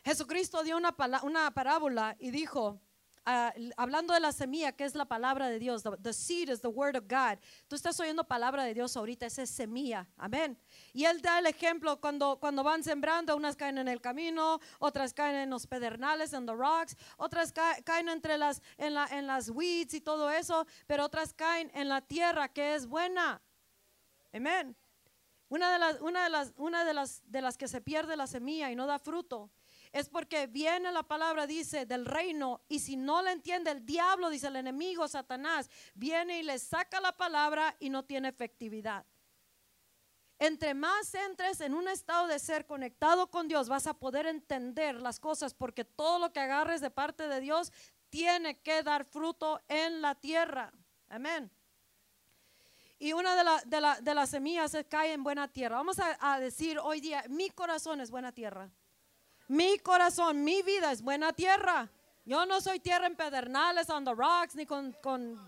Jesucristo 0.04 0.62
dio 0.64 0.76
una, 0.76 0.96
una 1.22 1.50
parábola 1.52 2.16
y 2.18 2.30
dijo, 2.30 2.80
Ah, 3.26 3.52
hablando 3.76 4.14
de 4.14 4.20
la 4.20 4.32
semilla, 4.32 4.72
que 4.72 4.84
es 4.84 4.94
la 4.94 5.04
palabra 5.04 5.48
de 5.48 5.58
Dios, 5.58 5.82
the, 6.02 6.12
seed 6.12 6.48
is 6.48 6.60
the 6.62 6.68
word 6.68 6.96
of 6.96 7.04
God. 7.06 7.38
Tú 7.68 7.76
estás 7.76 8.00
oyendo 8.00 8.24
palabra 8.24 8.64
de 8.64 8.72
Dios 8.72 8.96
ahorita, 8.96 9.26
esa 9.26 9.42
es 9.42 9.50
semilla, 9.50 10.08
amén. 10.16 10.58
Y 10.94 11.04
él 11.04 11.20
da 11.20 11.38
el 11.38 11.46
ejemplo 11.46 12.00
cuando, 12.00 12.38
cuando 12.40 12.64
van 12.64 12.82
sembrando, 12.82 13.36
unas 13.36 13.56
caen 13.56 13.76
en 13.76 13.88
el 13.88 14.00
camino, 14.00 14.58
otras 14.78 15.12
caen 15.12 15.36
en 15.36 15.50
los 15.50 15.66
pedernales, 15.66 16.32
en 16.32 16.46
the 16.46 16.54
rocks, 16.54 16.96
otras 17.18 17.52
caen 17.52 18.08
entre 18.08 18.38
las, 18.38 18.62
en, 18.78 18.96
en 18.96 19.26
las 19.26 19.50
weeds 19.50 19.92
y 19.92 20.00
todo 20.00 20.30
eso, 20.30 20.66
pero 20.86 21.04
otras 21.04 21.34
caen 21.34 21.70
en 21.74 21.90
la 21.90 22.00
tierra 22.00 22.48
que 22.48 22.74
es 22.74 22.86
buena, 22.86 23.42
amén. 24.32 24.74
Una 25.50 25.72
de 25.72 25.78
las, 25.78 26.00
una 26.00 26.24
de 26.24 26.30
las, 26.30 26.52
una 26.56 26.84
de 26.84 26.94
las, 26.94 27.22
de 27.30 27.42
las 27.42 27.58
que 27.58 27.68
se 27.68 27.82
pierde 27.82 28.16
la 28.16 28.26
semilla 28.26 28.70
y 28.70 28.76
no 28.76 28.86
da 28.86 28.98
fruto 28.98 29.50
es 29.92 30.08
porque 30.08 30.46
viene 30.46 30.92
la 30.92 31.02
palabra, 31.02 31.46
dice, 31.46 31.84
del 31.84 32.06
reino, 32.06 32.62
y 32.68 32.78
si 32.78 32.96
no 32.96 33.22
le 33.22 33.32
entiende 33.32 33.70
el 33.70 33.84
diablo, 33.84 34.30
dice 34.30 34.46
el 34.46 34.56
enemigo, 34.56 35.08
Satanás, 35.08 35.68
viene 35.94 36.38
y 36.38 36.42
le 36.42 36.58
saca 36.58 37.00
la 37.00 37.16
palabra 37.16 37.76
y 37.80 37.90
no 37.90 38.04
tiene 38.04 38.28
efectividad. 38.28 39.04
Entre 40.38 40.74
más 40.74 41.12
entres 41.14 41.60
en 41.60 41.74
un 41.74 41.88
estado 41.88 42.28
de 42.28 42.38
ser 42.38 42.66
conectado 42.66 43.30
con 43.30 43.48
Dios, 43.48 43.68
vas 43.68 43.86
a 43.86 43.94
poder 43.94 44.26
entender 44.26 45.00
las 45.00 45.18
cosas, 45.18 45.54
porque 45.54 45.84
todo 45.84 46.18
lo 46.18 46.32
que 46.32 46.40
agarres 46.40 46.80
de 46.80 46.90
parte 46.90 47.28
de 47.28 47.40
Dios 47.40 47.72
tiene 48.08 48.60
que 48.60 48.82
dar 48.82 49.04
fruto 49.04 49.60
en 49.68 50.00
la 50.00 50.14
tierra. 50.14 50.72
Amén. 51.08 51.50
Y 52.98 53.12
una 53.12 53.60
de, 53.64 54.14
las 54.14 54.30
semillas 54.30 54.76
cae 54.88 55.14
en 55.14 55.24
buena 55.24 55.48
tierra. 55.48 55.76
Vamos 55.76 55.98
a 55.98 56.38
decir 56.38 56.78
hoy 56.78 57.00
día, 57.00 57.24
mi 57.28 57.50
corazón 57.50 58.00
es 58.00 58.10
buena 58.10 58.30
tierra. 58.32 58.70
Mi 59.50 59.80
corazón, 59.80 60.44
mi 60.44 60.62
vida 60.62 60.92
es 60.92 61.02
buena 61.02 61.32
tierra. 61.32 61.90
Yo 62.24 62.46
no 62.46 62.60
soy 62.60 62.78
tierra 62.78 63.08
en 63.08 63.16
pedernales, 63.16 63.90
on 63.90 64.04
the 64.04 64.14
rocks, 64.14 64.54
ni 64.54 64.64
con, 64.64 64.94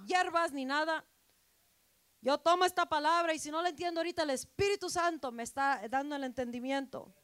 hierbas, 0.08 0.50
ni 0.50 0.64
nada. 0.64 1.04
Yo 2.20 2.36
tomo 2.36 2.64
esta 2.64 2.84
palabra 2.84 3.32
y 3.32 3.38
si 3.38 3.52
no 3.52 3.62
la 3.62 3.68
entiendo 3.68 4.00
ahorita, 4.00 4.24
el 4.24 4.30
Espíritu 4.30 4.90
Santo 4.90 5.30
me 5.30 5.44
está 5.44 5.82
dando 5.88 6.16
el 6.16 6.24
entendimiento. 6.24 7.14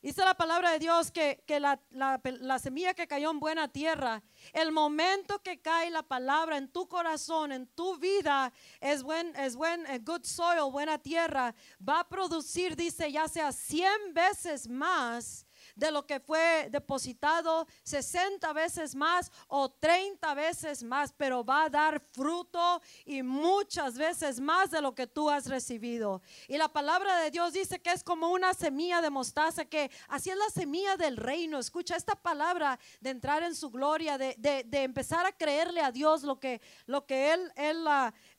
Dice 0.00 0.24
la 0.24 0.34
palabra 0.34 0.70
de 0.70 0.78
Dios 0.78 1.10
que, 1.10 1.42
la, 1.58 2.58
semilla 2.60 2.94
que 2.94 3.08
cayó 3.08 3.32
en 3.32 3.40
buena 3.40 3.66
tierra, 3.66 4.22
el 4.52 4.70
momento 4.70 5.42
que 5.42 5.60
cae 5.60 5.90
la 5.90 6.04
palabra 6.04 6.58
en 6.58 6.68
tu 6.68 6.86
corazón, 6.86 7.50
en 7.50 7.66
tu 7.66 7.96
vida, 7.96 8.52
es 8.80 9.02
buen, 9.02 9.34
es 9.34 9.56
buen, 9.56 9.84
eh, 9.86 9.98
good 9.98 10.22
soil, 10.22 10.70
buena 10.70 10.96
tierra, 11.00 11.56
va 11.86 11.98
a 11.98 12.08
producir, 12.08 12.76
dice, 12.76 13.10
ya 13.10 13.26
sea 13.26 13.50
100 13.50 14.14
veces 14.14 14.68
más 14.68 15.47
de 15.78 15.92
lo 15.92 16.06
que 16.06 16.18
fue 16.18 16.68
depositado 16.70 17.66
60 17.84 18.52
veces 18.52 18.94
más 18.94 19.30
o 19.46 19.70
30 19.70 20.34
veces 20.34 20.82
más, 20.82 21.12
pero 21.16 21.44
va 21.44 21.64
a 21.64 21.70
dar 21.70 22.00
fruto 22.00 22.82
y 23.04 23.22
muchas 23.22 23.96
veces 23.96 24.40
más 24.40 24.70
de 24.70 24.82
lo 24.82 24.94
que 24.94 25.06
tú 25.06 25.30
has 25.30 25.46
recibido. 25.46 26.20
Y 26.48 26.58
la 26.58 26.68
palabra 26.68 27.18
de 27.20 27.30
Dios 27.30 27.52
dice 27.52 27.80
que 27.80 27.92
es 27.92 28.02
como 28.02 28.30
una 28.30 28.54
semilla 28.54 29.00
de 29.00 29.10
mostaza, 29.10 29.64
que 29.64 29.90
así 30.08 30.30
es 30.30 30.36
la 30.36 30.50
semilla 30.50 30.96
del 30.96 31.16
reino. 31.16 31.58
Escucha 31.58 31.96
esta 31.96 32.16
palabra 32.16 32.78
de 33.00 33.10
entrar 33.10 33.44
en 33.44 33.54
su 33.54 33.70
gloria, 33.70 34.18
de, 34.18 34.34
de, 34.36 34.82
empezar 34.82 35.26
a 35.26 35.32
creerle 35.32 35.80
a 35.80 35.92
Dios 35.92 36.24
lo 36.24 36.40
que, 36.40 36.60
lo 36.86 37.06
que 37.06 37.32
Él, 37.32 37.52
él 37.54 37.86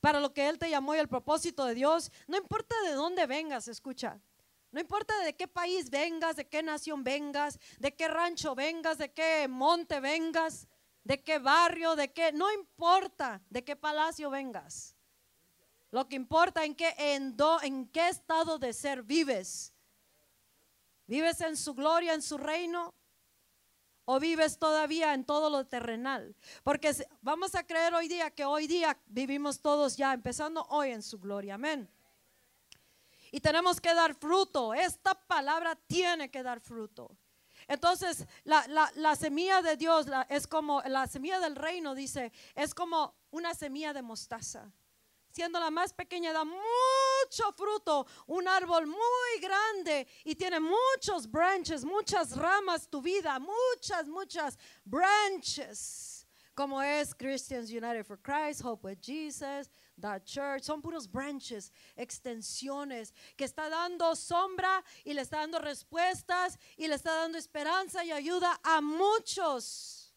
para 0.00 0.20
lo 0.20 0.34
que 0.34 0.48
Él 0.48 0.58
te 0.58 0.68
llamó 0.68 0.94
y 0.94 0.98
el 0.98 1.08
propósito 1.08 1.64
de 1.64 1.74
Dios. 1.74 2.12
No 2.26 2.36
importa 2.36 2.74
de 2.84 2.92
dónde 2.92 3.26
vengas, 3.26 3.66
escucha. 3.68 4.20
No 4.72 4.80
importa 4.80 5.18
de 5.24 5.34
qué 5.34 5.48
país 5.48 5.90
vengas, 5.90 6.36
de 6.36 6.48
qué 6.48 6.62
nación 6.62 7.02
vengas, 7.02 7.58
de 7.78 7.94
qué 7.94 8.06
rancho 8.06 8.54
vengas, 8.54 8.98
de 8.98 9.12
qué 9.12 9.48
monte 9.48 9.98
vengas, 9.98 10.68
de 11.02 11.22
qué 11.22 11.38
barrio, 11.38 11.96
de 11.96 12.12
qué, 12.12 12.32
no 12.32 12.52
importa 12.52 13.42
de 13.50 13.64
qué 13.64 13.74
palacio 13.74 14.30
vengas. 14.30 14.94
Lo 15.90 16.08
que 16.08 16.14
importa 16.14 16.64
en 16.64 16.76
qué, 16.76 16.94
en, 16.96 17.36
en 17.62 17.88
qué 17.88 18.08
estado 18.08 18.58
de 18.58 18.72
ser 18.72 19.02
vives. 19.02 19.72
¿Vives 21.06 21.40
en 21.40 21.56
su 21.56 21.74
gloria, 21.74 22.14
en 22.14 22.22
su 22.22 22.38
reino? 22.38 22.94
¿O 24.04 24.20
vives 24.20 24.56
todavía 24.56 25.14
en 25.14 25.24
todo 25.24 25.50
lo 25.50 25.66
terrenal? 25.66 26.36
Porque 26.62 26.94
vamos 27.22 27.56
a 27.56 27.66
creer 27.66 27.92
hoy 27.94 28.06
día 28.06 28.30
que 28.30 28.44
hoy 28.44 28.68
día 28.68 28.96
vivimos 29.06 29.60
todos 29.60 29.96
ya, 29.96 30.12
empezando 30.12 30.64
hoy 30.68 30.90
en 30.90 31.02
su 31.02 31.18
gloria. 31.18 31.54
Amén 31.54 31.90
y 33.30 33.40
tenemos 33.40 33.80
que 33.80 33.94
dar 33.94 34.14
fruto. 34.14 34.74
Esta 34.74 35.14
palabra 35.14 35.76
tiene 35.86 36.30
que 36.30 36.42
dar 36.42 36.60
fruto. 36.60 37.16
Entonces, 37.68 38.26
la, 38.44 39.16
semilla 39.16 39.62
de 39.62 39.76
Dios 39.76 40.06
es 40.28 40.46
como, 40.46 40.82
la 40.82 41.06
semilla 41.06 41.38
del 41.40 41.56
reino, 41.56 41.94
dice, 41.94 42.32
es 42.54 42.74
como 42.74 43.14
una 43.30 43.54
semilla 43.54 43.92
de 43.92 44.02
mostaza. 44.02 44.70
Siendo 45.30 45.60
la 45.60 45.70
más 45.70 45.92
pequeña, 45.92 46.32
da 46.32 46.44
mucho 46.44 47.52
fruto, 47.56 48.04
un 48.26 48.48
árbol 48.48 48.88
muy 48.88 49.40
grande 49.40 50.08
y 50.24 50.34
tiene 50.34 50.58
muchos 50.58 51.30
branches, 51.30 51.84
muchas 51.84 52.36
ramas, 52.36 52.88
tu 52.88 53.00
vida, 53.00 53.38
muchas, 53.38 54.08
muchas 54.08 54.58
branches, 54.84 56.26
como 56.52 56.82
es 56.82 57.14
Christians 57.14 57.70
United 57.70 58.04
for 58.04 58.18
Christ, 58.20 58.64
Hope 58.64 58.88
with 58.88 58.98
Jesus, 59.00 59.70
The 60.00 60.22
Church, 60.24 60.62
son 60.62 60.80
puros 60.80 61.10
branches, 61.10 61.72
extensiones, 61.96 63.12
que 63.36 63.44
está 63.44 63.68
dando 63.68 64.14
sombra 64.16 64.82
y 65.04 65.14
le 65.14 65.22
está 65.22 65.38
dando 65.38 65.58
respuestas 65.58 66.58
y 66.76 66.88
le 66.88 66.94
está 66.94 67.14
dando 67.14 67.38
esperanza 67.38 68.04
y 68.04 68.12
ayuda 68.12 68.60
a 68.62 68.80
muchos. 68.80 70.14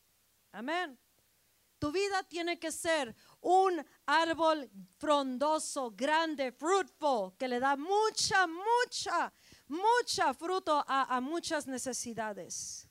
Amén. 0.51 0.97
Tu 1.79 1.91
vida 1.91 2.23
tiene 2.23 2.57
que 2.57 2.71
ser 2.71 3.13
un 3.41 3.85
árbol 4.05 4.69
frondoso, 4.97 5.91
grande, 5.91 6.53
fruitful, 6.53 7.35
que 7.37 7.47
le 7.47 7.59
da 7.59 7.75
mucha, 7.75 8.47
mucha, 8.47 9.33
mucha 9.67 10.33
fruto 10.33 10.81
a, 10.87 11.13
a 11.13 11.19
muchas 11.19 11.67
necesidades. 11.67 12.87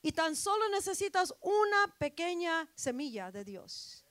Y 0.00 0.12
tan 0.12 0.36
solo 0.36 0.68
necesitas 0.68 1.34
una 1.40 1.92
pequeña 1.98 2.68
semilla 2.74 3.32
de 3.32 3.44
Dios. 3.44 4.01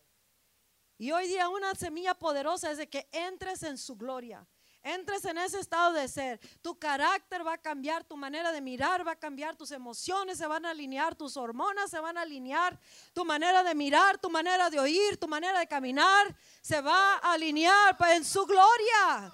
Y 1.02 1.12
hoy 1.12 1.28
día 1.28 1.50
una 1.50 1.74
semilla 1.74 2.14
poderosa 2.14 2.70
es 2.70 2.78
de 2.78 2.88
que 2.88 3.10
entres 3.12 3.64
en 3.64 3.80
su 3.80 3.96
gloria. 3.96 4.46
Entres 4.84 5.26
en 5.26 5.40
ese 5.40 5.60
estado 5.60 5.94
de 5.94 6.08
ser. 6.08 6.40
Tu 6.62 6.78
carácter 6.78 7.44
va 7.44 7.54
a 7.54 7.58
cambiar, 7.58 8.04
tu 8.04 8.16
manera 8.16 8.52
de 8.52 8.62
mirar 8.62 9.06
va 9.08 9.14
a 9.14 9.16
cambiar, 9.20 9.56
tus 9.56 9.72
emociones 9.72 10.38
se 10.38 10.46
van 10.46 10.64
a 10.64 10.70
alinear, 10.70 11.16
tus 11.16 11.38
hormonas 11.38 11.90
se 11.90 12.00
van 12.00 12.20
a 12.20 12.22
alinear, 12.22 12.80
tu 13.14 13.26
manera 13.26 13.64
de 13.64 13.74
mirar, 13.74 14.20
tu 14.20 14.30
manera 14.30 14.70
de 14.70 14.80
oír, 14.80 15.20
tu 15.20 15.28
manera 15.28 15.58
de 15.58 15.66
caminar 15.66 16.36
se 16.62 16.80
va 16.82 17.16
a 17.16 17.34
alinear 17.34 17.98
en 18.14 18.24
su 18.24 18.46
gloria. 18.46 19.34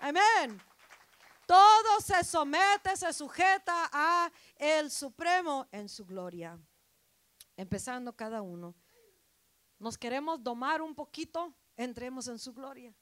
Amén. 0.00 0.60
Todo 1.46 2.00
se 2.00 2.24
somete, 2.24 2.96
se 2.96 3.12
sujeta 3.12 3.88
a 3.92 4.32
el 4.56 4.90
Supremo 4.90 5.68
en 5.70 5.88
su 5.88 6.04
gloria. 6.04 6.58
Empezando 7.56 8.12
cada 8.16 8.42
uno 8.42 8.74
nos 9.82 9.98
queremos 9.98 10.42
domar 10.42 10.80
un 10.80 10.94
poquito, 10.94 11.54
entremos 11.76 12.28
en 12.28 12.38
su 12.38 12.52
gloria. 12.54 12.94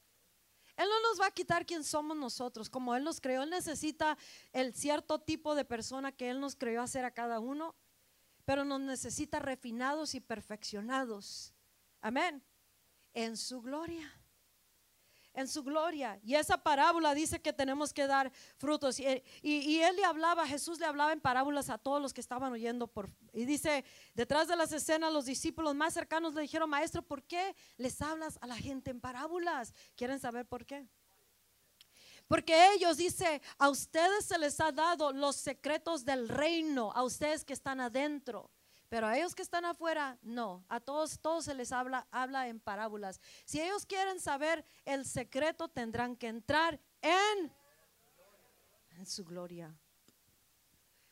Él 0.77 0.89
no 0.89 1.01
nos 1.03 1.21
va 1.21 1.27
a 1.27 1.31
quitar 1.31 1.67
quién 1.67 1.85
somos 1.85 2.17
nosotros, 2.17 2.71
como 2.71 2.95
Él 2.95 3.05
nos 3.05 3.21
creó. 3.21 3.43
Él 3.43 3.51
necesita 3.51 4.17
el 4.53 4.75
cierto 4.75 5.21
tipo 5.21 5.55
de 5.55 5.65
persona 5.65 6.11
que 6.11 6.31
Él 6.31 6.41
nos 6.41 6.57
creó 6.57 6.83
hacer 6.83 7.05
a 7.05 7.11
cada 7.11 7.39
uno, 7.39 7.75
pero 8.47 8.65
nos 8.65 8.81
necesita 8.81 9.39
refinados 9.39 10.15
y 10.15 10.21
perfeccionados. 10.21 11.53
Amén. 12.01 12.43
En 13.13 13.37
su 13.37 13.61
gloria 13.61 14.20
en 15.35 15.49
su 15.49 15.63
gloria. 15.63 16.19
Y 16.23 16.35
esa 16.35 16.59
parábola 16.59 17.15
dice 17.15 17.41
que 17.41 17.53
tenemos 17.53 17.93
que 17.93 18.07
dar 18.07 18.31
frutos. 18.57 18.99
Y, 18.99 19.81
él 19.81 19.97
le 19.97 20.05
hablaba, 20.05 20.47
Jesús 20.47 20.79
le 20.79 20.87
hablaba 20.87 21.13
en 21.13 21.21
parábolas 21.21 21.71
a 21.71 21.79
todos 21.79 22.01
los 22.01 22.13
que 22.13 22.21
estaban 22.21 22.53
oyendo. 22.53 22.87
Por, 22.87 23.11
y 23.33 23.45
dice, 23.45 23.85
detrás 24.15 24.49
de 24.49 24.57
las 24.57 24.73
escenas, 24.73 25.13
los 25.13 25.25
discípulos 25.25 25.75
más 25.75 25.95
cercanos 25.95 26.35
le 26.35 26.43
dijeron, 26.43 26.69
maestro, 26.69 27.03
¿por 27.03 27.23
qué 27.23 27.55
les 27.77 28.01
hablas 28.03 28.39
a 28.41 28.47
la 28.47 28.57
gente 28.57 28.91
en 28.91 29.01
parábolas? 29.01 29.75
¿Quieren 29.97 30.19
saber 30.19 30.47
por 30.47 30.67
qué? 30.67 30.87
Porque 32.27 32.75
ellos, 32.75 32.97
dice, 32.97 33.43
a 33.59 33.69
ustedes 33.69 34.25
se 34.25 34.39
les 34.39 34.61
ha 34.61 34.71
dado 34.71 35.13
los 35.13 35.35
secretos 35.35 36.05
del 36.05 36.29
reino, 36.29 36.93
a 36.95 37.03
ustedes 37.03 37.45
que 37.45 37.53
están 37.53 37.81
adentro. 37.81 38.51
Pero 38.91 39.07
a 39.07 39.17
ellos 39.17 39.37
que 39.37 39.43
están 39.43 39.65
afuera, 39.65 40.19
no. 40.21 40.65
A 40.69 40.81
todos, 40.81 41.21
todos 41.21 41.45
se 41.45 41.55
les 41.55 41.71
habla, 41.71 42.09
habla 42.11 42.49
en 42.49 42.59
parábolas. 42.59 43.21
Si 43.45 43.61
ellos 43.61 43.87
quieren 43.87 44.19
saber 44.19 44.65
el 44.85 45.07
secreto, 45.07 45.69
tendrán 45.69 46.17
que 46.17 46.27
entrar 46.27 46.81
en, 47.01 47.53
en 48.97 49.07
su 49.07 49.25
gloria. 49.25 49.73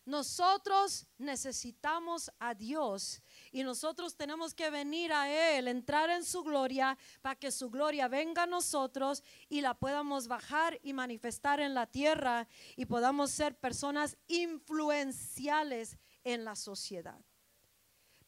Nosotros 0.04 1.06
necesitamos 1.18 2.32
a 2.40 2.52
Dios 2.52 3.22
y 3.52 3.62
nosotros 3.62 4.16
tenemos 4.16 4.54
que 4.54 4.70
venir 4.70 5.12
a 5.12 5.30
Él, 5.30 5.68
entrar 5.68 6.10
en 6.10 6.24
su 6.24 6.42
gloria 6.42 6.98
para 7.22 7.36
que 7.36 7.52
su 7.52 7.70
gloria 7.70 8.08
venga 8.08 8.42
a 8.42 8.46
nosotros 8.46 9.22
y 9.48 9.60
la 9.60 9.74
podamos 9.74 10.26
bajar 10.26 10.80
y 10.82 10.94
manifestar 10.94 11.60
en 11.60 11.74
la 11.74 11.86
tierra 11.86 12.48
y 12.74 12.86
podamos 12.86 13.30
ser 13.30 13.56
personas 13.56 14.16
influenciales 14.26 15.96
en 16.24 16.44
la 16.44 16.56
sociedad. 16.56 17.20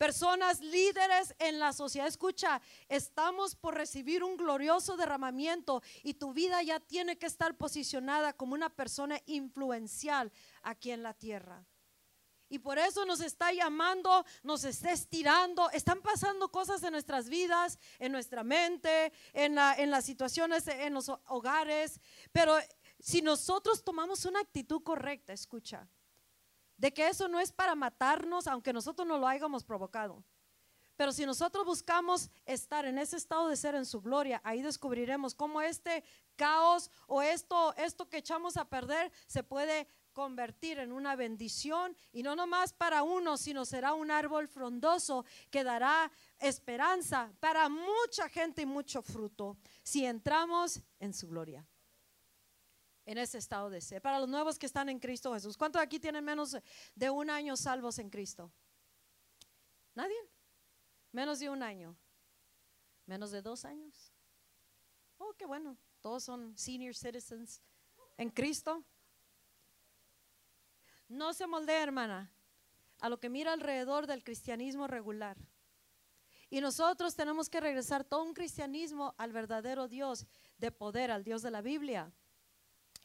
Personas 0.00 0.60
líderes 0.60 1.34
en 1.38 1.58
la 1.58 1.74
sociedad. 1.74 2.06
Escucha, 2.08 2.62
estamos 2.88 3.54
por 3.54 3.74
recibir 3.74 4.24
un 4.24 4.38
glorioso 4.38 4.96
derramamiento 4.96 5.82
y 6.02 6.14
tu 6.14 6.32
vida 6.32 6.62
ya 6.62 6.80
tiene 6.80 7.18
que 7.18 7.26
estar 7.26 7.54
posicionada 7.58 8.32
como 8.32 8.54
una 8.54 8.70
persona 8.70 9.20
influencial 9.26 10.32
aquí 10.62 10.90
en 10.90 11.02
la 11.02 11.12
tierra. 11.12 11.66
Y 12.48 12.60
por 12.60 12.78
eso 12.78 13.04
nos 13.04 13.20
está 13.20 13.52
llamando, 13.52 14.24
nos 14.42 14.64
está 14.64 14.90
estirando. 14.90 15.68
Están 15.68 16.00
pasando 16.00 16.50
cosas 16.50 16.82
en 16.82 16.92
nuestras 16.92 17.28
vidas, 17.28 17.78
en 17.98 18.10
nuestra 18.10 18.42
mente, 18.42 19.12
en, 19.34 19.58
en 19.58 19.90
las 19.90 20.06
situaciones, 20.06 20.66
en 20.66 20.94
los 20.94 21.10
hogares. 21.26 22.00
Pero 22.32 22.56
si 22.98 23.20
nosotros 23.20 23.84
tomamos 23.84 24.24
una 24.24 24.40
actitud 24.40 24.82
correcta, 24.82 25.34
escucha, 25.34 25.86
de 26.80 26.94
que 26.94 27.08
eso 27.08 27.28
no 27.28 27.38
es 27.38 27.52
para 27.52 27.74
matarnos, 27.74 28.46
aunque 28.46 28.72
nosotros 28.72 29.06
no 29.06 29.18
lo 29.18 29.28
hayamos 29.28 29.64
provocado. 29.64 30.24
Pero 30.96 31.12
si 31.12 31.26
nosotros 31.26 31.66
buscamos 31.66 32.30
estar 32.46 32.86
en 32.86 32.98
ese 32.98 33.18
estado 33.18 33.48
de 33.48 33.56
ser 33.56 33.74
en 33.74 33.84
su 33.84 34.00
gloria, 34.00 34.40
ahí 34.44 34.62
descubriremos 34.62 35.34
cómo 35.34 35.60
este 35.60 36.02
caos 36.36 36.90
o 37.06 37.20
esto, 37.20 37.74
esto 37.76 38.08
que 38.08 38.16
echamos 38.16 38.56
a 38.56 38.68
perder 38.68 39.12
se 39.26 39.42
puede 39.42 39.88
convertir 40.14 40.78
en 40.78 40.92
una 40.92 41.16
bendición 41.16 41.94
y 42.12 42.22
no 42.22 42.34
nomás 42.34 42.72
para 42.72 43.02
uno, 43.02 43.36
sino 43.36 43.66
será 43.66 43.92
un 43.92 44.10
árbol 44.10 44.48
frondoso 44.48 45.26
que 45.50 45.64
dará 45.64 46.10
esperanza 46.38 47.30
para 47.40 47.68
mucha 47.68 48.28
gente 48.30 48.62
y 48.62 48.66
mucho 48.66 49.02
fruto 49.02 49.58
si 49.82 50.06
entramos 50.06 50.80
en 50.98 51.12
su 51.12 51.28
gloria. 51.28 51.66
En 53.06 53.18
ese 53.18 53.38
estado 53.38 53.70
de 53.70 53.80
ser. 53.80 54.00
Para 54.02 54.20
los 54.20 54.28
nuevos 54.28 54.58
que 54.58 54.66
están 54.66 54.88
en 54.88 54.98
Cristo 54.98 55.32
Jesús. 55.32 55.56
¿Cuántos 55.56 55.80
aquí 55.80 55.98
tienen 55.98 56.24
menos 56.24 56.56
de 56.94 57.10
un 57.10 57.30
año 57.30 57.56
salvos 57.56 57.98
en 57.98 58.10
Cristo? 58.10 58.52
¿Nadie? 59.94 60.16
Menos 61.12 61.38
de 61.40 61.50
un 61.50 61.62
año. 61.62 61.96
Menos 63.06 63.30
de 63.30 63.42
dos 63.42 63.64
años. 63.64 64.12
Oh, 65.18 65.34
qué 65.34 65.46
bueno. 65.46 65.76
Todos 66.00 66.24
son 66.24 66.56
senior 66.56 66.94
citizens 66.94 67.60
en 68.16 68.30
Cristo. 68.30 68.84
No 71.08 71.32
se 71.32 71.46
moldea, 71.46 71.82
hermana, 71.82 72.32
a 73.00 73.08
lo 73.08 73.18
que 73.18 73.28
mira 73.28 73.52
alrededor 73.52 74.06
del 74.06 74.22
cristianismo 74.22 74.86
regular. 74.86 75.36
Y 76.48 76.60
nosotros 76.60 77.14
tenemos 77.14 77.48
que 77.48 77.60
regresar 77.60 78.04
todo 78.04 78.22
un 78.22 78.34
cristianismo 78.34 79.14
al 79.18 79.32
verdadero 79.32 79.88
Dios 79.88 80.26
de 80.58 80.70
poder, 80.70 81.10
al 81.10 81.24
Dios 81.24 81.42
de 81.42 81.50
la 81.50 81.62
Biblia. 81.62 82.12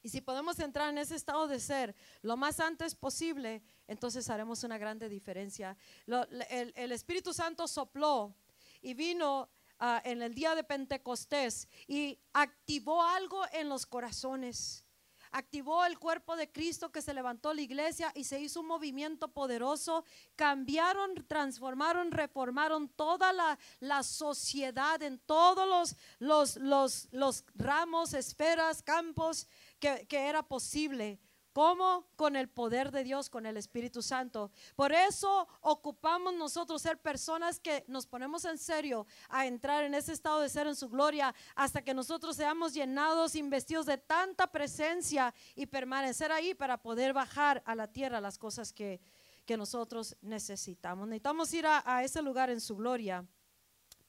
Y 0.05 0.09
si 0.09 0.21
podemos 0.21 0.59
entrar 0.59 0.89
en 0.89 0.99
ese 0.99 1.15
estado 1.15 1.47
de 1.47 1.59
ser 1.59 1.95
lo 2.21 2.37
más 2.37 2.59
antes 2.59 2.93
posible, 2.93 3.63
entonces 3.87 4.29
haremos 4.29 4.63
una 4.63 4.77
grande 4.77 5.09
diferencia. 5.09 5.75
el, 6.05 6.91
Espíritu 6.91 7.33
Santo 7.33 7.67
sopló 7.67 8.35
y 8.83 8.93
vino 8.93 9.49
ah, 9.79 9.99
en 10.05 10.21
el 10.21 10.35
día 10.35 10.53
de 10.53 10.63
Pentecostés 10.63 11.67
y 11.87 12.19
activó 12.33 13.01
algo 13.01 13.45
en 13.51 13.67
los 13.67 13.87
corazones 13.87 14.85
activó 15.31 15.83
el 15.85 15.99
cuerpo 15.99 16.37
de 16.37 16.49
Cristo 16.49 16.93
que 16.93 17.01
se 17.01 17.13
levantó 17.13 17.53
la 17.53 17.61
iglesia 17.61 18.09
y 18.15 18.23
se 18.23 18.39
hizo 18.39 18.61
un 18.61 18.67
movimiento 18.67 19.27
poderoso. 19.27 20.05
Cambiaron, 20.37 21.27
transformaron, 21.27 22.11
reformaron 22.11 22.87
toda 22.87 23.33
la, 23.33 24.03
sociedad 24.03 25.01
en 25.03 25.19
todos 25.19 25.67
los, 25.67 25.97
los, 26.19 26.55
los, 26.55 27.09
los 27.11 27.43
ramos, 27.53 28.13
esferas, 28.13 28.81
campos 28.81 29.47
que, 29.85 30.05
que 30.07 30.27
era 30.27 30.43
posible. 30.43 31.19
¿Cómo? 31.55 32.05
Con 32.17 32.35
el 32.35 32.49
poder 32.49 32.91
de 32.91 33.05
Dios, 33.05 33.29
con 33.29 33.45
el 33.45 33.55
Espíritu 33.55 34.01
Santo. 34.01 34.51
Por 34.75 34.91
eso 34.91 35.47
ocupamos 35.61 36.33
nosotros 36.33 36.81
ser 36.81 36.97
personas 36.97 37.61
que 37.61 37.85
nos 37.87 38.05
ponemos 38.05 38.43
en 38.43 38.57
serio 38.57 39.07
a 39.29 39.45
entrar 39.45 39.85
en 39.85 39.93
ese 39.93 40.11
estado 40.11 40.41
de 40.41 40.49
ser 40.49 40.67
en 40.67 40.75
su 40.75 40.89
gloria 40.89 41.33
hasta 41.55 41.81
que 41.81 41.93
nosotros 41.93 42.35
seamos 42.35 42.73
llenados, 42.73 43.35
investidos 43.35 43.85
de 43.85 43.97
tanta 43.97 44.47
presencia 44.47 45.33
y 45.55 45.65
permanecer 45.65 46.29
ahí 46.29 46.53
para 46.53 46.75
poder 46.81 47.13
bajar 47.13 47.63
a 47.65 47.73
la 47.73 47.87
tierra 47.87 48.19
las 48.19 48.37
cosas 48.37 48.73
que, 48.73 48.99
nosotros 49.47 50.17
necesitamos. 50.21 51.07
Necesitamos 51.07 51.53
ir 51.53 51.65
a 51.67 52.03
ese 52.03 52.21
lugar 52.21 52.49
en 52.49 52.59
su 52.59 52.75
gloria 52.75 53.25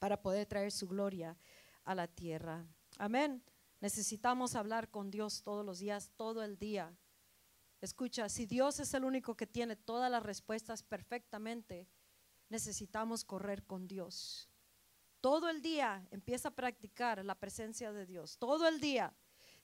para 0.01 0.21
poder 0.21 0.47
traer 0.47 0.73
su 0.73 0.89
gloria 0.89 1.37
a 1.85 1.95
la 1.95 2.09
tierra. 2.09 2.65
Amén. 2.99 3.41
Necesitamos 3.81 4.55
hablar 4.55 4.91
con 4.91 5.11
Dios 5.11 5.43
todos 5.43 5.65
los 5.65 5.79
días, 5.79 6.11
todo 6.17 6.43
el 6.43 6.59
día. 6.59 6.97
Escucha, 7.81 8.29
si 8.29 8.47
Dios 8.47 8.81
es 8.81 8.95
el 8.95 9.05
único 9.05 9.37
que 9.37 9.47
tiene 9.47 9.77
todas 9.77 10.11
las 10.11 10.23
respuestas 10.23 10.83
perfectamente, 10.83 11.89
necesitamos 12.49 13.25
correr 13.25 13.65
con 13.65 13.87
Dios. 13.87 14.49
Todo 15.21 15.49
el 15.49 15.61
día 15.61 16.07
empieza 16.11 16.49
a 16.49 16.55
practicar 16.55 17.25
la 17.25 17.35
presencia 17.35 17.93
de 17.93 18.07
Dios. 18.07 18.39
Todo 18.39 18.67
el 18.69 18.81
día. 18.81 19.15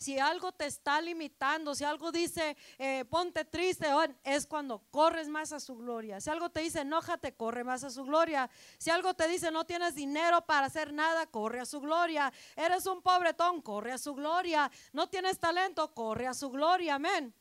Si 0.02 0.18
algo 0.18 0.50
te 0.50 0.66
está 0.66 1.00
limitando, 1.00 1.76
si 1.76 1.84
algo 1.84 2.10
dice 2.10 2.56
eh, 2.76 3.04
ponte 3.08 3.44
triste, 3.44 3.86
es 4.24 4.48
cuando 4.48 4.80
corres 4.90 5.28
más 5.28 5.52
a 5.52 5.60
su 5.60 5.76
gloria. 5.76 6.20
Si 6.20 6.28
algo 6.28 6.50
te 6.50 6.58
dice 6.58 6.80
enójate, 6.80 7.36
corre 7.36 7.62
más 7.62 7.84
a 7.84 7.90
su 7.90 8.02
gloria. 8.02 8.50
Si 8.78 8.90
algo 8.90 9.14
te 9.14 9.28
dice 9.28 9.52
no 9.52 9.64
tienes 9.64 9.94
dinero 9.94 10.44
para 10.44 10.66
hacer 10.66 10.92
nada, 10.92 11.26
corre 11.26 11.60
a 11.60 11.64
su 11.64 11.80
gloria. 11.80 12.32
Eres 12.56 12.86
un 12.86 13.00
pobretón, 13.00 13.62
corre 13.62 13.92
a 13.92 13.98
su 13.98 14.12
gloria. 14.14 14.68
No 14.92 15.08
tienes 15.08 15.38
talento, 15.38 15.94
corre 15.94 16.26
a 16.26 16.34
su 16.34 16.50
gloria. 16.50 16.96
Amén. 16.96 17.32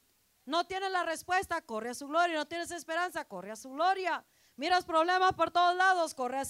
No 0.45 0.67
tienes 0.67 0.91
la 0.91 1.03
respuesta, 1.03 1.61
corre 1.61 1.89
a 1.89 1.93
su 1.95 2.07
gloria. 2.07 2.37
No 2.37 2.47
tienes 2.47 2.69
esperanza, 2.69 3.25
corre 3.25 3.49
a 3.49 3.55
su 3.55 3.71
gloria. 3.71 4.23
Miras 4.55 4.85
problemas 4.85 5.33
por 5.33 5.49
todos 5.49 5.75
lados, 5.75 6.13
corre 6.13 6.37
a 6.37 6.45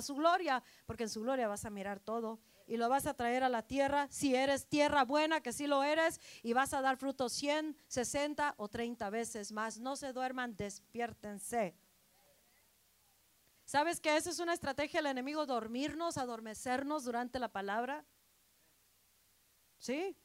su, 0.00 0.14
gloria, 0.14 0.62
porque 0.86 1.02
en 1.02 1.08
su 1.08 1.22
gloria 1.22 1.48
vas 1.48 1.64
a 1.64 1.70
mirar 1.70 1.98
todo 1.98 2.38
y 2.66 2.76
lo 2.76 2.88
vas 2.88 3.06
a 3.06 3.14
traer 3.14 3.44
a 3.44 3.48
la 3.48 3.62
tierra. 3.62 4.08
Si 4.10 4.34
eres 4.34 4.66
tierra 4.66 5.04
buena, 5.04 5.40
que 5.40 5.52
sí 5.52 5.66
lo 5.66 5.84
eres, 5.84 6.20
y 6.42 6.52
vas 6.52 6.74
a 6.74 6.80
dar 6.80 6.96
frutos 6.96 7.32
100, 7.32 7.76
60 7.86 8.54
o 8.56 8.68
30 8.68 9.08
veces 9.10 9.52
más. 9.52 9.78
No 9.78 9.96
se 9.96 10.12
duerman, 10.12 10.56
despiértense. 10.56 11.76
¿Sabes 13.64 14.00
que 14.00 14.16
esa 14.16 14.30
es 14.30 14.38
una 14.38 14.54
estrategia 14.54 15.00
del 15.00 15.10
enemigo, 15.10 15.44
dormirnos, 15.44 16.18
adormecernos 16.18 17.04
durante 17.04 17.38
la 17.38 17.48
palabra? 17.48 18.04
Sí, 19.78 20.16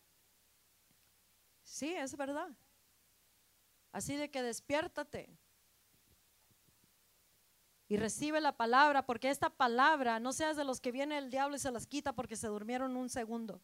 sí, 1.64 1.94
es 1.94 2.16
verdad. 2.16 2.50
Así 3.92 4.16
de 4.16 4.30
que 4.30 4.42
despiértate 4.42 5.38
y 7.92 7.98
recibe 7.98 8.40
la 8.40 8.56
palabra, 8.56 9.06
porque 9.06 9.30
esta 9.30 9.50
palabra 9.50 10.18
no 10.18 10.32
seas 10.32 10.56
de 10.56 10.64
los 10.64 10.80
que 10.80 10.94
viene 10.94 11.18
el 11.18 11.30
diablo 11.30 11.58
y 11.58 11.60
se 11.60 11.72
las 11.72 11.86
quita 11.86 12.14
porque 12.14 12.38
se 12.38 12.48
durmieron 12.48 12.96
un 12.96 13.10
segundo. 13.10 13.60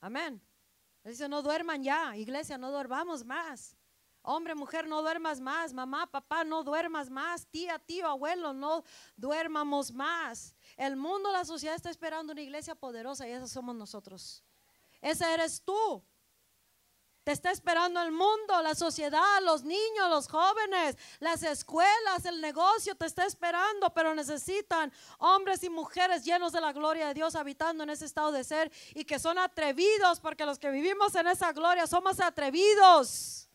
Amén. 0.00 0.40
Dice, 1.04 1.28
no 1.28 1.42
duerman 1.42 1.82
ya, 1.82 2.16
iglesia, 2.16 2.56
no 2.56 2.70
duermamos 2.70 3.22
más. 3.22 3.76
Hombre, 4.22 4.54
mujer, 4.54 4.88
no 4.88 5.02
duermas 5.02 5.38
más. 5.38 5.74
Mamá, 5.74 6.06
papá, 6.06 6.44
no 6.44 6.64
duermas 6.64 7.10
más. 7.10 7.46
Tía, 7.46 7.78
tío, 7.78 8.08
abuelo, 8.08 8.54
no 8.54 8.84
duermamos 9.16 9.92
más. 9.92 10.56
El 10.74 10.96
mundo, 10.96 11.30
la 11.30 11.44
sociedad 11.44 11.76
está 11.76 11.90
esperando 11.90 12.32
una 12.32 12.40
iglesia 12.40 12.74
poderosa 12.74 13.28
y 13.28 13.32
esa 13.32 13.48
somos 13.48 13.76
nosotros. 13.76 14.42
Esa 15.02 15.34
eres 15.34 15.60
tú. 15.62 16.02
Te 17.22 17.32
está 17.32 17.50
esperando 17.50 18.00
el 18.00 18.12
mundo, 18.12 18.62
la 18.62 18.74
sociedad, 18.74 19.42
los 19.42 19.62
niños, 19.62 20.08
los 20.08 20.26
jóvenes, 20.26 20.96
las 21.18 21.42
escuelas, 21.42 22.24
el 22.24 22.40
negocio 22.40 22.94
te 22.94 23.04
está 23.04 23.26
esperando, 23.26 23.90
pero 23.90 24.14
necesitan 24.14 24.90
hombres 25.18 25.62
y 25.62 25.68
mujeres 25.68 26.24
llenos 26.24 26.52
de 26.52 26.62
la 26.62 26.72
gloria 26.72 27.08
de 27.08 27.14
Dios 27.14 27.34
habitando 27.34 27.84
en 27.84 27.90
ese 27.90 28.06
estado 28.06 28.32
de 28.32 28.42
ser 28.42 28.72
y 28.94 29.04
que 29.04 29.18
son 29.18 29.38
atrevidos, 29.38 30.18
porque 30.20 30.46
los 30.46 30.58
que 30.58 30.70
vivimos 30.70 31.14
en 31.14 31.26
esa 31.26 31.52
gloria 31.52 31.86
somos 31.86 32.20
atrevidos, 32.20 33.50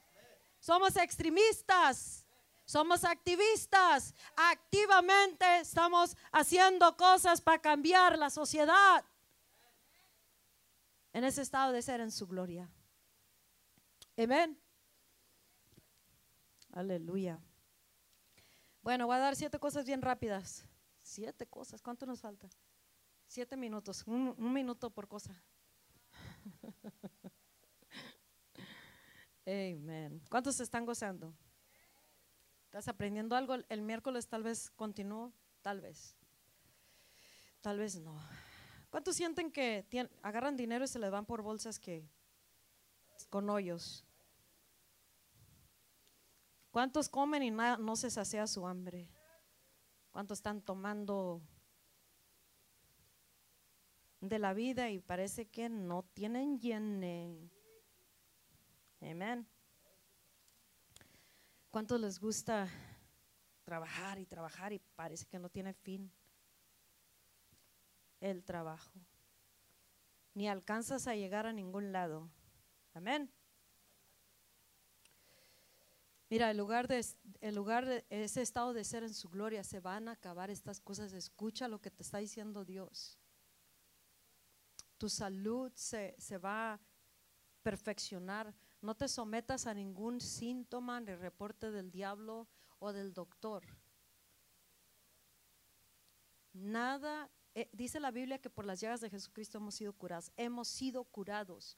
somos 0.60 0.96
extremistas. 0.96 2.22
Somos 2.68 3.04
activistas. 3.04 4.16
Activamente 4.36 5.60
estamos 5.60 6.18
haciendo 6.32 6.98
cosas 6.98 7.40
para 7.40 7.62
cambiar 7.62 8.18
la 8.18 8.32
sociedad 8.32 9.06
en 11.14 11.24
ese 11.24 11.44
estado 11.44 11.72
de 11.72 11.84
ser 11.84 12.02
en 12.02 12.12
su 12.12 12.26
gloria. 12.26 12.68
Amén. 14.18 14.58
Aleluya. 16.72 17.40
Bueno, 18.82 19.08
voy 19.08 19.16
a 19.16 19.20
dar 19.20 19.36
siete 19.36 19.60
cosas 19.60 19.86
bien 19.86 20.02
rápidas. 20.02 20.66
Siete 21.02 21.46
cosas. 21.48 21.82
¿Cuánto 21.82 22.06
nos 22.06 22.22
falta? 22.22 22.48
Siete 23.28 23.58
minutos. 23.58 24.04
Un, 24.06 24.36
minuto 24.54 24.90
por 24.90 25.08
cosa. 25.08 25.44
Amén. 29.46 30.22
¿Cuántos 30.30 30.60
están 30.60 30.86
gozando? 30.86 31.34
¿Estás 32.66 32.88
aprendiendo 32.88 33.36
algo? 33.36 33.56
El 33.68 33.82
miércoles 33.82 34.28
tal 34.28 34.44
vez 34.44 34.70
continúo, 34.72 35.34
tal 35.62 35.82
vez. 35.82 36.16
Tal 37.62 37.80
vez 37.80 38.00
no. 38.00 38.18
¿Cuántos 38.90 39.16
sienten 39.16 39.52
que 39.52 39.86
agarran 40.22 40.56
dinero 40.56 40.86
y 40.86 40.88
se 40.88 41.00
les 41.00 41.12
van 41.12 41.26
por 41.26 41.42
bolsas 41.42 41.80
que 41.80 42.08
con 43.30 43.50
hoyos? 43.50 44.05
¿Cuántos 46.76 47.08
comen 47.08 47.42
y 47.42 47.52
no 47.52 47.96
se 47.96 48.12
sacia 48.12 48.46
su 48.48 48.68
hambre? 48.68 49.08
¿Cuántos 50.12 50.40
están 50.40 50.62
tomando 50.62 51.42
de 54.20 54.40
la 54.40 54.54
vida 54.54 54.90
y 54.90 55.00
parece 55.00 55.48
que 55.48 55.70
no 55.70 56.04
tienen 56.04 56.60
llene? 56.60 57.50
Amén. 59.00 59.48
¿Cuántos 61.72 62.02
les 62.02 62.20
gusta 62.20 62.68
trabajar 63.64 64.20
y 64.20 64.26
trabajar 64.26 64.74
y 64.74 64.80
parece 64.80 65.26
que 65.28 65.40
no 65.40 65.48
tiene 65.48 65.72
fin? 65.72 66.12
El 68.20 68.44
trabajo. 68.44 69.00
Ni 70.34 70.50
alcanzas 70.50 71.08
a 71.08 71.16
llegar 71.16 71.46
a 71.46 71.54
ningún 71.54 71.94
lado. 71.94 72.30
Amén. 72.94 73.32
Mira, 76.30 76.50
el 76.50 76.58
lugar, 76.58 76.88
de, 76.88 77.06
el 77.42 77.56
lugar 77.56 78.06
ese 78.10 78.42
estado 78.42 78.74
de 78.74 78.84
ser 78.84 79.04
en 79.04 79.14
su 79.14 79.30
gloria, 79.30 79.64
se 79.64 79.80
van 79.80 80.08
a 80.08 80.14
acabar 80.14 80.50
estas 80.50 80.80
cosas. 80.80 81.14
Escucha 81.14 81.68
lo 81.68 81.80
que 81.80 81.92
te 81.92 82.04
está 82.04 82.18
diciendo 82.18 82.66
Dios. 82.66 83.20
Tu 84.98 85.08
salud 85.10 85.72
se, 85.76 86.16
se 86.18 86.38
va 86.38 86.74
a 86.74 86.80
perfeccionar. 87.62 88.56
No 88.82 88.96
te 88.96 89.08
sometas 89.08 89.68
a 89.68 89.74
ningún 89.74 90.20
síntoma 90.20 91.00
ni 91.00 91.14
reporte 91.14 91.70
del 91.70 91.92
diablo 91.92 92.48
o 92.80 92.92
del 92.92 93.14
doctor. 93.14 93.64
Nada, 96.54 97.30
eh, 97.54 97.70
dice 97.72 98.00
la 98.00 98.12
Biblia 98.12 98.40
que 98.40 98.50
por 98.50 98.66
las 98.66 98.80
llagas 98.80 99.02
de 99.02 99.10
Jesucristo 99.10 99.58
hemos 99.58 99.76
sido 99.76 99.94
curados. 99.94 100.32
Hemos 100.38 100.68
sido 100.68 101.04
curados 101.04 101.78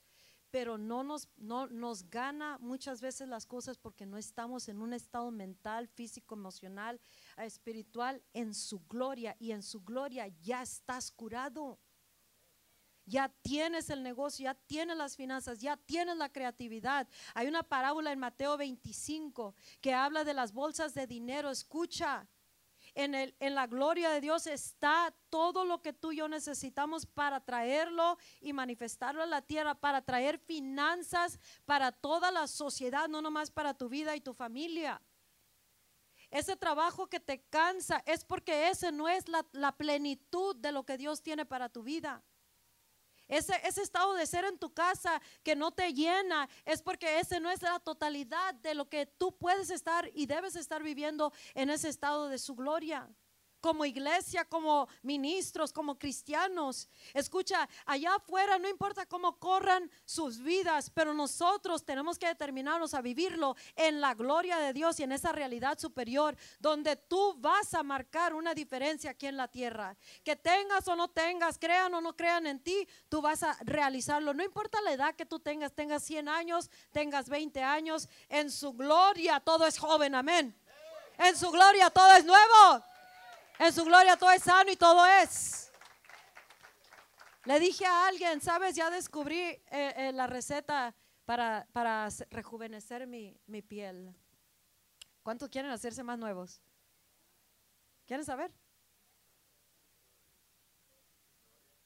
pero 0.51 0.77
no 0.77 1.03
nos, 1.03 1.29
no, 1.37 1.67
nos 1.67 2.09
gana 2.09 2.57
muchas 2.59 3.01
veces 3.01 3.27
las 3.27 3.45
cosas 3.45 3.77
porque 3.77 4.05
no 4.05 4.17
estamos 4.17 4.69
en 4.69 4.81
un 4.81 4.93
estado 4.93 5.29
mental, 5.31 5.87
físico, 5.87 6.35
emocional, 6.35 6.99
espiritual 7.37 8.23
en 8.33 8.53
su 8.53 8.79
gloria 8.87 9.35
y 9.39 9.51
en 9.51 9.63
su 9.63 9.81
gloria 9.81 10.27
ya 10.41 10.61
estás 10.61 11.11
curado. 11.11 11.79
Ya 13.05 13.29
tienes 13.41 13.89
el 13.89 14.03
negocio, 14.03 14.43
ya 14.43 14.53
tienes 14.53 14.97
las 14.97 15.15
finanzas, 15.15 15.61
ya 15.61 15.77
tienes 15.77 16.17
la 16.17 16.29
creatividad. 16.29 17.07
Hay 17.33 17.47
una 17.47 17.63
parábola 17.63 18.11
en 18.11 18.19
Mateo 18.19 18.57
25 18.57 19.55
que 19.79 19.93
habla 19.93 20.25
de 20.25 20.33
las 20.33 20.51
bolsas 20.51 20.93
de 20.93 21.07
dinero. 21.07 21.49
Escucha, 21.49 22.27
en, 22.97 23.13
el, 23.13 23.35
en 23.39 23.53
la 23.53 23.67
gloria 23.67 24.09
de 24.09 24.19
Dios 24.19 24.47
está 24.47 25.13
todo 25.29 25.65
lo 25.65 25.83
que 25.83 25.93
tú 25.93 26.11
y 26.11 26.17
yo 26.17 26.27
necesitamos 26.27 27.05
para 27.05 27.39
traerlo 27.39 28.17
y 28.41 28.53
manifestarlo 28.53 29.23
en 29.23 29.29
la 29.29 29.43
tierra, 29.43 29.75
para 29.75 30.01
traer 30.01 30.39
finanzas 30.39 31.39
para 31.65 31.91
toda 31.91 32.31
la 32.31 32.47
sociedad, 32.47 33.07
no 33.07 33.21
nomás 33.21 33.51
para 33.51 33.75
tu 33.75 33.87
vida 33.87 34.15
y 34.15 34.21
tu 34.21 34.33
familia. 34.33 34.99
Ese 36.31 36.55
trabajo 36.55 37.07
que 37.07 37.19
te 37.19 37.43
cansa 37.43 38.01
es 38.07 38.25
porque 38.25 38.69
ese 38.69 38.91
no 38.91 39.07
es 39.07 39.29
la, 39.29 39.45
la 39.51 39.77
plenitud 39.77 40.55
de 40.55 40.71
lo 40.71 40.83
que 40.83 40.97
Dios 40.97 41.21
tiene 41.21 41.45
para 41.45 41.69
tu 41.69 41.83
vida. 41.83 42.23
Ese, 43.27 43.53
ese, 43.63 43.81
estado 43.81 44.13
de 44.13 44.25
ser 44.25 44.45
en 44.45 44.57
tu 44.57 44.73
casa 44.73 45.21
que 45.43 45.55
no 45.55 45.71
te 45.71 45.93
llena 45.93 46.47
es 46.65 46.81
porque 46.81 47.19
ese 47.19 47.39
no 47.39 47.49
es 47.49 47.61
la 47.61 47.79
totalidad 47.79 48.53
de 48.55 48.73
lo 48.73 48.87
que 48.89 49.05
tú 49.05 49.35
puedes 49.37 49.69
estar 49.69 50.09
y 50.13 50.25
debes 50.25 50.55
estar 50.55 50.81
viviendo 50.81 51.33
en 51.53 51.69
ese 51.69 51.89
estado 51.89 52.29
de 52.29 52.37
su 52.37 52.55
gloria 52.55 53.09
como 53.61 53.85
iglesia, 53.85 54.45
como 54.45 54.87
ministros, 55.01 55.71
como 55.71 55.97
cristianos. 55.97 56.89
Escucha, 57.13 57.67
allá 57.85 58.15
afuera 58.15 58.57
no 58.57 58.67
importa 58.69 59.05
cómo 59.05 59.37
corran 59.39 59.89
sus 60.05 60.39
vidas, 60.39 60.89
pero 60.89 61.13
nosotros 61.13 61.83
tenemos 61.85 62.17
que 62.17 62.27
determinarnos 62.27 62.93
a 62.93 63.01
vivirlo 63.01 63.55
en 63.75 64.01
la 64.01 64.13
gloria 64.13 64.57
de 64.57 64.73
Dios 64.73 64.99
y 64.99 65.03
en 65.03 65.11
esa 65.11 65.31
realidad 65.31 65.79
superior, 65.79 66.35
donde 66.59 66.95
tú 66.95 67.35
vas 67.39 67.73
a 67.73 67.83
marcar 67.83 68.33
una 68.33 68.53
diferencia 68.53 69.11
aquí 69.11 69.27
en 69.27 69.37
la 69.37 69.47
tierra. 69.47 69.95
Que 70.23 70.35
tengas 70.35 70.87
o 70.87 70.95
no 70.95 71.09
tengas, 71.09 71.57
crean 71.57 71.93
o 71.93 72.01
no 72.01 72.15
crean 72.15 72.47
en 72.47 72.59
ti, 72.59 72.87
tú 73.09 73.21
vas 73.21 73.43
a 73.43 73.57
realizarlo. 73.61 74.33
No 74.33 74.43
importa 74.43 74.81
la 74.81 74.93
edad 74.93 75.15
que 75.15 75.25
tú 75.25 75.39
tengas, 75.39 75.73
tengas 75.73 76.03
100 76.03 76.29
años, 76.29 76.69
tengas 76.91 77.29
20 77.29 77.63
años, 77.63 78.07
en 78.29 78.51
su 78.51 78.73
gloria 78.73 79.39
todo 79.39 79.65
es 79.65 79.77
joven, 79.77 80.15
amén. 80.15 80.55
En 81.17 81.35
su 81.35 81.49
gloria 81.51 81.89
todo 81.89 82.11
es 82.13 82.25
nuevo. 82.25 82.83
En 83.59 83.73
su 83.73 83.83
gloria 83.85 84.17
todo 84.17 84.31
es 84.31 84.43
sano 84.43 84.71
y 84.71 84.75
todo 84.75 85.05
es. 85.05 85.71
Le 87.45 87.59
dije 87.59 87.85
a 87.85 88.07
alguien, 88.07 88.41
sabes, 88.41 88.75
ya 88.75 88.89
descubrí 88.89 89.39
eh, 89.39 89.61
eh, 89.71 90.11
la 90.13 90.27
receta 90.27 90.93
para, 91.25 91.65
para 91.71 92.09
rejuvenecer 92.29 93.07
mi, 93.07 93.39
mi, 93.47 93.61
piel. 93.61 94.13
¿Cuántos 95.23 95.49
quieren 95.49 95.71
hacerse 95.71 96.03
más 96.03 96.19
nuevos? 96.19 96.61
¿Quieren 98.05 98.25
saber? 98.25 98.53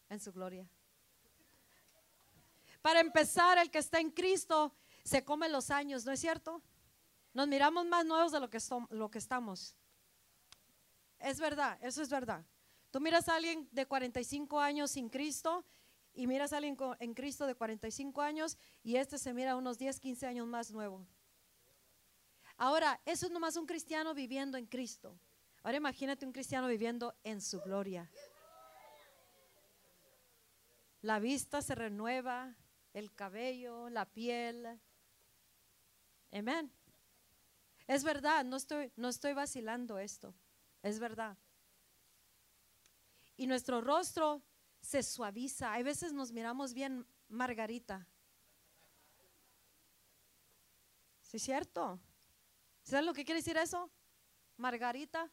En 0.10 0.20
su 0.20 0.34
gloria. 0.34 0.68
Para 2.82 3.00
empezar, 3.00 3.58
el 3.60 3.70
que 3.70 3.78
está 3.78 4.00
en 4.00 4.10
Cristo 4.10 4.76
se 5.04 5.24
come 5.24 5.48
los 5.48 5.70
años, 5.70 6.06
¿no 6.06 6.12
es 6.12 6.20
cierto? 6.20 6.62
Nos 7.34 7.48
miramos 7.48 7.86
más 7.86 8.06
nuevos 8.06 8.32
de 8.32 8.40
lo 8.40 8.50
que, 8.50 8.58
lo 8.90 9.10
que 9.10 9.20
estamos. 9.20 9.76
Es 11.22 11.40
verdad, 11.40 11.78
eso 11.82 12.02
es 12.02 12.10
verdad. 12.10 12.44
Tú 12.90 13.00
miras 13.00 13.30
a 13.30 13.36
alguien 13.36 13.70
de 13.72 13.86
45 13.86 14.60
años 14.60 14.92
sin 14.92 15.08
Cristo 15.08 15.64
y 16.14 16.28
miras 16.28 16.52
a 16.52 16.58
alguien 16.58 16.76
en 17.00 17.14
Cristo 17.14 17.46
de 17.46 17.56
45 17.56 18.22
años 18.22 18.58
y 18.84 18.96
este 18.96 19.18
se 19.18 19.34
mira 19.34 19.56
unos 19.56 19.78
10, 19.78 20.00
15 20.00 20.26
años 20.26 20.48
más 20.48 20.72
nuevo. 20.72 21.06
Ahora, 22.58 23.00
eso 23.06 23.28
es 23.28 23.32
nomás 23.32 23.56
un 23.56 23.66
cristiano 23.66 24.14
viviendo 24.14 24.58
en 24.58 24.66
Cristo. 24.66 25.18
Ahora 25.64 25.78
imagínate 25.78 26.26
un 26.26 26.34
cristiano 26.34 26.68
viviendo 26.68 27.16
en 27.24 27.40
su 27.40 27.62
gloria. 27.62 28.10
La 31.02 31.20
vista 31.20 31.62
se 31.62 31.76
renueva, 31.76 32.56
el 32.94 33.14
cabello, 33.14 33.90
la 33.90 34.06
piel. 34.06 34.80
Amén. 36.32 36.72
Es 37.88 38.04
verdad, 38.04 38.44
no 38.44 38.58
estoy, 38.58 38.92
no 38.96 39.08
estoy 39.10 39.34
vacilando 39.34 39.98
esto 40.00 40.34
es 40.84 41.00
verdad. 41.00 41.38
Y 43.38 43.48
nuestro 43.48 43.82
rostro 43.82 44.42
se 44.82 45.04
suaviza. 45.04 45.72
Hay 45.72 45.84
veces 45.84 46.14
nos 46.14 46.32
miramos 46.32 46.74
bien 46.74 47.08
margarita. 47.28 48.08
¿Sí 51.22 51.38
es 51.38 51.44
cierto? 51.44 52.00
¿Sabes 52.84 53.06
lo 53.06 53.14
que 53.14 53.24
quiere 53.24 53.40
decir 53.40 53.58
eso? 53.58 53.90
Margarita, 54.58 55.32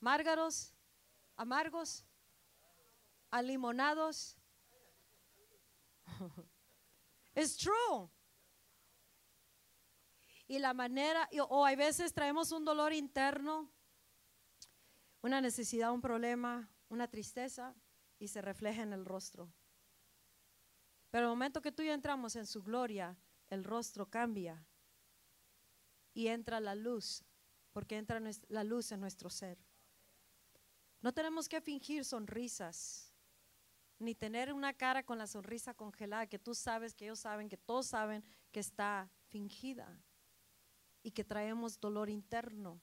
márgaros, 0.00 0.74
amargos, 1.36 2.04
alimonados. 3.30 4.36
Es 7.34 7.56
true. 7.56 8.10
Y 10.48 10.58
la 10.58 10.74
manera, 10.74 11.28
o 11.50 11.64
hay 11.64 11.76
veces 11.76 12.12
traemos 12.12 12.50
un 12.50 12.64
dolor 12.64 12.92
interno 12.92 13.70
una 15.22 15.40
necesidad, 15.40 15.92
un 15.92 16.00
problema, 16.00 16.70
una 16.88 17.08
tristeza 17.08 17.74
y 18.18 18.28
se 18.28 18.40
refleja 18.40 18.82
en 18.82 18.92
el 18.92 19.04
rostro. 19.04 19.52
Pero 21.10 21.26
el 21.26 21.30
momento 21.30 21.62
que 21.62 21.72
tú 21.72 21.82
y 21.82 21.88
entramos 21.88 22.36
en 22.36 22.46
su 22.46 22.62
gloria, 22.62 23.16
el 23.48 23.64
rostro 23.64 24.06
cambia 24.06 24.66
y 26.12 26.28
entra 26.28 26.60
la 26.60 26.74
luz, 26.74 27.24
porque 27.72 27.96
entra 27.96 28.20
la 28.48 28.64
luz 28.64 28.92
en 28.92 29.00
nuestro 29.00 29.30
ser. 29.30 29.58
No 31.00 31.12
tenemos 31.12 31.48
que 31.48 31.60
fingir 31.60 32.04
sonrisas, 32.04 33.12
ni 33.98 34.14
tener 34.14 34.52
una 34.52 34.72
cara 34.74 35.02
con 35.02 35.18
la 35.18 35.26
sonrisa 35.26 35.74
congelada 35.74 36.26
que 36.26 36.38
tú 36.38 36.54
sabes, 36.54 36.94
que 36.94 37.06
ellos 37.06 37.20
saben, 37.20 37.48
que 37.48 37.56
todos 37.56 37.86
saben 37.86 38.24
que 38.52 38.60
está 38.60 39.10
fingida 39.28 40.00
y 41.02 41.10
que 41.10 41.24
traemos 41.24 41.80
dolor 41.80 42.08
interno. 42.08 42.80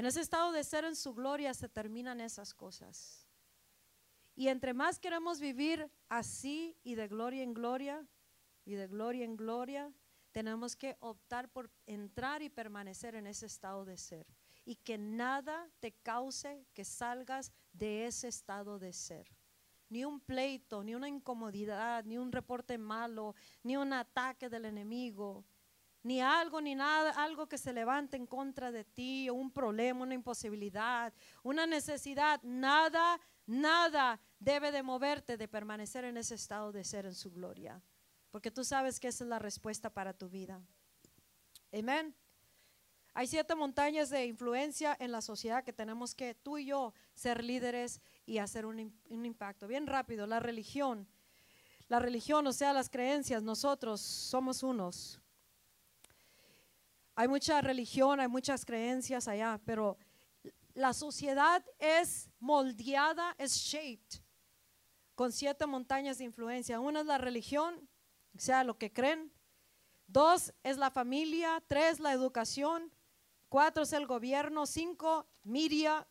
En 0.00 0.06
ese 0.06 0.22
estado 0.22 0.50
de 0.52 0.64
ser 0.64 0.86
en 0.86 0.96
su 0.96 1.12
gloria 1.12 1.52
se 1.52 1.68
terminan 1.68 2.22
esas 2.22 2.54
cosas. 2.54 3.28
Y 4.34 4.48
entre 4.48 4.72
más 4.72 4.98
queremos 4.98 5.40
vivir 5.40 5.90
así 6.08 6.74
y 6.82 6.94
de 6.94 7.06
gloria 7.06 7.42
en 7.42 7.52
gloria 7.52 8.08
y 8.64 8.76
de 8.76 8.86
gloria 8.86 9.26
en 9.26 9.36
gloria, 9.36 9.92
tenemos 10.32 10.74
que 10.74 10.96
optar 11.00 11.50
por 11.50 11.70
entrar 11.84 12.40
y 12.40 12.48
permanecer 12.48 13.14
en 13.14 13.26
ese 13.26 13.44
estado 13.44 13.84
de 13.84 13.98
ser. 13.98 14.26
Y 14.64 14.76
que 14.76 14.96
nada 14.96 15.68
te 15.80 15.92
cause 15.92 16.64
que 16.72 16.86
salgas 16.86 17.52
de 17.74 18.06
ese 18.06 18.28
estado 18.28 18.78
de 18.78 18.94
ser. 18.94 19.30
Ni 19.90 20.06
un 20.06 20.18
pleito, 20.18 20.82
ni 20.82 20.94
una 20.94 21.10
incomodidad, 21.10 22.06
ni 22.06 22.16
un 22.16 22.32
reporte 22.32 22.78
malo, 22.78 23.34
ni 23.62 23.76
un 23.76 23.92
ataque 23.92 24.48
del 24.48 24.64
enemigo, 24.64 25.44
ni 26.02 26.20
algo, 26.20 26.60
ni 26.60 26.74
nada, 26.74 27.10
algo 27.10 27.48
que 27.48 27.58
se 27.58 27.72
levante 27.72 28.16
en 28.16 28.26
contra 28.26 28.72
de 28.72 28.84
ti, 28.84 29.28
un 29.28 29.50
problema, 29.50 30.02
una 30.02 30.14
imposibilidad, 30.14 31.12
una 31.42 31.66
necesidad, 31.66 32.42
nada, 32.42 33.20
nada 33.46 34.20
debe 34.38 34.72
de 34.72 34.82
moverte 34.82 35.36
de 35.36 35.48
permanecer 35.48 36.04
en 36.04 36.16
ese 36.16 36.34
estado 36.34 36.72
de 36.72 36.84
ser 36.84 37.06
en 37.06 37.14
su 37.14 37.30
gloria, 37.30 37.82
porque 38.30 38.50
tú 38.50 38.64
sabes 38.64 38.98
que 38.98 39.08
esa 39.08 39.24
es 39.24 39.30
la 39.30 39.38
respuesta 39.38 39.90
para 39.90 40.14
tu 40.14 40.28
vida. 40.28 40.60
Amén. 41.72 42.14
Hay 43.12 43.26
siete 43.26 43.54
montañas 43.54 44.08
de 44.08 44.24
influencia 44.26 44.96
en 44.98 45.12
la 45.12 45.20
sociedad 45.20 45.64
que 45.64 45.72
tenemos 45.72 46.14
que 46.14 46.34
tú 46.34 46.58
y 46.58 46.66
yo 46.66 46.94
ser 47.14 47.44
líderes 47.44 48.00
y 48.24 48.38
hacer 48.38 48.64
un 48.64 48.94
impacto. 49.24 49.66
Bien 49.66 49.86
rápido, 49.86 50.26
la 50.26 50.40
religión. 50.40 51.08
La 51.88 51.98
religión, 51.98 52.46
o 52.46 52.52
sea, 52.52 52.72
las 52.72 52.88
creencias, 52.88 53.42
nosotros 53.42 54.00
somos 54.00 54.62
unos. 54.62 55.20
Hay 57.14 57.28
mucha 57.28 57.60
religión, 57.60 58.20
hay 58.20 58.28
muchas 58.28 58.64
creencias 58.64 59.28
allá, 59.28 59.60
pero 59.64 59.98
la 60.74 60.92
sociedad 60.92 61.64
es 61.78 62.30
moldeada, 62.38 63.34
es 63.38 63.54
shaped 63.56 64.20
con 65.14 65.32
siete 65.32 65.66
montañas 65.66 66.18
de 66.18 66.24
influencia. 66.24 66.80
Una 66.80 67.00
es 67.00 67.06
la 67.06 67.18
religión, 67.18 67.88
sea, 68.40 68.64
lo 68.64 68.78
que 68.78 68.92
creen. 68.92 69.32
Dos 70.06 70.52
es 70.62 70.78
la 70.78 70.90
familia. 70.90 71.62
Tres, 71.66 72.00
la 72.00 72.12
educación. 72.12 72.92
Cuatro 73.48 73.82
es 73.82 73.92
el 73.92 74.06
gobierno. 74.06 74.66
Cinco, 74.66 75.28
media. 75.42 76.08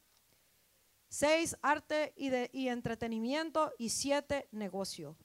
Seis, 1.08 1.58
arte 1.62 2.14
y, 2.16 2.30
y 2.52 2.70
entretenimiento. 2.70 3.74
Y 3.78 3.90
siete, 3.90 4.48
negocio. 4.52 5.18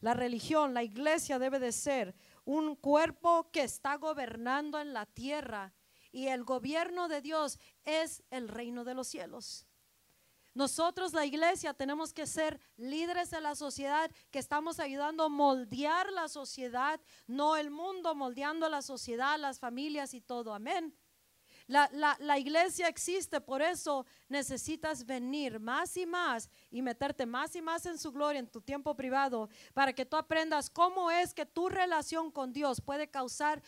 La 0.00 0.12
religión, 0.12 0.74
la 0.74 0.82
iglesia 0.82 1.38
debe 1.38 1.58
de 1.58 1.72
ser 1.72 2.14
un 2.44 2.76
cuerpo 2.76 3.50
que 3.50 3.62
está 3.62 3.96
gobernando 3.96 4.80
en 4.80 4.92
la 4.92 5.06
tierra 5.06 5.74
y 6.12 6.28
el 6.28 6.44
gobierno 6.44 7.08
de 7.08 7.20
Dios 7.20 7.58
es 7.84 8.22
el 8.30 8.48
reino 8.48 8.84
de 8.84 8.94
los 8.94 9.08
cielos. 9.08 9.66
Nosotros, 10.54 11.12
la 11.12 11.26
iglesia, 11.26 11.74
tenemos 11.74 12.12
que 12.12 12.26
ser 12.26 12.60
líderes 12.76 13.30
de 13.30 13.40
la 13.40 13.56
sociedad 13.56 14.08
que 14.30 14.38
estamos 14.38 14.78
ayudando 14.78 15.24
a 15.24 15.28
moldear 15.28 16.12
la 16.12 16.28
sociedad, 16.28 17.00
no 17.26 17.56
el 17.56 17.72
mundo, 17.72 18.14
moldeando 18.14 18.68
la 18.68 18.80
sociedad, 18.80 19.36
las 19.38 19.58
familias 19.58 20.14
y 20.14 20.20
todo. 20.20 20.54
Amén. 20.54 20.96
La, 21.66 21.88
la, 22.20 22.38
iglesia 22.38 22.88
existe, 22.88 23.40
por 23.40 23.62
eso 23.62 24.04
necesitas 24.28 25.06
venir 25.06 25.58
más 25.58 25.96
y 25.96 26.04
más 26.04 26.50
y 26.70 26.82
meterte 26.82 27.24
más 27.24 27.56
y 27.56 27.62
más 27.62 27.86
en 27.86 27.98
su 27.98 28.12
gloria 28.12 28.38
en 28.38 28.48
tu 28.48 28.60
tiempo 28.60 28.94
privado 28.94 29.48
para 29.72 29.94
que 29.94 30.04
tú 30.04 30.18
aprendas 30.18 30.68
cómo 30.68 31.10
es 31.10 31.32
que 31.32 31.46
tu 31.46 31.70
relación 31.70 32.30
con 32.30 32.52
Dios 32.52 32.82
puede 32.82 33.08
causar, 33.08 33.62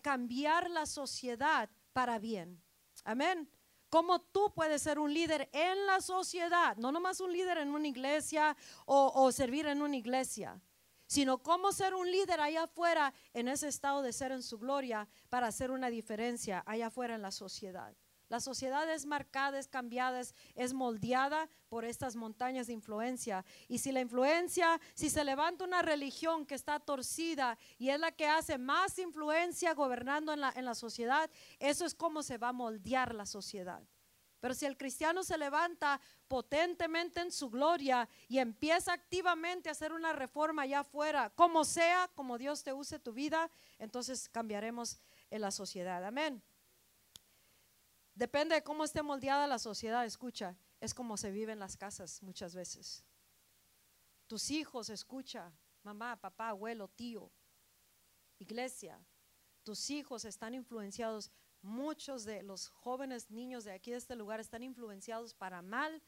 cambiar 0.00 0.70
la 0.70 0.86
sociedad 0.86 1.68
para 1.92 2.18
bien. 2.18 2.62
Amén. 3.04 3.50
Cómo 3.90 4.20
tú 4.20 4.52
puedes 4.54 4.80
ser 4.80 4.98
un 4.98 5.12
líder 5.12 5.50
en 5.52 5.84
la 5.84 6.00
sociedad, 6.00 6.78
no 6.78 6.92
nomás 6.92 7.20
un 7.20 7.32
líder 7.32 7.58
en 7.58 7.70
una 7.70 7.88
iglesia 7.88 8.56
o, 8.86 9.12
o 9.14 9.32
servir 9.32 9.66
en 9.66 9.82
una 9.82 9.96
iglesia 9.96 10.58
sino 11.08 11.42
cómo 11.42 11.72
ser 11.72 11.96
un 11.96 12.08
líder 12.08 12.40
allá 12.40 12.64
afuera 12.64 13.12
en 13.32 13.48
ese 13.48 13.66
estado 13.66 14.02
de 14.02 14.12
ser 14.12 14.30
en 14.30 14.44
su 14.44 14.58
gloria 14.58 15.08
para 15.28 15.48
hacer 15.48 15.72
una 15.72 15.90
diferencia 15.90 16.62
allá 16.66 16.86
afuera 16.86 17.16
en 17.16 17.22
la 17.22 17.32
sociedad. 17.32 17.96
La 18.28 18.40
sociedad 18.40 18.88
es 18.92 19.06
marcada, 19.06 19.58
es 19.58 19.68
cambiada, 19.68 20.20
es, 20.20 20.74
moldeada 20.74 21.48
por 21.70 21.86
estas 21.86 22.14
montañas 22.14 22.66
de 22.66 22.74
influencia. 22.74 23.44
Y 23.68 23.78
si 23.78 23.90
la 23.90 24.02
influencia, 24.02 24.78
si 24.94 25.08
se 25.08 25.24
levanta 25.24 25.64
una 25.64 25.80
religión 25.80 26.44
que 26.44 26.54
está 26.54 26.78
torcida 26.78 27.58
y 27.78 27.88
es 27.88 27.98
la 27.98 28.12
que 28.12 28.26
hace 28.26 28.58
más 28.58 28.98
influencia 28.98 29.72
gobernando 29.72 30.34
en 30.34 30.42
la, 30.42 30.52
en 30.54 30.66
la 30.66 30.74
sociedad, 30.74 31.30
eso 31.58 31.86
es 31.86 31.94
como 31.94 32.22
se 32.22 32.36
va 32.36 32.48
a 32.48 32.52
moldear 32.52 33.14
la 33.14 33.24
sociedad. 33.24 33.82
Pero 34.40 34.54
si 34.54 34.66
el 34.66 34.76
cristiano 34.76 35.22
se 35.24 35.36
levanta 35.36 36.00
potentemente 36.28 37.20
en 37.20 37.32
su 37.32 37.50
gloria 37.50 38.08
y 38.28 38.38
empieza 38.38 38.92
activamente 38.92 39.68
a 39.68 39.72
hacer 39.72 39.92
una 39.92 40.12
reforma 40.12 40.62
allá 40.62 40.80
afuera, 40.80 41.30
como 41.30 41.64
sea, 41.64 42.08
como 42.14 42.38
Dios 42.38 42.62
te 42.62 42.72
use 42.72 42.98
tu 42.98 43.12
vida, 43.12 43.50
entonces 43.78 44.28
cambiaremos 44.28 45.00
en 45.30 45.40
la 45.40 45.50
sociedad. 45.50 46.04
Amén. 46.04 46.42
Depende 48.14 48.54
de 48.54 48.62
cómo 48.62 48.84
esté 48.84 49.02
moldeada 49.02 49.46
la 49.46 49.58
sociedad, 49.58 50.04
escucha, 50.04 50.56
es 50.80 50.94
como 50.94 51.16
se 51.16 51.30
vive 51.30 51.52
en 51.52 51.60
las 51.60 51.76
casas 51.76 52.22
muchas 52.22 52.54
veces. 52.54 53.04
Tus 54.26 54.50
hijos, 54.50 54.90
escucha, 54.90 55.52
mamá, 55.82 56.20
papá, 56.20 56.50
abuelo, 56.50 56.88
tío, 56.88 57.30
iglesia, 58.38 59.00
tus 59.62 59.90
hijos 59.90 60.24
están 60.24 60.54
influenciados 60.54 61.30
muchos 61.62 62.24
de 62.24 62.42
los 62.42 62.68
jóvenes 62.68 63.30
niños 63.30 63.64
de 63.64 63.72
aquí 63.72 63.90
de 63.90 63.96
este 63.96 64.16
lugar 64.16 64.40
están 64.40 64.62
influenciados 64.62 65.34
para 65.34 65.62
mal 65.62 66.02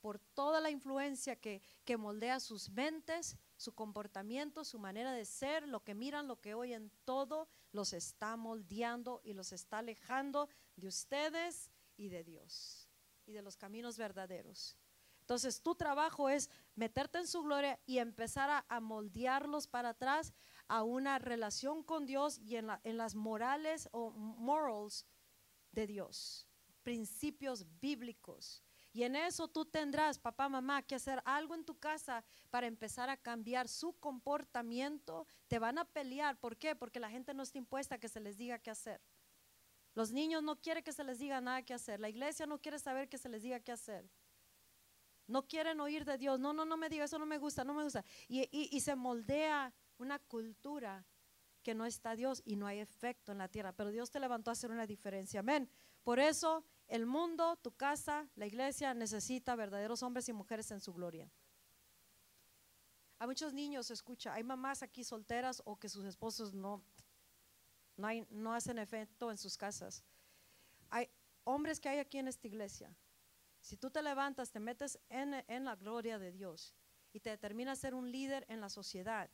por 0.00 0.18
toda 0.18 0.60
la 0.60 0.68
influencia 0.68 1.34
que, 1.36 1.62
que 1.86 1.96
moldea 1.96 2.38
sus 2.38 2.68
mentes, 2.68 3.38
su 3.56 3.74
comportamiento, 3.74 4.62
su 4.62 4.78
manera 4.78 5.12
de 5.12 5.24
ser, 5.24 5.66
lo 5.66 5.82
que 5.82 5.94
miran, 5.94 6.28
lo 6.28 6.42
que 6.42 6.52
oyen, 6.52 6.92
todo 7.06 7.48
los 7.72 7.94
está 7.94 8.36
moldeando 8.36 9.22
y 9.24 9.32
los 9.32 9.52
está 9.52 9.78
alejando 9.78 10.50
de 10.76 10.88
ustedes 10.88 11.70
y 11.96 12.08
de 12.08 12.22
Dios 12.22 12.86
y 13.24 13.32
de 13.32 13.40
los 13.40 13.56
caminos 13.56 13.96
verdaderos. 13.96 14.76
Entonces 15.20 15.62
tu 15.62 15.74
trabajo 15.74 16.28
es 16.28 16.50
meterte 16.74 17.16
en 17.16 17.26
su 17.26 17.42
gloria 17.42 17.80
y 17.86 17.96
empezar 17.96 18.62
a 18.68 18.80
moldearlos 18.80 19.66
para 19.66 19.88
atrás 19.90 20.34
a 20.68 20.82
una 20.82 21.18
relación 21.18 21.82
con 21.82 22.06
Dios 22.06 22.38
y 22.38 22.56
en, 22.56 22.68
las 22.96 23.14
morales 23.14 23.88
o 23.92 24.10
morals 24.10 25.06
de 25.72 25.86
Dios, 25.86 26.46
principios 26.82 27.66
bíblicos. 27.80 28.62
Y 28.92 29.02
en 29.02 29.16
eso 29.16 29.48
tú 29.48 29.64
tendrás, 29.64 30.20
papá, 30.20 30.48
mamá, 30.48 30.82
que 30.82 30.94
hacer 30.94 31.20
algo 31.24 31.56
en 31.56 31.64
tu 31.64 31.76
casa 31.78 32.24
para 32.50 32.68
empezar 32.68 33.10
a 33.10 33.16
cambiar 33.16 33.66
su 33.66 33.92
comportamiento. 33.98 35.26
Te 35.48 35.58
van 35.58 35.78
a 35.78 35.84
pelear. 35.84 36.38
¿Por 36.38 36.56
qué? 36.56 36.76
Porque 36.76 37.00
la 37.00 37.10
gente 37.10 37.34
no 37.34 37.42
está 37.42 37.58
impuesta 37.58 37.96
a 37.96 37.98
que 37.98 38.08
se 38.08 38.20
les 38.20 38.36
diga 38.36 38.60
qué 38.60 38.70
hacer. 38.70 39.02
Los 39.94 40.12
niños 40.12 40.44
no 40.44 40.60
quieren 40.60 40.84
que 40.84 40.92
se 40.92 41.02
les 41.02 41.18
diga 41.18 41.40
nada 41.40 41.62
que 41.62 41.74
hacer. 41.74 41.98
La 41.98 42.08
iglesia 42.08 42.46
no 42.46 42.60
quiere 42.60 42.78
saber 42.78 43.08
que 43.08 43.18
se 43.18 43.28
les 43.28 43.42
diga 43.42 43.58
qué 43.58 43.72
hacer. 43.72 44.08
No 45.26 45.46
quieren 45.48 45.80
oír 45.80 46.04
de 46.04 46.16
Dios. 46.16 46.38
No, 46.38 46.52
no, 46.52 46.64
no 46.64 46.76
me 46.76 46.88
diga, 46.88 47.04
eso 47.04 47.18
no 47.18 47.26
me 47.26 47.38
gusta, 47.38 47.64
no 47.64 47.74
me 47.74 47.82
gusta. 47.82 48.04
Y, 48.28 48.48
y 48.52 48.80
se 48.80 48.94
moldea 48.94 49.74
una 49.98 50.18
cultura 50.18 51.04
que 51.62 51.74
no 51.74 51.86
está 51.86 52.14
Dios 52.14 52.42
y 52.44 52.56
no 52.56 52.66
hay 52.66 52.78
efecto 52.78 53.32
en 53.32 53.38
la 53.38 53.48
tierra, 53.48 53.72
pero 53.72 53.90
Dios 53.90 54.10
te 54.10 54.20
levantó 54.20 54.50
a 54.50 54.52
hacer 54.52 54.70
una 54.70 54.86
diferencia. 54.86 55.40
Amén. 55.40 55.68
Por 56.02 56.20
eso 56.20 56.64
el 56.86 57.06
mundo, 57.06 57.56
tu 57.56 57.72
casa, 57.72 58.28
la 58.36 58.46
iglesia 58.46 58.92
necesita 58.94 59.56
verdaderos 59.56 60.02
hombres 60.02 60.28
y 60.28 60.32
mujeres 60.32 60.70
en 60.70 60.80
su 60.80 60.92
gloria. 60.92 61.30
Hay 63.18 63.26
muchos 63.26 63.54
niños, 63.54 63.90
escucha, 63.90 64.34
hay 64.34 64.44
mamás 64.44 64.82
aquí 64.82 65.02
solteras 65.02 65.62
o 65.64 65.76
que 65.78 65.88
sus 65.88 66.04
esposos 66.04 66.52
no, 66.52 66.84
no, 67.96 68.54
hacen 68.54 68.78
efecto 68.78 69.30
en 69.30 69.38
sus 69.38 69.56
casas. 69.56 70.04
Hay 70.90 71.08
hombres 71.44 71.80
que 71.80 71.88
hay 71.88 71.98
aquí 71.98 72.18
en 72.18 72.28
esta 72.28 72.46
iglesia. 72.46 72.94
Si 73.60 73.78
tú 73.78 73.90
te 73.90 74.02
levantas, 74.02 74.50
te 74.50 74.60
metes 74.60 74.98
en, 75.08 75.42
en 75.48 75.64
la 75.64 75.74
gloria 75.76 76.18
de 76.18 76.32
Dios 76.32 76.74
y 77.14 77.20
te 77.20 77.30
determinas 77.30 77.78
ser 77.78 77.94
un 77.94 78.12
líder 78.12 78.44
en 78.48 78.60
la 78.60 78.68
sociedad, 78.68 79.30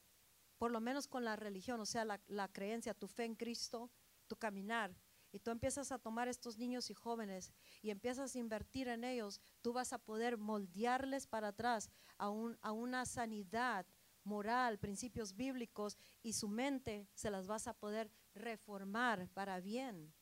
por 0.61 0.73
lo 0.73 0.81
menos 0.83 1.09
con 1.09 1.25
la 1.25 1.37
religión, 1.37 1.81
o 1.81 1.87
sea, 1.87 2.05
la, 2.05 2.49
creencia, 2.49 2.93
tu 2.93 3.09
fe 3.09 3.25
en 3.25 3.35
Cristo, 3.35 3.91
tu 4.27 4.37
caminar, 4.37 4.95
y 5.33 5.41
tú 5.41 5.51
empiezas 5.51 5.91
a 5.91 5.99
tomar 5.99 6.29
estos 6.29 6.59
niños 6.59 6.91
y 6.91 6.95
jóvenes 6.95 7.51
y 7.81 7.89
empiezas 7.89 8.35
a 8.35 8.39
invertir 8.39 8.87
en 8.89 9.03
ellos, 9.03 9.41
tú 9.63 9.73
vas 9.73 9.95
a 9.95 9.99
poder 9.99 10.37
moldearles 10.37 11.27
para 11.27 11.49
atrás 11.49 11.89
a, 12.19 12.27
a, 12.61 12.73
una 12.73 13.07
sanidad 13.07 13.87
moral, 14.23 14.79
principios 14.79 15.35
bíblicos 15.35 15.97
y 16.23 16.35
su 16.35 16.47
mente 16.47 17.09
se 17.15 17.31
las 17.31 17.47
vas 17.47 17.67
a 17.67 17.73
poder 17.73 18.13
reformar 18.35 19.31
para 19.31 19.61
bien. 19.61 20.13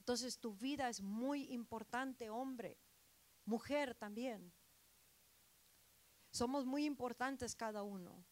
Entonces 0.00 0.40
tu 0.40 0.56
vida 0.56 0.88
es 0.88 1.00
muy 1.00 1.52
importante, 1.52 2.30
hombre, 2.30 2.80
mujer 3.44 3.94
también. 3.94 4.52
Somos 6.32 6.66
muy 6.66 6.84
importantes 6.84 7.54
cada 7.54 7.84
uno. 7.84 8.26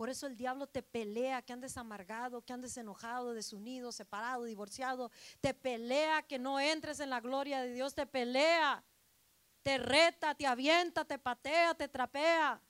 Por 0.00 0.08
eso 0.08 0.26
el 0.26 0.34
diablo 0.34 0.66
te 0.66 0.82
pelea 0.82 1.42
que 1.42 1.52
andes 1.52 1.76
amargado, 1.76 2.40
que 2.40 2.54
andes 2.54 2.74
enojado, 2.78 3.34
desunido, 3.34 3.92
separado, 3.92 4.44
divorciado. 4.44 5.10
Te 5.42 5.52
pelea 5.52 6.22
que 6.22 6.38
no 6.38 6.58
entres 6.58 7.00
en 7.00 7.10
la 7.10 7.20
gloria 7.20 7.60
de 7.60 7.74
Dios. 7.74 7.94
Te 7.94 8.06
pelea, 8.06 8.82
te 9.62 9.76
reta, 9.76 10.34
te 10.34 10.46
avienta, 10.46 11.04
te 11.04 11.18
patea, 11.18 11.74
te 11.74 11.86
trapea. 11.86 12.62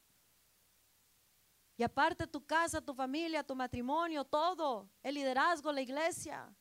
Y 1.77 1.85
aparte 1.85 2.27
tu 2.27 2.45
casa, 2.45 2.81
tu 2.81 2.95
familia, 2.95 3.45
tu 3.45 3.55
matrimonio, 3.55 4.25
todo, 4.25 4.91
el 5.01 5.15
liderazgo, 5.15 5.71
la 5.71 5.83
iglesia. 5.83 6.53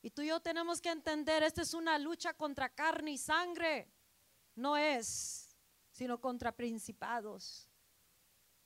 Y 0.00 0.08
tú 0.12 0.22
y 0.22 0.28
yo 0.28 0.40
tenemos 0.40 0.80
que 0.80 0.88
entender, 0.88 1.42
esta 1.42 1.60
es 1.60 1.74
una 1.74 1.98
lucha 1.98 2.32
contra 2.32 2.70
carne 2.70 3.10
y 3.10 3.18
sangre. 3.18 3.92
No 4.54 4.78
es, 4.78 5.54
sino 5.90 6.18
contra 6.18 6.52
principados 6.52 7.68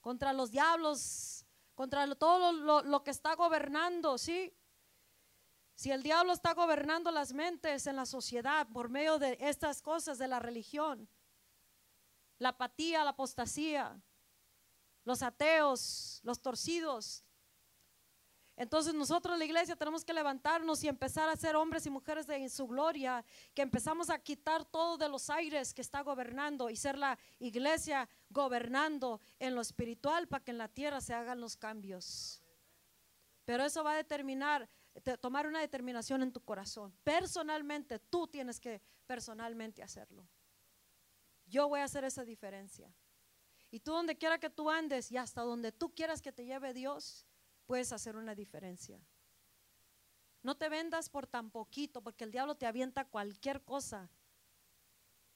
contra 0.07 0.31
los 0.31 0.51
diablos, 0.51 1.45
contra 1.75 2.15
todo 2.15 2.53
lo, 2.81 3.03
que 3.03 3.11
está 3.11 3.35
gobernando, 3.35 4.17
¿sí? 4.17 4.55
Si 5.75 5.91
el 5.91 6.01
diablo 6.01 6.31
está 6.31 6.53
gobernando 6.53 7.11
las 7.11 7.33
mentes 7.33 7.87
en 7.87 7.97
la 7.97 8.05
sociedad 8.05 8.69
por 8.69 8.87
medio 8.87 9.19
de 9.19 9.37
estas 9.41 9.81
cosas 9.81 10.17
de 10.17 10.29
la 10.29 10.39
religión, 10.39 11.09
la 12.39 12.49
apatía, 12.49 13.03
la 13.03 13.09
apostasía, 13.09 14.01
los 15.03 15.21
ateos, 15.21 16.21
los 16.23 16.41
torcidos. 16.41 17.25
Entonces 18.57 18.95
nosotros 18.95 19.37
la 19.37 19.45
iglesia 19.45 19.75
tenemos 19.75 20.03
que 20.03 20.13
levantarnos 20.13 20.83
y 20.83 20.87
empezar 20.87 21.29
a 21.29 21.35
ser 21.35 21.55
hombres 21.55 21.85
y 21.85 21.91
mujeres 21.91 22.25
de 22.25 22.49
su 22.49 22.67
gloria, 22.67 23.23
que 23.53 23.61
empezamos 23.61 24.09
a 24.09 24.17
quitar 24.17 24.65
todo 24.65 24.97
de 24.97 25.07
los 25.07 25.29
aires 25.29 25.75
que 25.75 25.81
está 25.81 26.01
gobernando 26.01 26.71
y 26.71 26.75
ser 26.75 26.97
la 26.97 27.19
iglesia 27.37 28.09
gobernando 28.31 29.21
en 29.37 29.53
lo 29.53 29.61
espiritual 29.61 30.27
para 30.27 30.43
que 30.43 30.51
en 30.51 30.57
la 30.57 30.67
tierra 30.67 30.99
se 31.01 31.13
hagan 31.13 31.39
los 31.39 31.55
cambios. 31.55 32.41
Pero 33.45 33.63
eso 33.63 33.83
va 33.83 33.91
a 33.91 33.97
determinar 33.97 34.67
tomar 35.21 35.45
una 35.45 35.59
determinación 35.59 36.23
en 36.23 36.31
tu 36.31 36.41
corazón. 36.41 36.91
Personalmente, 37.03 37.99
tú 37.99 38.27
tienes 38.27 38.59
que 38.59 38.81
personalmente 39.05 39.83
hacerlo. 39.83 40.27
Yo 41.45 41.67
voy 41.67 41.81
a 41.81 41.83
hacer 41.83 42.03
esa 42.03 42.25
diferencia. 42.25 42.91
Y 43.69 43.81
tú 43.81 43.91
donde 43.91 44.17
quiera 44.17 44.39
que 44.39 44.49
tú 44.49 44.71
andes 44.71 45.11
y 45.11 45.17
hasta 45.17 45.41
donde 45.41 45.71
tú 45.71 45.93
quieras 45.93 46.23
que 46.23 46.31
te 46.31 46.45
lleve 46.45 46.73
Dios, 46.73 47.26
puedes 47.67 47.91
hacer 47.91 48.15
una 48.15 48.33
diferencia. 48.33 48.99
No 50.41 50.55
te 50.55 50.69
vendas 50.69 51.09
por 51.09 51.27
tan 51.27 51.51
poquito, 51.51 52.01
porque 52.01 52.23
el 52.23 52.31
diablo 52.31 52.55
te 52.55 52.65
avienta 52.65 53.05
cualquier 53.05 53.61
cosa. 53.63 54.09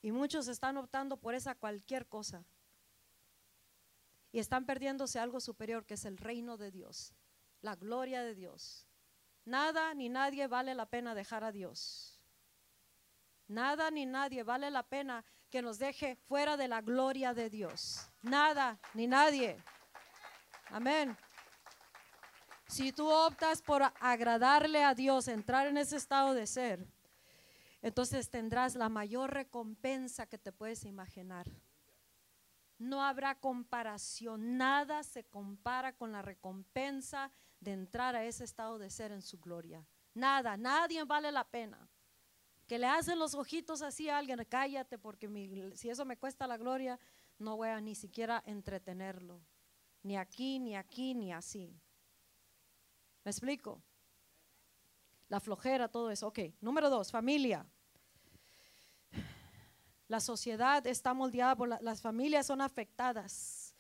Y 0.02 0.12
muchos 0.12 0.48
están 0.48 0.78
optando 0.78 1.18
por 1.18 1.36
esa 1.36 1.54
cualquier 1.54 2.08
cosa. 2.08 2.44
Y 4.32 4.40
están 4.40 4.66
perdiéndose 4.66 5.20
algo 5.20 5.42
superior, 5.42 5.86
que 5.86 5.96
es 5.96 6.06
el 6.06 6.18
reino 6.18 6.58
de 6.58 6.72
Dios, 6.72 7.14
la 7.62 7.76
gloria 7.76 8.24
de 8.24 8.34
Dios. 8.34 8.88
Nada 9.44 9.94
ni 9.94 10.08
nadie 10.08 10.48
vale 10.48 10.74
la 10.74 10.86
pena 10.86 11.14
dejar 11.14 11.44
a 11.44 11.52
Dios. 11.52 12.20
Nada 13.48 13.92
ni 13.92 14.06
nadie 14.06 14.44
vale 14.44 14.72
la 14.72 14.84
pena 14.84 15.26
que 15.50 15.62
nos 15.62 15.78
deje 15.78 16.16
fuera 16.16 16.56
de 16.56 16.70
la 16.70 16.82
gloria 16.82 17.34
de 17.34 17.50
Dios. 17.50 18.08
Nada 18.22 18.80
ni 18.94 19.08
nadie. 19.08 19.62
Amén. 20.70 21.18
Si 22.72 22.94
tú 22.94 23.10
optas 23.10 23.62
por 23.62 23.84
agradarle 24.00 24.86
a 24.86 24.96
Dios, 24.96 25.28
entrar 25.28 25.68
en 25.68 25.78
ese 25.78 25.98
estado 25.98 26.34
de 26.34 26.48
ser, 26.48 26.88
entonces 27.82 28.30
tendrás 28.30 28.76
la 28.76 28.88
mayor 28.88 29.34
recompensa 29.34 30.26
que 30.26 30.38
te 30.38 30.54
puedes 30.54 30.86
imaginar. 30.86 31.52
No 32.78 33.04
habrá 33.04 33.36
comparación, 33.36 34.56
nada 34.56 35.04
se 35.04 35.26
compara 35.26 35.92
con 35.92 36.14
la 36.14 36.22
recompensa 36.22 37.30
de 37.60 37.74
entrar 37.74 38.16
a 38.16 38.24
ese 38.24 38.46
estado 38.46 38.80
de 38.80 38.90
ser 38.90 39.12
en 39.12 39.22
su 39.22 39.38
gloria. 39.38 39.86
Nada, 40.14 40.56
nadie 40.56 41.04
vale 41.04 41.30
la 41.30 41.44
pena. 41.44 41.90
Que 42.68 42.80
le 42.80 42.88
hacen 42.88 43.20
los 43.20 43.36
ojitos 43.36 43.82
así 43.82 44.08
a 44.08 44.18
alguien, 44.18 44.46
cállate 44.48 44.98
porque 44.98 45.74
si 45.76 45.90
eso 45.90 46.06
me 46.06 46.16
cuesta 46.16 46.48
la 46.48 46.56
gloria, 46.56 46.98
no 47.38 47.58
voy 47.58 47.68
a 47.68 47.82
ni 47.82 47.96
siquiera 47.96 48.42
entretenerlo. 48.46 49.42
Ni 50.04 50.16
aquí, 50.16 50.58
ni 50.58 50.78
aquí, 50.78 51.14
ni 51.14 51.34
así. 51.34 51.78
¿Me 53.24 53.32
explico? 53.32 53.82
La 55.30 55.40
flojera, 55.40 55.88
todo 55.88 56.10
eso. 56.12 56.28
Ok, 56.28 56.40
número 56.60 56.90
dos, 56.90 57.12
familia. 57.12 57.66
La 60.08 60.20
sociedad 60.20 60.86
está 60.88 61.14
moldeada 61.14 61.56
por 61.56 61.82
las 61.82 62.02
familias 62.02 62.48
son 62.48 62.62
afectadas 62.62 63.72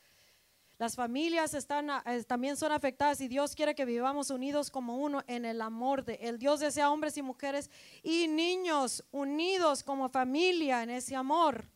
las 0.81 0.95
familias 0.95 1.53
están, 1.53 1.91
eh, 2.07 2.23
también 2.23 2.57
son 2.57 2.71
afectadas 2.71 3.21
y 3.21 3.27
Dios 3.27 3.53
quiere 3.55 3.75
que 3.75 3.85
vivamos 3.85 4.31
unidos 4.31 4.71
como 4.71 4.97
uno 4.97 5.21
en 5.27 5.45
el 5.45 5.61
amor 5.61 6.03
de 6.03 6.15
Él. 6.15 6.39
Dios 6.39 6.59
desea 6.59 6.89
hombres 6.89 7.15
y 7.17 7.21
mujeres 7.21 7.69
y 8.01 8.27
niños 8.27 9.05
unidos 9.11 9.83
como 9.83 10.09
familia 10.09 10.81
en 10.81 10.89
ese 10.89 11.15
amor, 11.15 11.69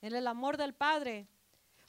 en 0.00 0.14
el 0.14 0.26
amor 0.28 0.56
del 0.56 0.72
Padre. 0.72 1.28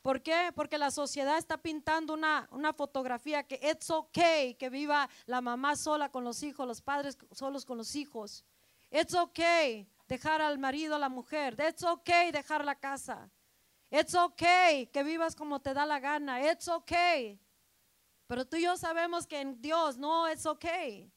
¿Por 0.08 0.22
qué? 0.22 0.54
Porque 0.56 0.78
la 0.78 0.90
sociedad 0.90 1.38
está 1.38 1.58
pintando 1.58 2.14
una, 2.14 2.48
una 2.52 2.72
fotografía 2.72 3.44
que 3.44 3.60
it's 3.62 3.90
okay 3.90 4.56
que 4.56 4.70
viva 4.70 5.10
la 5.26 5.42
mamá 5.42 5.76
sola 5.76 6.10
con 6.10 6.24
los 6.24 6.44
hijos, 6.44 6.66
los 6.66 6.82
padres 6.82 7.18
solos 7.34 7.66
con 7.66 7.78
los 7.78 7.94
hijos. 7.94 8.46
It's 8.90 9.14
okay 9.14 9.86
dejar 10.08 10.42
al 10.42 10.60
marido, 10.60 10.96
a 10.96 11.00
la 11.00 11.10
mujer. 11.10 11.58
It's 11.60 11.84
okay 11.84 12.32
dejar 12.32 12.64
la 12.64 12.76
casa. 12.76 13.30
It's 13.92 14.16
okay 14.16 14.88
que 14.88 15.04
vivas 15.04 15.36
como 15.36 15.60
te 15.60 15.74
da 15.74 15.86
la 15.86 16.00
gana. 16.00 16.40
It's 16.42 16.70
okay. 16.70 17.38
Pero 18.28 18.46
tú 18.46 18.56
y 18.56 18.62
yo 18.62 18.78
sabemos 18.78 19.28
que 19.28 19.42
en 19.42 19.62
Dios 19.62 19.98
no 19.98 20.26
es 20.30 20.46
okay. 20.46 21.12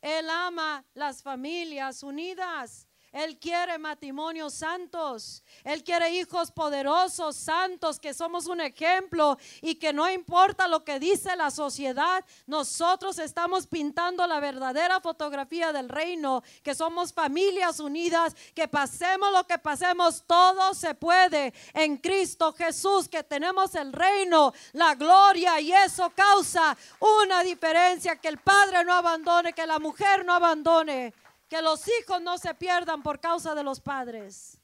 Él 0.00 0.30
ama 0.30 0.84
las 0.94 1.24
familias 1.24 2.04
unidas. 2.04 2.86
Él 3.12 3.38
quiere 3.38 3.76
matrimonios 3.78 4.54
santos. 4.54 5.42
Él 5.64 5.82
quiere 5.82 6.10
hijos 6.10 6.52
poderosos, 6.52 7.34
santos, 7.34 7.98
que 7.98 8.14
somos 8.14 8.46
un 8.46 8.60
ejemplo 8.60 9.36
y 9.62 9.74
que 9.74 9.92
no 9.92 10.08
importa 10.08 10.68
lo 10.68 10.84
que 10.84 11.00
dice 11.00 11.34
la 11.34 11.50
sociedad, 11.50 12.24
nosotros 12.46 13.18
estamos 13.18 13.66
pintando 13.66 14.26
la 14.28 14.38
verdadera 14.38 15.00
fotografía 15.00 15.72
del 15.72 15.88
reino, 15.88 16.44
que 16.62 16.74
somos 16.74 17.12
familias 17.12 17.80
unidas, 17.80 18.36
que 18.54 18.68
pasemos 18.68 19.32
lo 19.32 19.44
que 19.44 19.58
pasemos, 19.58 20.22
todo 20.24 20.72
se 20.74 20.94
puede 20.94 21.52
en 21.74 21.96
Cristo 21.96 22.52
Jesús, 22.52 23.08
que 23.08 23.24
tenemos 23.24 23.74
el 23.74 23.92
reino, 23.92 24.52
la 24.72 24.94
gloria 24.94 25.60
y 25.60 25.72
eso 25.72 26.10
causa 26.10 26.76
una 27.00 27.42
diferencia, 27.42 28.16
que 28.16 28.28
el 28.28 28.38
Padre 28.38 28.84
no 28.84 28.94
abandone, 28.94 29.52
que 29.52 29.66
la 29.66 29.80
mujer 29.80 30.24
no 30.24 30.34
abandone 30.34 31.12
que 31.50 31.60
los 31.60 31.86
hijos 31.88 32.22
no 32.22 32.38
se 32.38 32.54
pierdan 32.54 33.02
por 33.02 33.18
causa 33.18 33.56
de 33.56 33.64
los 33.64 33.80
padres. 33.80 34.56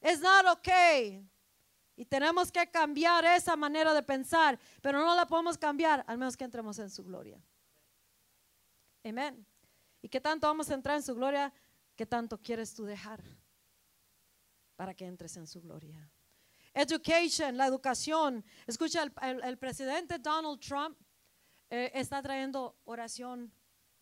Es 0.00 0.20
not 0.20 0.46
okay. 0.46 1.28
Y 1.96 2.04
tenemos 2.04 2.52
que 2.52 2.70
cambiar 2.70 3.24
esa 3.24 3.56
manera 3.56 3.92
de 3.92 4.04
pensar, 4.04 4.56
pero 4.80 5.04
no 5.04 5.16
la 5.16 5.26
podemos 5.26 5.58
cambiar 5.58 6.04
al 6.06 6.16
menos 6.16 6.36
que 6.36 6.44
entremos 6.44 6.78
en 6.78 6.90
su 6.90 7.02
gloria. 7.02 7.42
Amén. 9.02 9.44
¿Y 10.00 10.08
qué 10.08 10.20
tanto 10.20 10.46
vamos 10.46 10.70
a 10.70 10.74
entrar 10.74 10.96
en 10.96 11.02
su 11.02 11.12
gloria? 11.12 11.52
¿Qué 11.96 12.06
tanto 12.06 12.38
quieres 12.38 12.72
tú 12.72 12.84
dejar 12.84 13.20
para 14.76 14.94
que 14.94 15.06
entres 15.06 15.36
en 15.36 15.48
su 15.48 15.60
gloria? 15.60 16.08
Education, 16.72 17.56
la 17.56 17.66
educación. 17.66 18.44
Escucha, 18.68 19.02
el, 19.02 19.58
presidente 19.58 20.20
Donald 20.20 20.60
Trump 20.60 20.96
eh, 21.68 21.90
está 21.94 22.22
trayendo 22.22 22.76
oración 22.84 23.52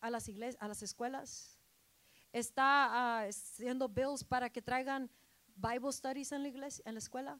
a 0.00 0.10
las 0.10 0.28
iglesias, 0.28 0.62
a 0.62 0.68
las 0.68 0.82
escuelas 0.82 1.53
está 2.34 2.86
ah, 2.90 3.26
haciendo 3.28 3.88
bills 3.88 4.24
para 4.24 4.50
que 4.50 4.60
traigan 4.60 5.08
Bible 5.54 5.92
studies 5.92 6.32
en 6.32 6.42
la 6.42 6.48
iglesia, 6.48 6.82
en 6.84 6.94
la 6.94 6.98
escuela. 6.98 7.38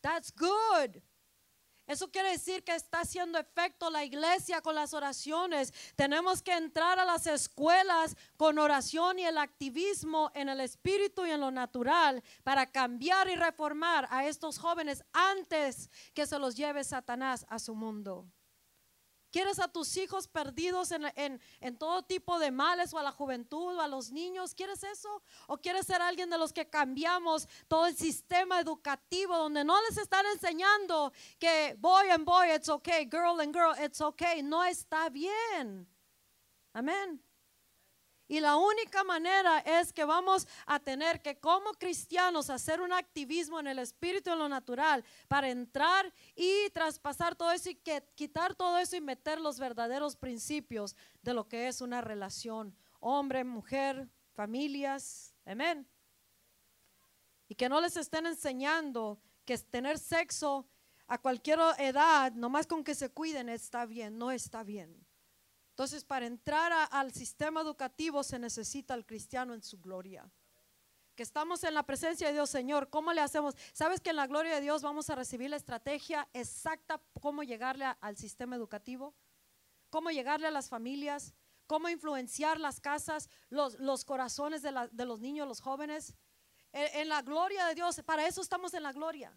That's 0.00 0.32
good. 0.32 1.00
Eso 1.86 2.10
quiere 2.10 2.30
decir 2.30 2.64
que 2.64 2.74
está 2.74 3.00
haciendo 3.00 3.38
efecto 3.38 3.90
la 3.90 4.04
iglesia 4.04 4.62
con 4.62 4.74
las 4.74 4.94
oraciones. 4.94 5.72
Tenemos 5.94 6.42
que 6.42 6.52
entrar 6.52 6.98
a 6.98 7.04
las 7.04 7.26
escuelas 7.26 8.16
con 8.36 8.58
oración 8.58 9.18
y 9.18 9.26
el 9.26 9.36
activismo 9.36 10.30
en 10.34 10.48
el 10.48 10.60
espíritu 10.60 11.26
y 11.26 11.30
en 11.30 11.40
lo 11.40 11.50
natural 11.50 12.22
para 12.42 12.66
cambiar 12.66 13.28
y 13.28 13.36
reformar 13.36 14.08
a 14.10 14.26
estos 14.26 14.58
jóvenes 14.58 15.04
antes 15.12 15.90
que 16.14 16.26
se 16.26 16.38
los 16.38 16.56
lleve 16.56 16.82
Satanás 16.84 17.46
a 17.48 17.58
su 17.58 17.74
mundo. 17.74 18.26
¿Quieres 19.34 19.58
a 19.58 19.66
tus 19.66 19.96
hijos 19.96 20.28
perdidos 20.28 20.92
en, 20.92 21.76
todo 21.76 22.04
tipo 22.04 22.38
de 22.38 22.52
males 22.52 22.94
o 22.94 23.00
a 23.00 23.02
la 23.02 23.10
juventud 23.10 23.74
o 23.74 23.80
a 23.80 23.88
los 23.88 24.12
niños? 24.12 24.54
¿Quieres 24.54 24.84
eso? 24.84 25.24
¿O 25.48 25.56
quieres 25.56 25.86
ser 25.86 26.00
alguien 26.00 26.30
de 26.30 26.38
los 26.38 26.52
que 26.52 26.70
cambiamos 26.70 27.48
todo 27.66 27.86
el 27.86 27.96
sistema 27.96 28.60
educativo 28.60 29.36
donde 29.36 29.64
no 29.64 29.74
les 29.88 29.98
están 29.98 30.24
enseñando 30.26 31.12
que 31.40 31.74
boy 31.80 32.10
and 32.10 32.24
boy, 32.24 32.46
it's 32.54 32.68
okay, 32.68 33.08
girl 33.10 33.40
and 33.40 33.52
girl, 33.52 33.74
it's 33.84 34.00
okay? 34.00 34.40
No 34.40 34.62
está 34.62 35.08
bien. 35.08 35.88
Amén. 36.72 37.23
Y 38.26 38.40
la 38.40 38.56
única 38.56 39.04
manera 39.04 39.58
es 39.58 39.92
que 39.92 40.04
vamos 40.04 40.48
a 40.66 40.80
tener 40.80 41.20
que 41.20 41.38
como 41.38 41.72
cristianos 41.72 42.48
hacer 42.48 42.80
un 42.80 42.92
activismo 42.92 43.60
en 43.60 43.66
el 43.66 43.78
espíritu 43.78 44.30
en 44.30 44.38
lo 44.38 44.48
natural 44.48 45.04
para 45.28 45.50
entrar 45.50 46.12
y 46.34 46.70
traspasar 46.70 47.34
todo 47.34 47.52
eso 47.52 47.68
y 47.68 47.78
quitar 48.14 48.54
todo 48.54 48.78
eso 48.78 48.96
y 48.96 49.02
meter 49.02 49.40
los 49.40 49.58
verdaderos 49.58 50.16
principios 50.16 50.96
de 51.22 51.34
lo 51.34 51.46
que 51.48 51.68
es 51.68 51.82
una 51.82 52.00
relación 52.00 52.74
hombre, 53.04 53.44
mujer, 53.44 54.08
familias. 54.32 55.34
Amén. 55.44 55.86
Y 57.48 57.54
que 57.54 57.68
no 57.68 57.80
les 57.80 57.96
estén 57.98 58.24
enseñando 58.26 59.20
que 59.44 59.58
tener 59.58 59.98
sexo 59.98 60.66
a 61.06 61.18
cualquier 61.18 61.58
edad, 61.78 62.32
nomás 62.32 62.66
con 62.66 62.82
que 62.82 62.94
se 62.94 63.10
cuiden, 63.10 63.50
está 63.50 63.84
bien, 63.84 64.16
no 64.16 64.30
está 64.30 64.62
bien. 64.62 65.06
Entonces, 65.74 66.04
para 66.04 66.24
entrar 66.24 66.72
al 66.92 67.12
sistema 67.12 67.60
educativo 67.60 68.22
se 68.22 68.38
necesita 68.38 68.94
el 68.94 69.04
cristiano 69.04 69.54
en 69.54 69.62
su 69.64 69.80
gloria. 69.80 70.30
Que 71.16 71.24
estamos 71.24 71.64
en 71.64 71.74
la 71.74 71.82
presencia 71.82 72.28
de 72.28 72.32
Dios, 72.32 72.48
Señor, 72.48 72.90
¿cómo 72.90 73.12
le 73.12 73.20
hacemos? 73.20 73.56
¿Sabes 73.72 74.00
que 74.00 74.10
en 74.10 74.16
la 74.16 74.28
gloria 74.28 74.54
de 74.54 74.60
Dios 74.60 74.82
vamos 74.82 75.10
a 75.10 75.16
recibir 75.16 75.50
la 75.50 75.56
estrategia 75.56 76.28
exacta 76.32 77.02
cómo 77.20 77.42
llegarle 77.42 77.86
al 78.00 78.16
sistema 78.16 78.54
educativo? 78.54 79.16
¿Cómo 79.90 80.10
llegarle 80.10 80.46
a 80.46 80.52
las 80.52 80.68
familias? 80.68 81.34
cómo 81.66 81.88
influenciar 81.88 82.60
las 82.60 82.78
casas, 82.78 83.30
los, 83.48 84.04
corazones 84.04 84.60
de, 84.60 85.06
los 85.06 85.20
niños, 85.20 85.48
los 85.48 85.62
jóvenes. 85.62 86.14
En, 86.72 87.08
la 87.08 87.22
gloria 87.22 87.64
de 87.66 87.74
Dios, 87.74 88.02
para 88.04 88.26
eso 88.26 88.42
estamos 88.42 88.74
en 88.74 88.82
la 88.82 88.92
gloria. 88.92 89.32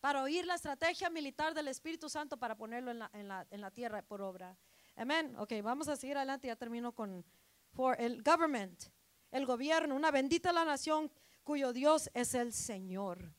Para 0.00 0.24
oír 0.24 0.44
la 0.44 0.56
estrategia 0.56 1.08
militar 1.08 1.54
del 1.54 1.68
Espíritu 1.68 2.08
Santo 2.08 2.36
para 2.36 2.56
ponerlo 2.56 2.90
en 2.90 3.60
la 3.60 3.70
tierra 3.70 4.02
por 4.02 4.22
obra. 4.22 4.58
Amén. 4.96 5.34
Ok, 5.38 5.52
vamos 5.62 5.88
a 5.88 5.96
seguir 5.96 6.16
adelante. 6.16 6.48
Ya 6.48 6.56
termino 6.56 6.92
con 6.92 7.24
for 7.72 7.96
el 7.98 8.22
government, 8.22 8.84
el 9.30 9.46
gobierno. 9.46 9.94
Una 9.94 10.10
bendita 10.10 10.52
la 10.52 10.64
nación 10.64 11.10
cuyo 11.42 11.72
Dios 11.72 12.10
es 12.14 12.34
el 12.34 12.52
Señor. 12.52 13.32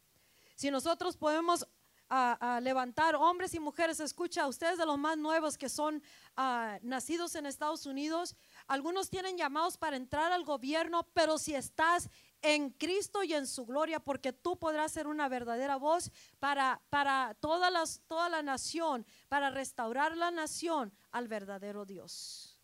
Si 0.56 0.72
nosotros 0.72 1.18
podemos 1.18 1.68
ah, 2.10 2.38
ah, 2.40 2.60
levantar 2.60 3.16
hombres 3.16 3.54
y 3.54 3.60
mujeres, 3.60 4.00
escucha, 4.00 4.48
ustedes 4.48 4.78
de 4.78 4.86
los 4.86 4.98
más 4.98 5.18
nuevos 5.18 5.58
que 5.58 5.70
son 5.70 6.02
ah, 6.36 6.80
nacidos 6.82 7.36
en 7.36 7.46
Estados 7.46 7.86
Unidos, 7.86 8.36
algunos 8.68 9.10
tienen 9.10 9.38
llamados 9.38 9.78
para 9.78 9.96
entrar 9.96 10.32
al 10.32 10.44
gobierno, 10.44 11.08
pero 11.14 11.38
si 11.38 11.56
estás 11.56 12.10
en 12.44 12.72
Cristo 12.72 13.24
y 13.24 13.34
en 13.34 13.48
su 13.48 13.66
gloria, 13.66 14.00
porque 14.00 14.34
tú 14.34 14.60
podrás 14.60 14.92
ser 14.92 15.08
una 15.08 15.30
verdadera 15.30 15.78
voz 15.78 16.12
para, 16.40 16.82
para 16.90 17.36
toda, 17.40 17.72
las, 17.72 18.02
toda 18.08 18.30
la 18.30 18.44
nación, 18.44 19.06
para 19.30 19.50
restaurar 19.50 20.16
la 20.16 20.30
nación 20.30 20.94
al 21.12 21.28
verdadero 21.28 21.86
Dios. 21.86 22.60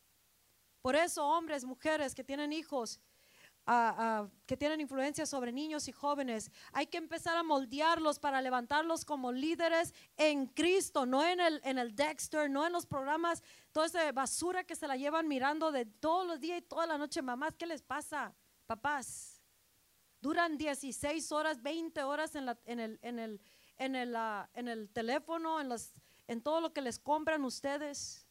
Por 0.82 0.96
eso, 0.96 1.26
hombres, 1.26 1.64
mujeres 1.64 2.14
que 2.14 2.26
tienen 2.26 2.52
hijos, 2.52 3.00
ah, 3.66 4.28
que 4.46 4.58
tienen 4.58 4.82
influencia 4.82 5.26
sobre 5.26 5.54
niños 5.54 5.88
y 5.88 5.94
jóvenes, 5.94 6.52
hay 6.74 6.88
que 6.88 6.98
empezar 6.98 7.38
a 7.38 7.44
moldearlos 7.44 8.20
para 8.20 8.42
levantarlos 8.42 9.06
como 9.06 9.32
líderes 9.32 9.94
en 10.18 10.48
Cristo, 10.48 11.06
no 11.06 11.26
en 11.26 11.40
el, 11.40 11.62
en 11.64 11.78
el 11.78 11.96
Dexter, 11.96 12.50
no 12.50 12.66
en 12.66 12.74
los 12.74 12.86
programas, 12.86 13.44
toda 13.72 13.86
esa 13.86 14.12
basura 14.12 14.66
que 14.66 14.76
se 14.76 14.88
la 14.88 14.98
llevan 14.98 15.28
mirando 15.28 15.72
de 15.72 15.86
todos 15.86 16.28
los 16.28 16.40
días 16.40 16.60
y 16.60 16.64
toda 16.64 16.86
la 16.86 16.98
noche. 16.98 17.22
Mamás, 17.22 17.56
¿qué 17.58 17.66
les 17.66 17.82
pasa? 17.82 18.34
Papás. 18.66 19.29
Duran 20.22 20.58
16 20.58 21.32
horas, 21.32 21.62
20 21.62 22.04
horas 22.04 22.36
ah, 22.36 22.58
en 22.68 24.68
el 24.68 24.90
teléfono, 24.90 25.62
en, 26.28 26.42
todo 26.42 26.62
lo 26.62 26.74
que 26.74 26.82
les 26.82 27.00
compran 27.00 27.46
ustedes 27.46 28.26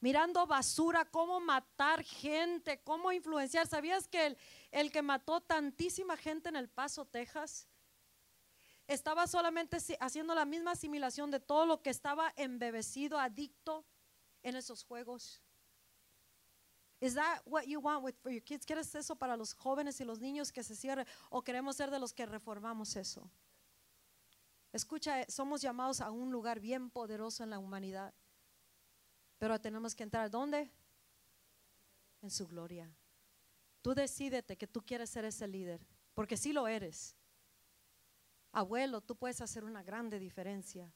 mirando 0.00 0.46
basura, 0.46 1.04
cómo 1.04 1.40
matar 1.40 2.02
gente, 2.02 2.80
cómo 2.82 3.12
influenciar. 3.12 3.66
¿Sabías 3.66 4.08
que 4.08 4.26
el, 4.26 4.38
el 4.70 4.90
que 4.90 5.02
mató 5.02 5.42
tantísima 5.42 6.16
gente 6.16 6.48
en 6.48 6.56
El 6.56 6.70
Paso, 6.70 7.04
Texas, 7.04 7.68
estaba 8.86 9.26
solamente 9.26 9.76
haciendo 10.00 10.34
la 10.34 10.46
misma 10.46 10.72
asimilación 10.72 11.30
de 11.30 11.38
todo 11.38 11.66
lo 11.66 11.82
que 11.82 11.90
estaba 11.90 12.32
embebecido, 12.36 13.18
adicto 13.18 13.84
en 14.42 14.56
esos 14.56 14.84
juegos? 14.84 15.42
Is 17.00 17.14
that 17.14 17.40
what 17.46 17.66
you 17.66 17.80
want 17.80 18.04
with, 18.04 18.14
for 18.22 18.30
your 18.30 18.42
kids? 18.42 18.66
¿Quieres 18.66 18.94
eso 18.94 19.16
para 19.16 19.36
los 19.36 19.54
jóvenes 19.54 20.00
y 20.00 20.04
los 20.04 20.20
niños 20.20 20.52
que 20.52 20.62
se 20.62 20.76
cierren? 20.76 21.06
¿O 21.30 21.42
queremos 21.42 21.76
ser 21.76 21.90
de 21.90 21.98
los 21.98 22.12
que 22.12 22.26
reformamos 22.26 22.94
eso? 22.96 23.30
Escucha, 24.72 25.22
eh, 25.22 25.26
somos 25.28 25.62
llamados 25.62 26.00
a 26.00 26.10
un 26.10 26.30
lugar 26.30 26.60
bien 26.60 26.90
poderoso 26.90 27.42
en 27.42 27.50
la 27.50 27.58
humanidad. 27.58 28.12
Pero 29.38 29.58
tenemos 29.58 29.94
que 29.94 30.02
entrar 30.02 30.30
¿dónde? 30.30 30.70
En 32.20 32.30
su 32.30 32.46
gloria. 32.46 32.94
Tú 33.80 33.94
decídete 33.94 34.58
que 34.58 34.66
tú 34.66 34.84
quieres 34.84 35.08
ser 35.08 35.24
ese 35.24 35.48
líder, 35.48 35.86
porque 36.12 36.36
si 36.36 36.52
lo 36.52 36.68
eres. 36.68 37.16
Abuelo, 38.52 39.00
tú 39.00 39.16
puedes 39.16 39.40
hacer 39.40 39.64
una 39.64 39.82
grande 39.82 40.18
diferencia. 40.18 40.92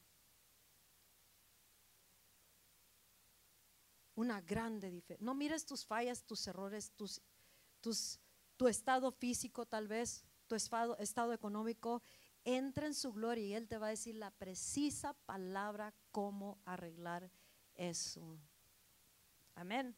Una 4.15 4.41
grande 4.41 4.89
diferencia. 4.89 5.25
No 5.25 5.35
mires 5.35 5.65
tus 5.65 5.85
fallas, 5.85 6.23
tus 6.23 6.47
errores, 6.47 6.91
tus, 6.95 7.21
tus, 7.81 8.19
tu 8.57 8.67
estado 8.67 9.11
físico 9.11 9.65
tal 9.65 9.87
vez, 9.87 10.23
tu 10.47 10.55
estado, 10.55 10.97
estado 10.97 11.33
económico. 11.33 12.01
Entra 12.43 12.87
en 12.87 12.93
su 12.93 13.11
gloria 13.11 13.45
y 13.45 13.53
Él 13.53 13.67
te 13.67 13.77
va 13.77 13.87
a 13.87 13.89
decir 13.89 14.15
la 14.15 14.31
precisa 14.31 15.13
palabra 15.25 15.93
cómo 16.11 16.59
arreglar 16.65 17.29
eso. 17.73 18.37
Amén. 19.55 19.95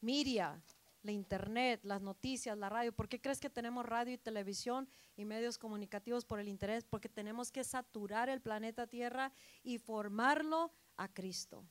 Media, 0.00 0.60
la 1.02 1.12
internet, 1.12 1.80
las 1.84 2.00
noticias, 2.00 2.56
la 2.58 2.68
radio. 2.68 2.92
¿Por 2.92 3.08
qué 3.08 3.20
crees 3.20 3.40
que 3.40 3.50
tenemos 3.50 3.86
radio 3.86 4.14
y 4.14 4.18
televisión 4.18 4.88
y 5.16 5.24
medios 5.24 5.58
comunicativos 5.58 6.24
por 6.24 6.40
el 6.40 6.48
interés? 6.48 6.84
Porque 6.84 7.08
tenemos 7.08 7.50
que 7.50 7.64
saturar 7.64 8.28
el 8.28 8.40
planeta 8.40 8.86
Tierra 8.86 9.32
y 9.62 9.78
formarlo 9.78 10.72
a 11.00 11.08
Cristo. 11.08 11.64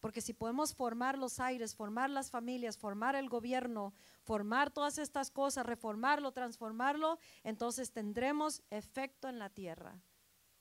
Porque 0.00 0.20
si 0.20 0.32
podemos 0.34 0.74
formar 0.74 1.16
los 1.16 1.40
aires, 1.40 1.74
formar 1.74 2.10
las 2.10 2.30
familias, 2.30 2.76
formar 2.76 3.14
el 3.14 3.28
gobierno, 3.28 3.94
formar 4.22 4.70
todas 4.70 4.98
estas 4.98 5.30
cosas, 5.30 5.64
reformarlo, 5.64 6.32
transformarlo, 6.32 7.18
entonces 7.42 7.92
tendremos 7.92 8.62
efecto 8.70 9.28
en 9.28 9.38
la 9.38 9.50
tierra. 9.50 10.00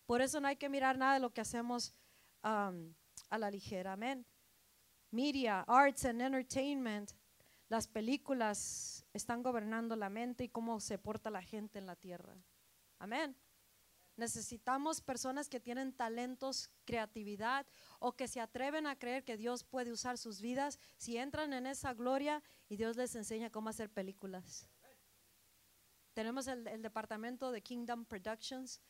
Por 0.05 0.21
eso 0.21 0.39
no 0.39 0.47
hay 0.47 0.57
que 0.57 0.69
mirar 0.69 0.97
nada 0.97 1.15
de 1.15 1.19
lo 1.19 1.33
que 1.33 1.41
hacemos 1.41 1.93
um, 2.43 2.93
a 3.29 3.37
la 3.37 3.49
ligera. 3.49 3.93
Amén. 3.93 4.25
Media, 5.11 5.61
arts 5.67 6.05
and 6.05 6.21
entertainment, 6.21 7.11
las 7.69 7.87
películas 7.87 9.05
están 9.13 9.41
gobernando 9.41 9.95
la 9.95 10.09
mente 10.09 10.45
y 10.45 10.49
cómo 10.49 10.79
se 10.79 10.97
porta 10.97 11.29
la 11.29 11.41
gente 11.41 11.79
en 11.79 11.85
la 11.85 11.95
tierra. 11.95 12.35
Amén. 12.99 13.35
Necesitamos 14.15 15.01
personas 15.01 15.49
que 15.49 15.59
tienen 15.59 15.91
talentos, 15.91 16.69
creatividad 16.85 17.65
o 17.99 18.15
que 18.15 18.27
se 18.27 18.39
atreven 18.39 18.85
a 18.85 18.97
creer 18.97 19.23
que 19.23 19.37
Dios 19.37 19.63
puede 19.63 19.91
usar 19.91 20.19
sus 20.19 20.39
vidas 20.39 20.79
si 20.97 21.17
entran 21.17 21.51
en 21.53 21.65
esa 21.65 21.93
gloria 21.93 22.43
y 22.69 22.75
Dios 22.75 22.95
les 22.95 23.15
enseña 23.15 23.49
cómo 23.49 23.69
hacer 23.69 23.89
películas. 23.89 24.67
Tenemos 26.13 26.47
el, 26.47 26.63
departamento 26.83 27.51
de 27.51 27.63
Kingdom 27.63 28.05
Productions 28.05 28.81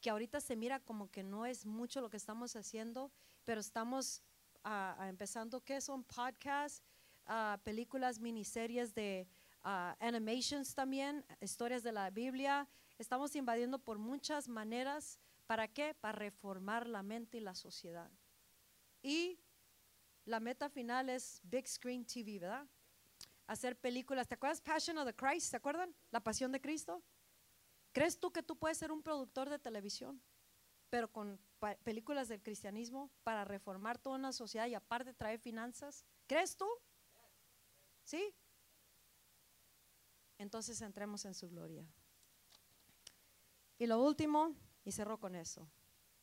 que 0.00 0.08
ahorita 0.08 0.40
se 0.40 0.56
mira 0.56 0.80
como 0.80 1.10
que 1.10 1.22
no 1.22 1.44
es 1.44 1.66
mucho 1.66 2.00
lo 2.00 2.08
que 2.08 2.16
estamos 2.16 2.56
haciendo, 2.56 3.12
pero 3.44 3.60
estamos 3.60 4.22
ah, 4.64 4.96
ah, 4.98 5.08
empezando, 5.10 5.60
¿qué 5.60 5.82
son? 5.82 6.04
Podcasts, 6.04 6.82
ah, 7.26 7.60
películas, 7.64 8.18
miniseries 8.18 8.94
de 8.94 9.28
ah, 9.62 9.94
animations 10.00 10.74
también, 10.74 11.22
historias 11.42 11.82
de 11.82 11.92
la 11.92 12.08
Biblia. 12.08 12.66
Estamos 13.00 13.34
invadiendo 13.34 13.78
por 13.78 13.96
muchas 13.96 14.46
maneras. 14.46 15.18
¿Para 15.46 15.66
qué? 15.68 15.94
Para 15.94 16.18
reformar 16.18 16.86
la 16.86 17.02
mente 17.02 17.38
y 17.38 17.40
la 17.40 17.54
sociedad. 17.54 18.10
Y 19.00 19.40
la 20.26 20.38
meta 20.38 20.68
final 20.68 21.08
es 21.08 21.40
Big 21.42 21.66
Screen 21.66 22.04
TV, 22.04 22.38
¿verdad? 22.38 22.66
Hacer 23.46 23.80
películas. 23.80 24.28
¿Te 24.28 24.34
acuerdas 24.34 24.60
Passion 24.60 24.98
of 24.98 25.06
the 25.06 25.14
Christ? 25.14 25.50
¿Se 25.50 25.56
acuerdan? 25.56 25.96
La 26.10 26.20
pasión 26.20 26.52
de 26.52 26.60
Cristo. 26.60 27.02
¿Crees 27.92 28.20
tú 28.20 28.30
que 28.30 28.42
tú 28.42 28.58
puedes 28.58 28.76
ser 28.76 28.92
un 28.92 29.02
productor 29.02 29.48
de 29.48 29.58
televisión, 29.58 30.22
pero 30.90 31.10
con 31.10 31.40
películas 31.82 32.28
del 32.28 32.42
cristianismo 32.42 33.10
para 33.24 33.46
reformar 33.46 33.96
toda 33.96 34.16
una 34.16 34.34
sociedad 34.34 34.66
y 34.66 34.74
aparte 34.74 35.14
traer 35.14 35.40
finanzas? 35.40 36.04
¿Crees 36.26 36.54
tú? 36.54 36.68
¿Sí? 38.04 38.34
Entonces 40.36 40.82
entremos 40.82 41.24
en 41.24 41.32
su 41.32 41.48
gloria. 41.48 41.88
Y 43.80 43.86
lo 43.86 44.00
último, 44.00 44.54
y 44.84 44.92
cerró 44.92 45.18
con 45.18 45.34
eso, 45.34 45.66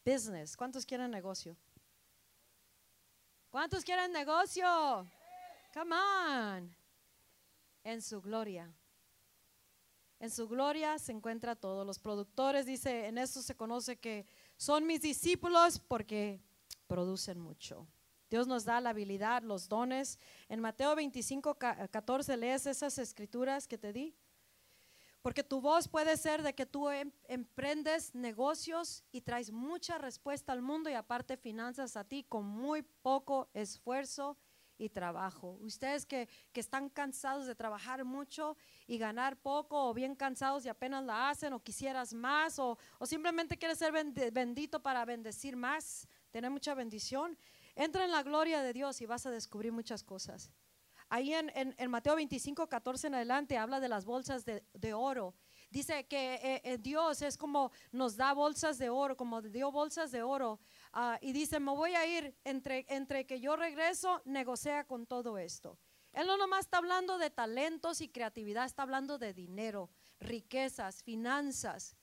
business. 0.05 0.55
¿Cuántos 0.55 0.86
quieren 0.86 1.12
negocio? 1.12 1.58
¿Cuántos 3.49 3.84
quieren 3.84 4.12
negocio? 4.14 4.66
Come 5.74 5.95
on. 5.95 6.76
En 7.84 8.01
su 8.01 8.22
gloria. 8.22 8.72
En 10.20 10.30
su 10.30 10.47
gloria 10.47 10.99
se 10.99 11.12
encuentra 11.12 11.55
todo. 11.55 11.84
Los 11.84 11.97
productores, 11.97 12.66
dice, 12.68 13.08
en 13.08 13.18
eso 13.18 13.41
se 13.41 13.55
conoce 13.55 13.97
que 13.97 14.26
son 14.55 14.86
mis 14.86 15.01
discípulos 15.01 15.80
porque 15.80 16.39
producen 16.86 17.39
mucho. 17.39 17.88
Dios 18.30 18.45
nos 18.47 18.66
da 18.66 18.80
la 18.82 18.89
habilidad, 18.91 19.41
los 19.41 19.68
dones. 19.68 20.20
En 20.49 20.60
Mateo 20.60 20.95
25, 20.95 21.55
ca- 21.55 21.88
14 21.88 22.38
lees 22.38 22.68
esas 22.68 22.99
escrituras 22.99 23.68
que 23.68 23.78
te 23.80 23.91
di. 23.93 24.16
Porque 25.28 25.43
tu 25.43 25.59
voz 25.59 25.89
puede 25.89 26.15
ser 26.15 26.41
de 26.41 26.55
que 26.55 26.65
tú 26.65 26.89
em- 26.89 27.11
emprendes 27.27 28.15
negocios 28.15 29.03
y 29.11 29.19
traes 29.19 29.52
mucha 29.52 29.97
respuesta 29.97 30.53
al 30.53 30.61
mundo 30.61 30.89
y 30.89 30.93
aparte 30.93 31.35
finanzas 31.35 31.97
a 31.97 32.06
ti 32.06 32.23
con 32.23 32.45
muy 32.45 32.81
poco 33.02 33.49
esfuerzo 33.53 34.38
y 34.77 34.88
trabajo. 34.88 35.57
Ustedes 35.60 36.06
que, 36.06 36.30
que 36.53 36.61
están 36.61 36.88
cansados 36.88 37.45
de 37.45 37.56
trabajar 37.56 38.06
mucho 38.06 38.56
y 38.88 38.97
ganar 38.97 39.35
poco 39.35 39.89
o 39.89 39.93
bien 39.93 40.15
cansados 40.15 40.65
y 40.65 40.69
apenas 40.69 41.03
la 41.03 41.30
hacen 41.30 41.52
o 41.52 41.61
quisieras 41.61 42.14
más 42.14 42.57
o, 42.57 42.77
o 42.97 43.06
simplemente 43.06 43.57
quieres 43.57 43.80
ser 43.80 43.91
bendito 44.31 44.81
para 44.81 45.03
bendecir 45.03 45.57
más, 45.57 46.07
tener 46.31 46.49
mucha 46.49 46.73
bendición, 46.73 47.38
entra 47.76 48.06
en 48.06 48.11
la 48.11 48.23
gloria 48.23 48.61
de 48.61 48.72
Dios 48.72 49.02
y 49.02 49.06
vas 49.06 49.26
a 49.26 49.31
descubrir 49.31 49.73
muchas 49.73 50.06
cosas. 50.06 50.53
Ahí 51.09 51.34
en, 51.34 51.51
en- 51.55 51.89
Mateo 51.89 52.15
25, 52.15 52.67
14 52.67 53.07
en 53.07 53.15
adelante 53.15 53.57
habla 53.57 53.79
de 53.79 53.88
las 53.88 54.03
bolsas 54.05 54.43
de, 54.45 54.63
de 54.73 54.93
oro. 54.93 55.34
Dice 55.69 56.05
que 56.07 56.35
eh, 56.35 56.61
eh, 56.63 56.77
Dios 56.77 57.21
es 57.21 57.38
como 57.38 57.71
nos 57.91 58.15
da 58.15 58.34
bolsas 58.34 58.77
de 58.77 58.89
oro, 58.89 59.15
como 59.17 59.41
dio 59.41 59.71
bolsas 59.71 60.11
de 60.11 60.21
oro. 60.23 60.59
ah, 60.93 61.17
y 61.21 61.31
dice, 61.34 61.59
me 61.59 61.71
voy 61.71 61.95
a 61.95 62.05
ir 62.05 62.35
entre, 62.43 62.85
entre 62.89 63.25
que 63.25 63.39
yo 63.39 63.55
regreso, 63.55 64.21
negocia 64.25 64.85
con 64.85 65.05
todo 65.05 65.38
esto. 65.38 65.77
Él 66.13 66.25
no 66.27 66.35
nomás 66.38 66.61
está 66.61 66.77
hablando 66.79 67.17
de 67.17 67.29
talentos 67.29 68.01
y 68.01 68.09
creatividad, 68.09 68.65
está 68.65 68.84
hablando 68.84 69.17
de 69.17 69.34
dinero, 69.34 69.89
riquezas, 70.19 71.03
finanzas. 71.03 71.95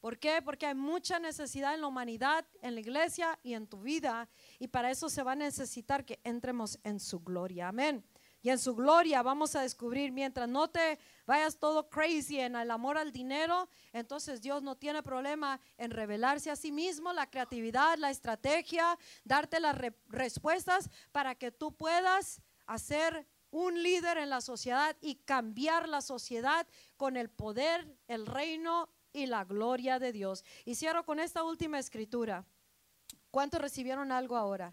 ¿Por 0.00 0.18
qué? 0.18 0.42
Porque 0.42 0.66
hay 0.66 0.74
mucha 0.74 1.20
necesidad 1.20 1.74
en 1.74 1.82
la 1.82 1.86
humanidad, 1.86 2.44
en 2.60 2.74
la 2.74 2.80
iglesia 2.80 3.38
y 3.44 3.54
en 3.54 3.68
tu 3.68 3.82
vida. 3.82 4.28
Y 4.58 4.66
para 4.66 4.90
eso 4.90 5.08
se 5.08 5.22
va 5.22 5.32
a 5.32 5.36
necesitar 5.36 6.04
que 6.04 6.18
entremos 6.24 6.78
en 6.82 6.98
su 6.98 7.20
gloria. 7.20 7.68
Amén. 7.68 8.04
Y 8.44 8.50
en 8.50 8.58
su 8.58 8.74
gloria 8.74 9.22
vamos 9.22 9.54
a 9.54 9.62
descubrir, 9.62 10.10
mientras 10.10 10.48
no 10.48 10.68
te 10.68 10.98
vayas 11.26 11.56
todo 11.58 11.88
crazy 11.88 12.40
en 12.40 12.56
el 12.56 12.72
amor 12.72 12.98
al 12.98 13.12
dinero, 13.12 13.68
entonces 13.92 14.42
Dios 14.42 14.64
no 14.64 14.76
tiene 14.76 15.00
problema 15.02 15.60
en 15.78 15.92
revelarse 15.92 16.50
a 16.50 16.56
sí 16.56 16.72
mismo, 16.72 17.12
la 17.12 17.30
creatividad, 17.30 17.96
la 17.98 18.10
estrategia, 18.10 18.98
darte 19.22 19.60
las 19.60 19.78
re- 19.78 19.96
respuestas 20.08 20.90
para 21.12 21.36
que 21.36 21.52
tú 21.52 21.72
puedas 21.76 22.42
hacer 22.66 23.28
un 23.52 23.80
líder 23.80 24.18
en 24.18 24.30
la 24.30 24.40
sociedad 24.40 24.96
y 25.00 25.16
cambiar 25.16 25.88
la 25.88 26.00
sociedad 26.00 26.66
con 26.96 27.16
el 27.16 27.28
poder, 27.30 27.96
el 28.08 28.26
reino 28.26 28.88
y 29.12 29.26
la 29.26 29.44
gloria 29.44 30.00
de 30.00 30.10
Dios. 30.10 30.44
Y 30.64 30.74
cierro 30.74 31.04
con 31.04 31.20
esta 31.20 31.44
última 31.44 31.78
escritura. 31.78 32.44
¿Cuántos 33.30 33.60
recibieron 33.60 34.10
algo 34.10 34.36
ahora? 34.36 34.72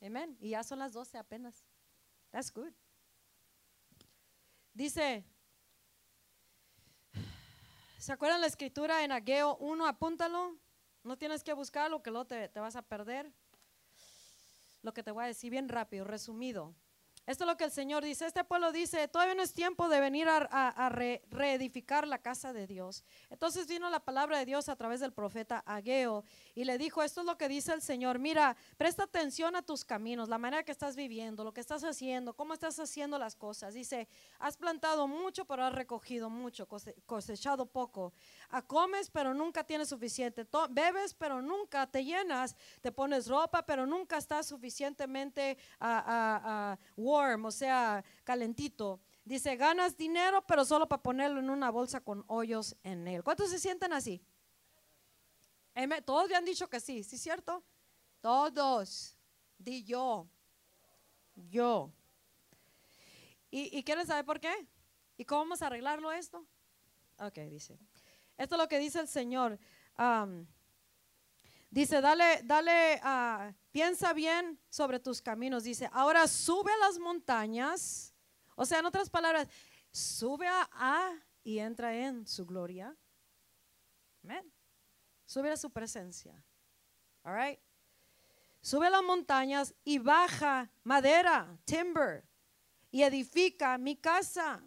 Amén. 0.00 0.38
Y 0.40 0.50
ya 0.50 0.62
son 0.62 0.78
las 0.78 0.92
12 0.92 1.18
apenas. 1.18 1.67
That's 2.30 2.52
good. 2.52 2.72
Dice, 4.74 5.24
¿se 7.98 8.12
acuerdan 8.12 8.40
la 8.40 8.46
escritura 8.46 9.02
en 9.02 9.12
Ageo 9.12 9.56
1? 9.56 9.86
Apúntalo. 9.86 10.56
No 11.02 11.16
tienes 11.16 11.42
que 11.42 11.52
buscarlo, 11.52 12.02
que 12.02 12.10
luego 12.10 12.26
te, 12.26 12.48
te 12.48 12.60
vas 12.60 12.76
a 12.76 12.82
perder. 12.82 13.32
Lo 14.82 14.92
que 14.92 15.02
te 15.02 15.10
voy 15.10 15.24
a 15.24 15.28
decir 15.28 15.50
bien 15.50 15.68
rápido, 15.68 16.04
resumido. 16.04 16.74
Esto 17.28 17.44
es 17.44 17.48
lo 17.48 17.58
que 17.58 17.64
el 17.64 17.70
Señor 17.70 18.02
dice. 18.02 18.24
Este 18.24 18.42
pueblo 18.42 18.72
dice, 18.72 19.06
todavía 19.06 19.34
no 19.34 19.42
es 19.42 19.52
tiempo 19.52 19.90
de 19.90 20.00
venir 20.00 20.30
a, 20.30 20.48
a- 20.50 20.68
a 20.86 20.88
re- 20.88 21.20
reedificar 21.30 22.08
la 22.08 22.16
casa 22.22 22.54
de 22.54 22.66
Dios. 22.66 23.04
Entonces 23.28 23.66
vino 23.66 23.90
la 23.90 24.00
palabra 24.00 24.38
de 24.38 24.46
Dios 24.46 24.70
a 24.70 24.76
través 24.76 25.00
del 25.00 25.12
profeta 25.12 25.62
Ageo 25.66 26.24
y 26.54 26.64
le 26.64 26.78
dijo, 26.78 27.02
esto 27.02 27.20
es 27.20 27.26
lo 27.26 27.36
que 27.36 27.46
dice 27.50 27.74
el 27.74 27.82
Señor. 27.82 28.18
Mira, 28.18 28.56
presta 28.78 29.02
atención 29.02 29.56
a 29.56 29.60
tus 29.62 29.84
caminos, 29.84 30.30
la 30.30 30.38
manera 30.38 30.62
que 30.62 30.72
estás 30.72 30.96
viviendo, 30.96 31.44
lo 31.44 31.52
que 31.52 31.60
estás 31.60 31.84
haciendo, 31.84 32.32
cómo 32.34 32.54
estás 32.54 32.78
haciendo 32.80 33.18
las 33.18 33.36
cosas. 33.36 33.74
Dice, 33.74 34.08
has 34.38 34.56
plantado 34.56 35.06
mucho, 35.06 35.44
pero 35.44 35.64
has 35.64 35.74
recogido 35.74 36.30
mucho, 36.30 36.66
cose- 36.66 36.94
cosechado 37.04 37.66
poco. 37.66 38.14
Ah, 38.48 38.62
comes, 38.62 39.10
pero 39.10 39.34
nunca 39.34 39.62
tienes 39.64 39.90
suficiente. 39.90 40.46
Bebes, 40.70 41.12
pero 41.12 41.42
nunca 41.42 41.86
te 41.86 42.02
llenas. 42.02 42.56
Te 42.80 42.90
pones 42.90 43.28
ropa, 43.28 43.66
pero 43.66 43.84
nunca 43.84 44.16
estás 44.16 44.46
suficientemente 44.46 45.58
ah, 45.78 46.02
ah, 46.06 46.78
o 47.18 47.50
sea, 47.50 48.04
calentito. 48.24 49.00
Dice, 49.24 49.56
ganas 49.56 49.96
dinero, 49.96 50.44
pero 50.46 50.64
solo 50.64 50.88
para 50.88 51.02
ponerlo 51.02 51.40
en 51.40 51.50
una 51.50 51.70
bolsa 51.70 52.00
con 52.00 52.24
hoyos 52.28 52.76
en 52.82 53.06
él. 53.06 53.22
¿Cuántos 53.22 53.50
se 53.50 53.58
sienten 53.58 53.92
así? 53.92 54.22
Amén. 55.74 56.02
Todos 56.04 56.28
me 56.28 56.36
han 56.36 56.44
dicho 56.44 56.68
que 56.68 56.80
sí, 56.80 57.02
¿sí 57.04 57.16
es 57.16 57.22
cierto? 57.22 57.62
Todos. 58.20 59.16
Di 59.58 59.84
yo. 59.84 60.26
Yo. 61.34 61.92
¿Y, 63.50 63.78
¿Y 63.78 63.82
quieren 63.84 64.06
saber 64.06 64.24
por 64.24 64.40
qué? 64.40 64.66
¿Y 65.16 65.24
cómo 65.24 65.42
vamos 65.42 65.62
a 65.62 65.66
arreglarlo 65.66 66.10
esto? 66.12 66.46
Ok, 67.18 67.38
dice. 67.50 67.78
Esto 68.36 68.54
es 68.54 68.60
lo 68.60 68.68
que 68.68 68.78
dice 68.78 69.00
el 69.00 69.08
Señor. 69.08 69.58
Dice, 71.70 72.00
dale, 72.00 72.42
dale, 72.44 73.00
ah, 73.02 73.52
piensa 73.70 74.12
bien 74.12 74.58
sobre 74.68 75.00
tus 75.00 75.22
caminos. 75.22 75.64
Dice, 75.64 75.88
ahora 75.92 76.26
sube 76.26 76.72
a 76.72 76.86
las 76.86 76.98
montañas. 76.98 78.14
O 78.56 78.64
sea, 78.64 78.80
en 78.80 78.86
otras 78.86 79.08
palabras, 79.10 79.48
sube 79.90 80.46
a, 80.48 81.12
y 81.42 81.58
entra 81.58 81.94
en 81.94 82.26
su 82.26 82.44
gloria. 82.44 82.96
Amén. 84.22 84.52
Sube 85.24 85.50
a 85.50 85.56
su 85.56 85.70
presencia. 85.70 86.44
All 87.22 87.34
right. 87.34 87.60
Sube 88.60 88.86
a 88.86 88.90
las 88.90 89.02
montañas 89.02 89.74
y 89.84 89.98
baja 89.98 90.70
madera, 90.82 91.58
timber, 91.64 92.24
y 92.90 93.02
edifica 93.02 93.78
mi 93.78 93.96
casa 93.96 94.62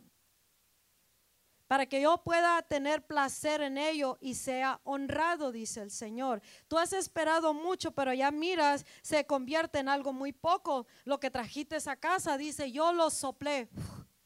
para 1.71 1.85
que 1.85 2.01
yo 2.01 2.17
pueda 2.17 2.61
tener 2.63 3.07
placer 3.07 3.61
en 3.61 3.77
ello 3.77 4.17
y 4.19 4.35
sea 4.35 4.81
honrado, 4.83 5.53
dice 5.53 5.81
el 5.81 5.89
Señor. 5.89 6.41
Tú 6.67 6.77
has 6.77 6.91
esperado 6.91 7.53
mucho, 7.53 7.91
pero 7.93 8.13
ya 8.13 8.29
miras, 8.29 8.85
se 9.01 9.25
convierte 9.25 9.79
en 9.79 9.87
algo 9.87 10.11
muy 10.11 10.33
poco. 10.33 10.85
Lo 11.05 11.21
que 11.21 11.31
trajiste 11.31 11.77
a 11.85 11.95
casa, 11.95 12.37
dice, 12.37 12.73
yo 12.73 12.91
lo 12.91 13.09
soplé. 13.09 13.69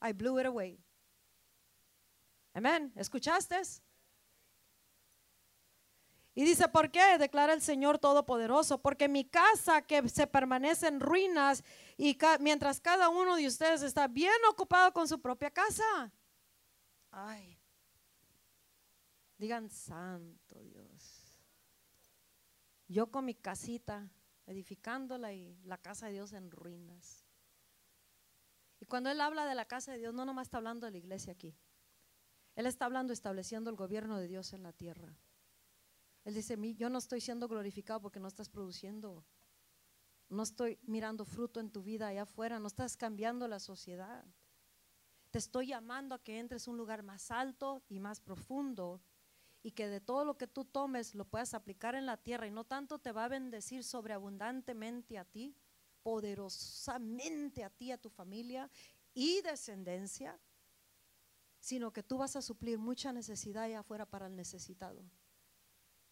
I 0.01 0.11
blew 0.13 0.39
it 0.39 0.47
away. 0.47 0.83
Amén. 2.55 2.91
¿Escuchaste? 2.95 3.61
Y 6.33 6.45
dice, 6.45 6.67
¿por 6.67 6.89
qué? 6.89 7.19
Declara 7.19 7.53
el 7.53 7.61
Señor 7.61 7.99
Todopoderoso, 7.99 8.81
porque 8.81 9.07
mi 9.07 9.23
casa 9.23 9.83
que 9.83 10.09
se 10.09 10.25
permanece 10.25 10.87
en 10.87 10.99
ruinas 10.99 11.63
y 11.95 12.17
mientras 12.39 12.81
cada 12.81 13.09
uno 13.09 13.35
de 13.35 13.45
ustedes 13.45 13.83
está 13.83 14.07
bien 14.07 14.33
ocupado 14.49 14.91
con 14.93 15.07
su 15.07 15.21
propia 15.21 15.51
casa. 15.51 16.11
Ay, 17.17 17.57
digan 19.37 19.69
santo 19.69 20.61
Dios. 20.63 21.39
Yo 22.89 23.09
con 23.09 23.23
mi 23.23 23.35
casita, 23.35 24.11
edificándola 24.45 25.31
y 25.33 25.57
la 25.63 25.77
casa 25.77 26.07
de 26.07 26.11
Dios 26.13 26.33
en 26.33 26.51
ruinas. 26.51 27.25
Y 28.81 28.85
cuando 28.85 29.09
Él 29.09 29.21
habla 29.21 29.45
de 29.45 29.55
la 29.55 29.63
casa 29.65 29.93
de 29.93 29.99
Dios, 29.99 30.13
no 30.13 30.25
nomás 30.25 30.47
está 30.47 30.57
hablando 30.57 30.85
de 30.85 30.91
la 30.91 30.97
iglesia 30.97 31.31
aquí. 31.31 31.55
Él 32.53 32.65
está 32.65 32.83
hablando 32.83 33.13
estableciendo 33.13 33.69
el 33.69 33.77
gobierno 33.77 34.17
de 34.17 34.27
Dios 34.27 34.51
en 34.51 34.63
la 34.63 34.73
tierra. 34.73 35.17
Él 36.25 36.33
dice, 36.33 36.57
"Mi- 36.57 36.75
yo 36.75 36.89
no 36.89 36.97
estoy 36.97 37.21
siendo 37.21 37.47
glorificado 37.47 38.01
porque 38.01 38.19
no 38.19 38.27
estás 38.27 38.49
produciendo, 38.49 39.23
no 40.27 40.43
estoy 40.43 40.79
mirando 40.83 41.23
fruto 41.23 41.61
en 41.61 41.71
tu 41.71 41.81
vida 41.81 42.07
allá 42.09 42.23
afuera, 42.23 42.59
no 42.59 42.67
estás 42.67 42.97
cambiando 42.97 43.47
la 43.47 43.59
sociedad. 43.59 44.25
Te 45.35 45.39
estoy 45.39 45.67
llamando 45.67 46.15
a 46.15 46.23
que 46.23 46.39
entres 46.39 46.65
a 46.65 46.71
un 46.71 46.77
lugar 46.77 47.03
más 47.03 47.29
alto 47.29 47.83
y 47.89 47.99
más 47.99 48.21
profundo 48.21 49.01
y 49.63 49.71
que 49.71 49.89
de 49.89 49.99
todo 49.99 50.23
lo 50.23 50.37
que 50.37 50.47
tú 50.47 50.63
tomes 50.63 51.13
lo 51.13 51.25
puedas 51.25 51.53
aplicar 51.53 51.93
en 51.93 52.05
la 52.05 52.15
tierra 52.15 52.47
y 52.47 52.51
no 52.51 52.63
tanto 52.63 52.99
te 52.99 53.11
va 53.11 53.25
a 53.25 53.27
bendecir 53.27 53.83
sobreabundantemente 53.83 55.17
a 55.17 55.25
ti, 55.25 55.53
poderosamente 56.03 57.65
a 57.65 57.69
ti, 57.69 57.91
a 57.91 57.97
tu 57.97 58.09
familia 58.09 58.71
y 59.13 59.41
descendencia, 59.41 60.39
sino 61.59 61.91
que 61.91 62.01
tú 62.01 62.17
vas 62.17 62.37
a 62.37 62.41
suplir 62.41 62.77
mucha 62.77 63.11
necesidad 63.11 63.63
allá 63.63 63.79
afuera 63.79 64.05
para 64.05 64.27
el 64.27 64.37
necesitado 64.37 65.03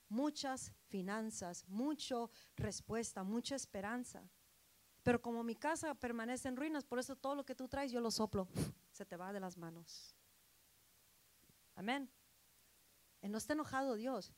muchas 0.10 0.74
finanzas, 0.90 1.64
mucha 1.70 2.18
respuesta, 2.58 3.24
mucha 3.24 3.56
esperanza. 3.56 4.30
Pero 5.02 5.22
como 5.22 5.46
mi 5.46 5.56
casa 5.56 5.96
permanece 5.96 6.50
en 6.50 6.58
ruinas, 6.58 6.84
por 6.84 7.00
eso 7.00 7.16
todo 7.16 7.36
lo 7.36 7.46
que 7.46 7.56
tú 7.56 7.70
traes 7.70 7.90
yo 7.90 8.02
lo 8.02 8.12
soplo, 8.12 8.50
se 8.94 9.06
te 9.06 9.18
va 9.18 9.34
de 9.34 9.40
las 9.40 9.58
manos. 9.58 10.16
Amén. 11.76 12.10
Y 13.22 13.28
no 13.28 13.38
está 13.38 13.54
enojado 13.54 13.96
Dios, 13.96 14.32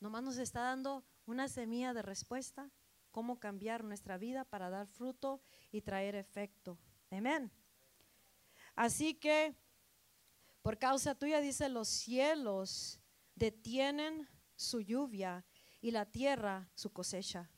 nomás 0.00 0.22
nos 0.22 0.38
está 0.38 0.60
dando 0.60 1.04
una 1.26 1.48
semilla 1.48 1.92
de 1.92 2.02
respuesta, 2.02 2.70
cómo 3.10 3.40
cambiar 3.40 3.82
nuestra 3.82 4.16
vida 4.16 4.44
para 4.44 4.70
dar 4.70 4.86
fruto 4.86 5.40
y 5.72 5.82
traer 5.82 6.14
efecto. 6.14 6.78
Amén. 7.10 7.50
Así 8.74 9.14
que, 9.14 9.56
por 10.62 10.78
causa 10.78 11.14
tuya, 11.14 11.40
dice, 11.40 11.68
los 11.68 11.88
cielos 11.88 13.00
detienen 13.34 14.28
su 14.54 14.80
lluvia 14.80 15.44
y 15.80 15.90
la 15.90 16.06
tierra 16.06 16.70
su 16.74 16.92
cosecha. 16.92 17.50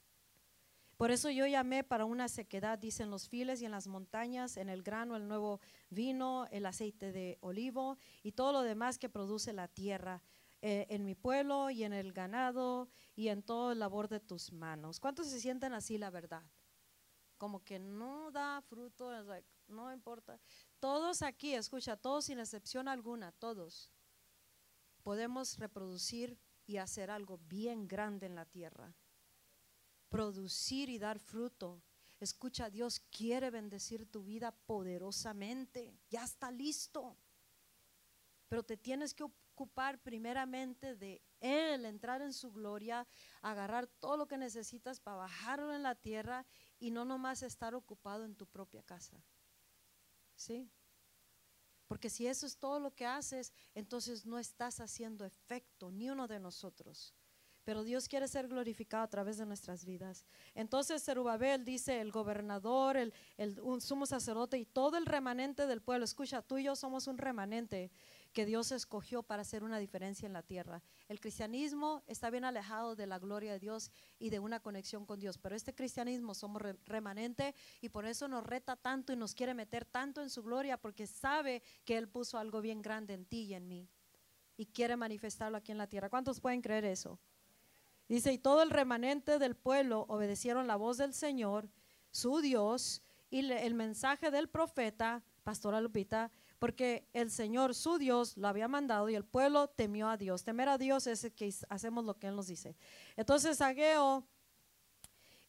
Por 0.99 1.13
eso 1.13 1.31
yo 1.31 1.47
llamé 1.47 1.85
para 1.85 2.05
una 2.05 2.29
sequedad, 2.29 2.77
dicen 2.77 3.09
los 3.09 3.29
files 3.29 3.63
y 3.63 3.65
en 3.65 3.71
las 3.71 3.87
montañas, 3.87 4.57
en 4.57 4.69
el 4.69 4.83
grano, 4.83 5.15
el 5.15 5.29
nuevo 5.29 5.61
vino, 5.91 6.47
el 6.51 6.67
aceite 6.67 7.13
de 7.13 7.39
olivo 7.41 7.97
y 8.25 8.33
todo 8.33 8.53
lo 8.53 8.63
demás 8.63 8.99
que 8.99 9.09
produce 9.09 9.53
la 9.53 9.69
tierra, 9.69 10.21
eh, 10.61 10.87
en 10.91 11.05
mi 11.05 11.15
pueblo 11.15 11.71
y 11.71 11.85
en 11.85 11.93
el 11.93 12.13
ganado 12.13 12.89
y 13.15 13.29
en 13.29 13.45
todo 13.45 13.71
el 13.71 13.79
labor 13.79 14.09
de 14.09 14.19
tus 14.19 14.53
manos. 14.53 14.99
¿Cuántos 14.99 15.29
se 15.29 15.39
sienten 15.39 15.73
así, 15.73 15.99
la 15.99 16.11
verdad? 16.11 16.43
Como 17.37 17.63
que 17.63 17.79
no 17.79 18.33
da 18.33 18.61
fruto, 18.63 19.13
no 19.69 19.93
importa. 19.93 20.41
Todos 20.81 21.23
aquí, 21.23 21.55
escucha, 21.55 21.97
todos 21.97 22.25
sin 22.25 22.41
excepción 22.41 22.89
alguna, 22.89 23.31
todos 23.31 23.89
podemos 25.05 25.57
reproducir 25.59 26.37
y 26.67 26.79
hacer 26.79 27.09
algo 27.09 27.39
bien 27.49 27.87
grande 27.87 28.27
en 28.27 28.35
la 28.35 28.45
tierra. 28.45 28.93
Producir 30.09 30.89
y 30.89 30.99
dar 30.99 31.19
fruto. 31.19 31.83
Escucha, 32.21 32.71
Dios 32.71 33.01
quiere 33.11 33.51
bendecir 33.51 34.07
tu 34.11 34.25
vida 34.25 34.53
poderosamente. 34.53 35.95
Ya 36.11 36.25
está 36.25 36.51
listo. 36.51 37.17
pero 38.49 38.63
te 38.63 38.77
tienes 38.79 39.13
que 39.13 39.25
ocupar 39.25 40.01
primeramente 40.03 40.97
de 40.97 41.21
Él, 41.41 41.85
entrar 41.85 42.23
en 42.23 42.33
su 42.33 42.51
gloria, 42.53 43.07
agarrar 43.43 43.87
todo 43.87 44.17
lo 44.17 44.27
que 44.27 44.39
necesitas 44.39 45.01
para 45.01 45.19
bajarlo 45.19 45.75
en 45.75 45.83
la 45.83 45.95
tierra 45.95 46.47
y 46.79 46.91
no 46.91 47.05
nomás 47.05 47.43
estar 47.43 47.75
ocupado 47.75 48.25
en 48.25 48.35
tu 48.37 48.47
propia 48.47 48.83
casa. 48.83 49.23
¿Sí? 50.35 50.71
Porque 51.87 52.09
si 52.09 52.27
eso 52.27 52.47
es 52.47 52.57
todo 52.57 52.81
lo 52.81 52.95
que 52.95 53.05
haces, 53.07 53.53
entonces 53.75 54.25
no 54.25 54.39
estás 54.39 54.81
haciendo 54.81 55.25
efecto, 55.25 55.91
ni 55.91 56.09
uno 56.09 56.27
de 56.29 56.39
nosotros 56.39 57.15
pero 57.69 57.85
Dios 57.85 58.09
quiere 58.09 58.27
ser 58.29 58.49
glorificado 58.49 59.03
a 59.03 59.11
través 59.11 59.37
de 59.37 59.45
nuestras 59.45 59.85
vidas. 59.85 60.25
Entonces 60.55 61.05
Zerubabel 61.05 61.67
dice, 61.67 62.01
el 62.01 62.11
gobernador, 62.11 62.97
el, 62.97 63.13
un 63.61 63.83
sumo 63.83 64.07
sacerdote 64.07 64.57
y 64.57 64.65
todo 64.65 64.97
el 64.97 65.05
remanente 65.05 65.67
del 65.67 65.83
pueblo, 65.83 66.07
escucha, 66.07 66.41
tú 66.41 66.57
y 66.57 66.65
yo 66.65 66.75
somos 66.75 67.09
un 67.09 67.19
remanente 67.19 67.91
que 68.33 68.47
Dios 68.47 68.73
escogió 68.73 69.23
para 69.23 69.43
hacer 69.43 69.65
una 69.65 69.79
diferencia 69.79 70.25
en 70.25 70.33
la 70.33 70.43
tierra. 70.43 70.83
El 71.09 71.21
cristianismo 71.21 72.03
está 72.07 72.31
bien 72.31 72.47
alejado 72.47 72.97
de 72.97 73.07
la 73.07 73.19
gloria 73.19 73.53
de 73.53 73.59
Dios 73.59 73.91
y 74.19 74.31
de 74.31 74.39
una 74.39 74.61
conexión 74.61 75.05
con 75.05 75.21
Dios, 75.21 75.37
pero 75.37 75.55
este 75.55 75.75
cristianismo 75.75 76.35
somos 76.35 76.63
remanente 76.87 77.55
y 77.83 77.91
por 77.91 78.07
eso 78.07 78.29
nos 78.29 78.47
reta 78.47 78.77
tanto 78.77 79.13
y 79.13 79.17
nos 79.17 79.35
quiere 79.35 79.53
meter 79.53 79.85
tanto 79.85 80.23
en 80.23 80.31
su 80.31 80.43
gloria 80.43 80.79
porque 80.79 81.07
sabe 81.07 81.63
que 81.85 81.99
Él 81.99 82.09
puso 82.09 82.39
algo 82.39 82.63
bien 82.63 82.81
grande 82.81 83.13
en 83.13 83.27
ti 83.27 83.43
y 83.43 83.53
en 83.53 83.69
mí 83.69 83.91
y 84.57 84.65
quiere 84.65 84.97
manifestarlo 84.97 85.59
aquí 85.59 85.71
en 85.71 85.79
la 85.79 85.87
tierra. 85.87 86.09
¿Cuántos 86.09 86.41
pueden 86.41 86.63
creer 86.63 86.87
eso? 86.87 87.21
Dice, 88.09 88.33
y 88.33 88.39
todo 88.39 88.63
el 88.63 88.71
remanente 88.71 89.39
del 89.39 89.55
pueblo 89.55 90.07
obedecieron 90.09 90.67
la 90.67 90.77
voz 90.77 90.97
del 90.97 91.13
Señor, 91.13 91.69
su 92.11 92.41
Dios, 92.41 93.03
y 93.31 93.51
el 93.53 93.75
mensaje 93.75 94.31
del 94.31 94.49
profeta, 94.49 95.23
Pastora 95.45 95.81
Lupita, 95.81 96.31
porque 96.59 97.07
el 97.13 97.31
Señor, 97.31 97.75
su 97.75 97.99
Dios, 97.99 98.37
lo 98.37 98.49
había 98.49 98.67
mandado 98.67 99.09
y 99.09 99.15
el 99.15 99.25
pueblo 99.25 99.69
temió 99.69 100.09
a 100.09 100.17
Dios. 100.17 100.43
Temer 100.43 100.69
a 100.69 100.79
Dios 100.79 101.07
es 101.07 101.31
que 101.37 101.55
hacemos 101.69 102.05
lo 102.05 102.19
que 102.19 102.27
Él 102.27 102.37
nos 102.37 102.47
dice. 102.47 102.77
Entonces 103.17 103.61
Ageo, 103.61 104.27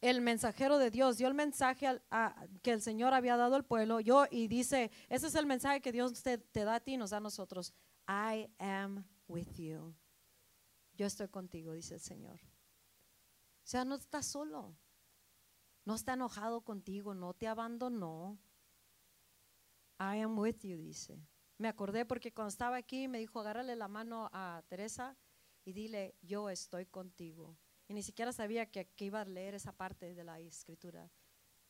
el 0.00 0.20
mensajero 0.20 0.78
de 0.78 0.90
Dios, 0.90 1.16
dio 1.16 1.28
el 1.28 1.34
mensaje 1.34 2.00
que 2.62 2.72
el 2.72 2.82
Señor 2.82 3.14
había 3.14 3.36
dado 3.36 3.56
al 3.56 3.64
pueblo 3.64 4.00
yo, 4.00 4.26
y 4.30 4.48
dice, 4.48 4.90
ese 5.08 5.26
es 5.26 5.34
el 5.34 5.46
mensaje 5.46 5.80
que 5.80 5.92
Dios 5.92 6.22
te, 6.22 6.38
te 6.38 6.64
da 6.64 6.76
a 6.76 6.80
ti 6.80 6.92
y 6.92 6.96
nos 6.96 7.10
da 7.10 7.16
a 7.16 7.20
nosotros. 7.20 7.72
I 8.06 8.50
am 8.58 9.04
with 9.28 9.54
you. 9.56 9.94
Yo 10.94 11.06
estoy 11.06 11.28
contigo, 11.28 11.72
dice 11.72 11.94
el 11.94 12.00
Señor. 12.00 12.49
Sea, 13.70 13.84
no 13.84 13.94
está 13.94 14.20
solo. 14.20 14.76
No 15.84 15.94
está 15.94 16.14
enojado 16.14 16.62
contigo, 16.62 17.14
no 17.14 17.34
te 17.34 17.46
abandonó. 17.46 18.36
I 20.00 20.22
am 20.22 20.36
with 20.36 20.56
you, 20.64 20.76
dice. 20.76 21.16
Me 21.56 21.68
acordé 21.68 22.04
porque 22.04 22.34
cuando 22.34 22.48
estaba 22.48 22.74
aquí 22.74 23.06
me 23.06 23.20
dijo, 23.20 23.38
agárrale 23.38 23.76
la 23.76 23.86
mano 23.86 24.28
a 24.32 24.64
Teresa 24.66 25.16
y 25.64 25.72
dile, 25.72 26.16
yo 26.20 26.50
estoy 26.50 26.86
contigo. 26.86 27.56
Y 27.86 27.94
ni 27.94 28.02
siquiera 28.02 28.32
sabía 28.32 28.68
que, 28.72 28.88
que 28.88 29.04
iba 29.04 29.20
a 29.20 29.24
leer 29.24 29.54
esa 29.54 29.70
parte 29.70 30.14
de 30.14 30.24
la 30.24 30.40
escritura. 30.40 31.08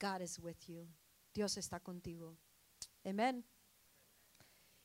God 0.01 0.23
is 0.23 0.39
with 0.39 0.57
you. 0.69 0.89
Dios 1.35 1.59
está 1.59 1.81
contigo. 1.81 2.35
Amén. 3.05 3.45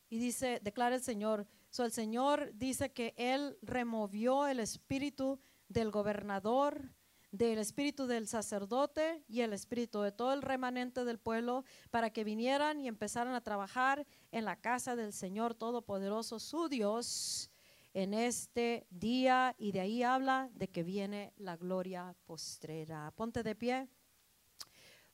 Y 0.09 0.19
dice, 0.19 0.59
declara 0.61 0.95
el 0.95 1.01
Señor, 1.01 1.47
el 1.77 1.91
Señor 1.93 2.51
dice 2.55 2.91
que 2.91 3.13
Él 3.15 3.57
removió 3.61 4.47
el 4.47 4.59
espíritu 4.59 5.39
del 5.69 5.91
gobernador, 5.91 6.93
del 7.37 7.59
espíritu 7.59 8.07
del 8.07 8.27
sacerdote 8.27 9.23
y 9.27 9.41
el 9.41 9.53
espíritu 9.53 10.01
de 10.01 10.11
todo 10.11 10.33
el 10.33 10.41
remanente 10.41 11.03
del 11.03 11.19
pueblo 11.19 11.65
para 11.91 12.09
que 12.09 12.23
vinieran 12.23 12.79
y 12.79 12.87
empezaran 12.87 13.33
a 13.35 13.41
trabajar 13.41 14.05
en 14.31 14.45
la 14.45 14.55
casa 14.55 14.95
del 14.95 15.11
Señor 15.11 15.53
Todopoderoso, 15.53 16.39
su 16.39 16.69
Dios, 16.69 17.49
en 17.93 18.13
este 18.13 18.87
día. 18.89 19.55
Y 19.57 19.71
de 19.71 19.81
ahí 19.81 20.03
habla 20.03 20.49
de 20.53 20.69
que 20.69 20.83
viene 20.83 21.33
la 21.37 21.57
gloria 21.57 22.15
postrera. 22.25 23.11
Ponte 23.15 23.43
de 23.43 23.55
pie. 23.55 23.87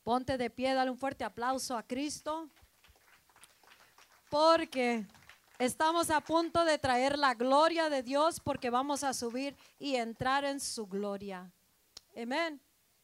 Ponte 0.04 0.38
de 0.38 0.50
pie, 0.50 0.74
dale 0.74 0.92
un 0.92 0.98
fuerte 0.98 1.24
aplauso 1.24 1.76
a 1.76 1.84
Cristo. 1.84 2.50
Porque 4.30 5.06
Estamos 5.62 6.10
a 6.10 6.22
punto 6.22 6.66
de 6.66 6.80
traer 6.80 7.20
la 7.20 7.36
gloria 7.36 7.88
de 7.88 8.02
Dios 8.02 8.40
porque 8.40 8.72
vamos 8.72 9.04
a 9.04 9.14
subir 9.14 9.56
y 9.78 9.94
entrar 9.94 10.44
en 10.44 10.60
su 10.60 10.88
gloria. 10.88 11.54
Amén. 12.16 12.62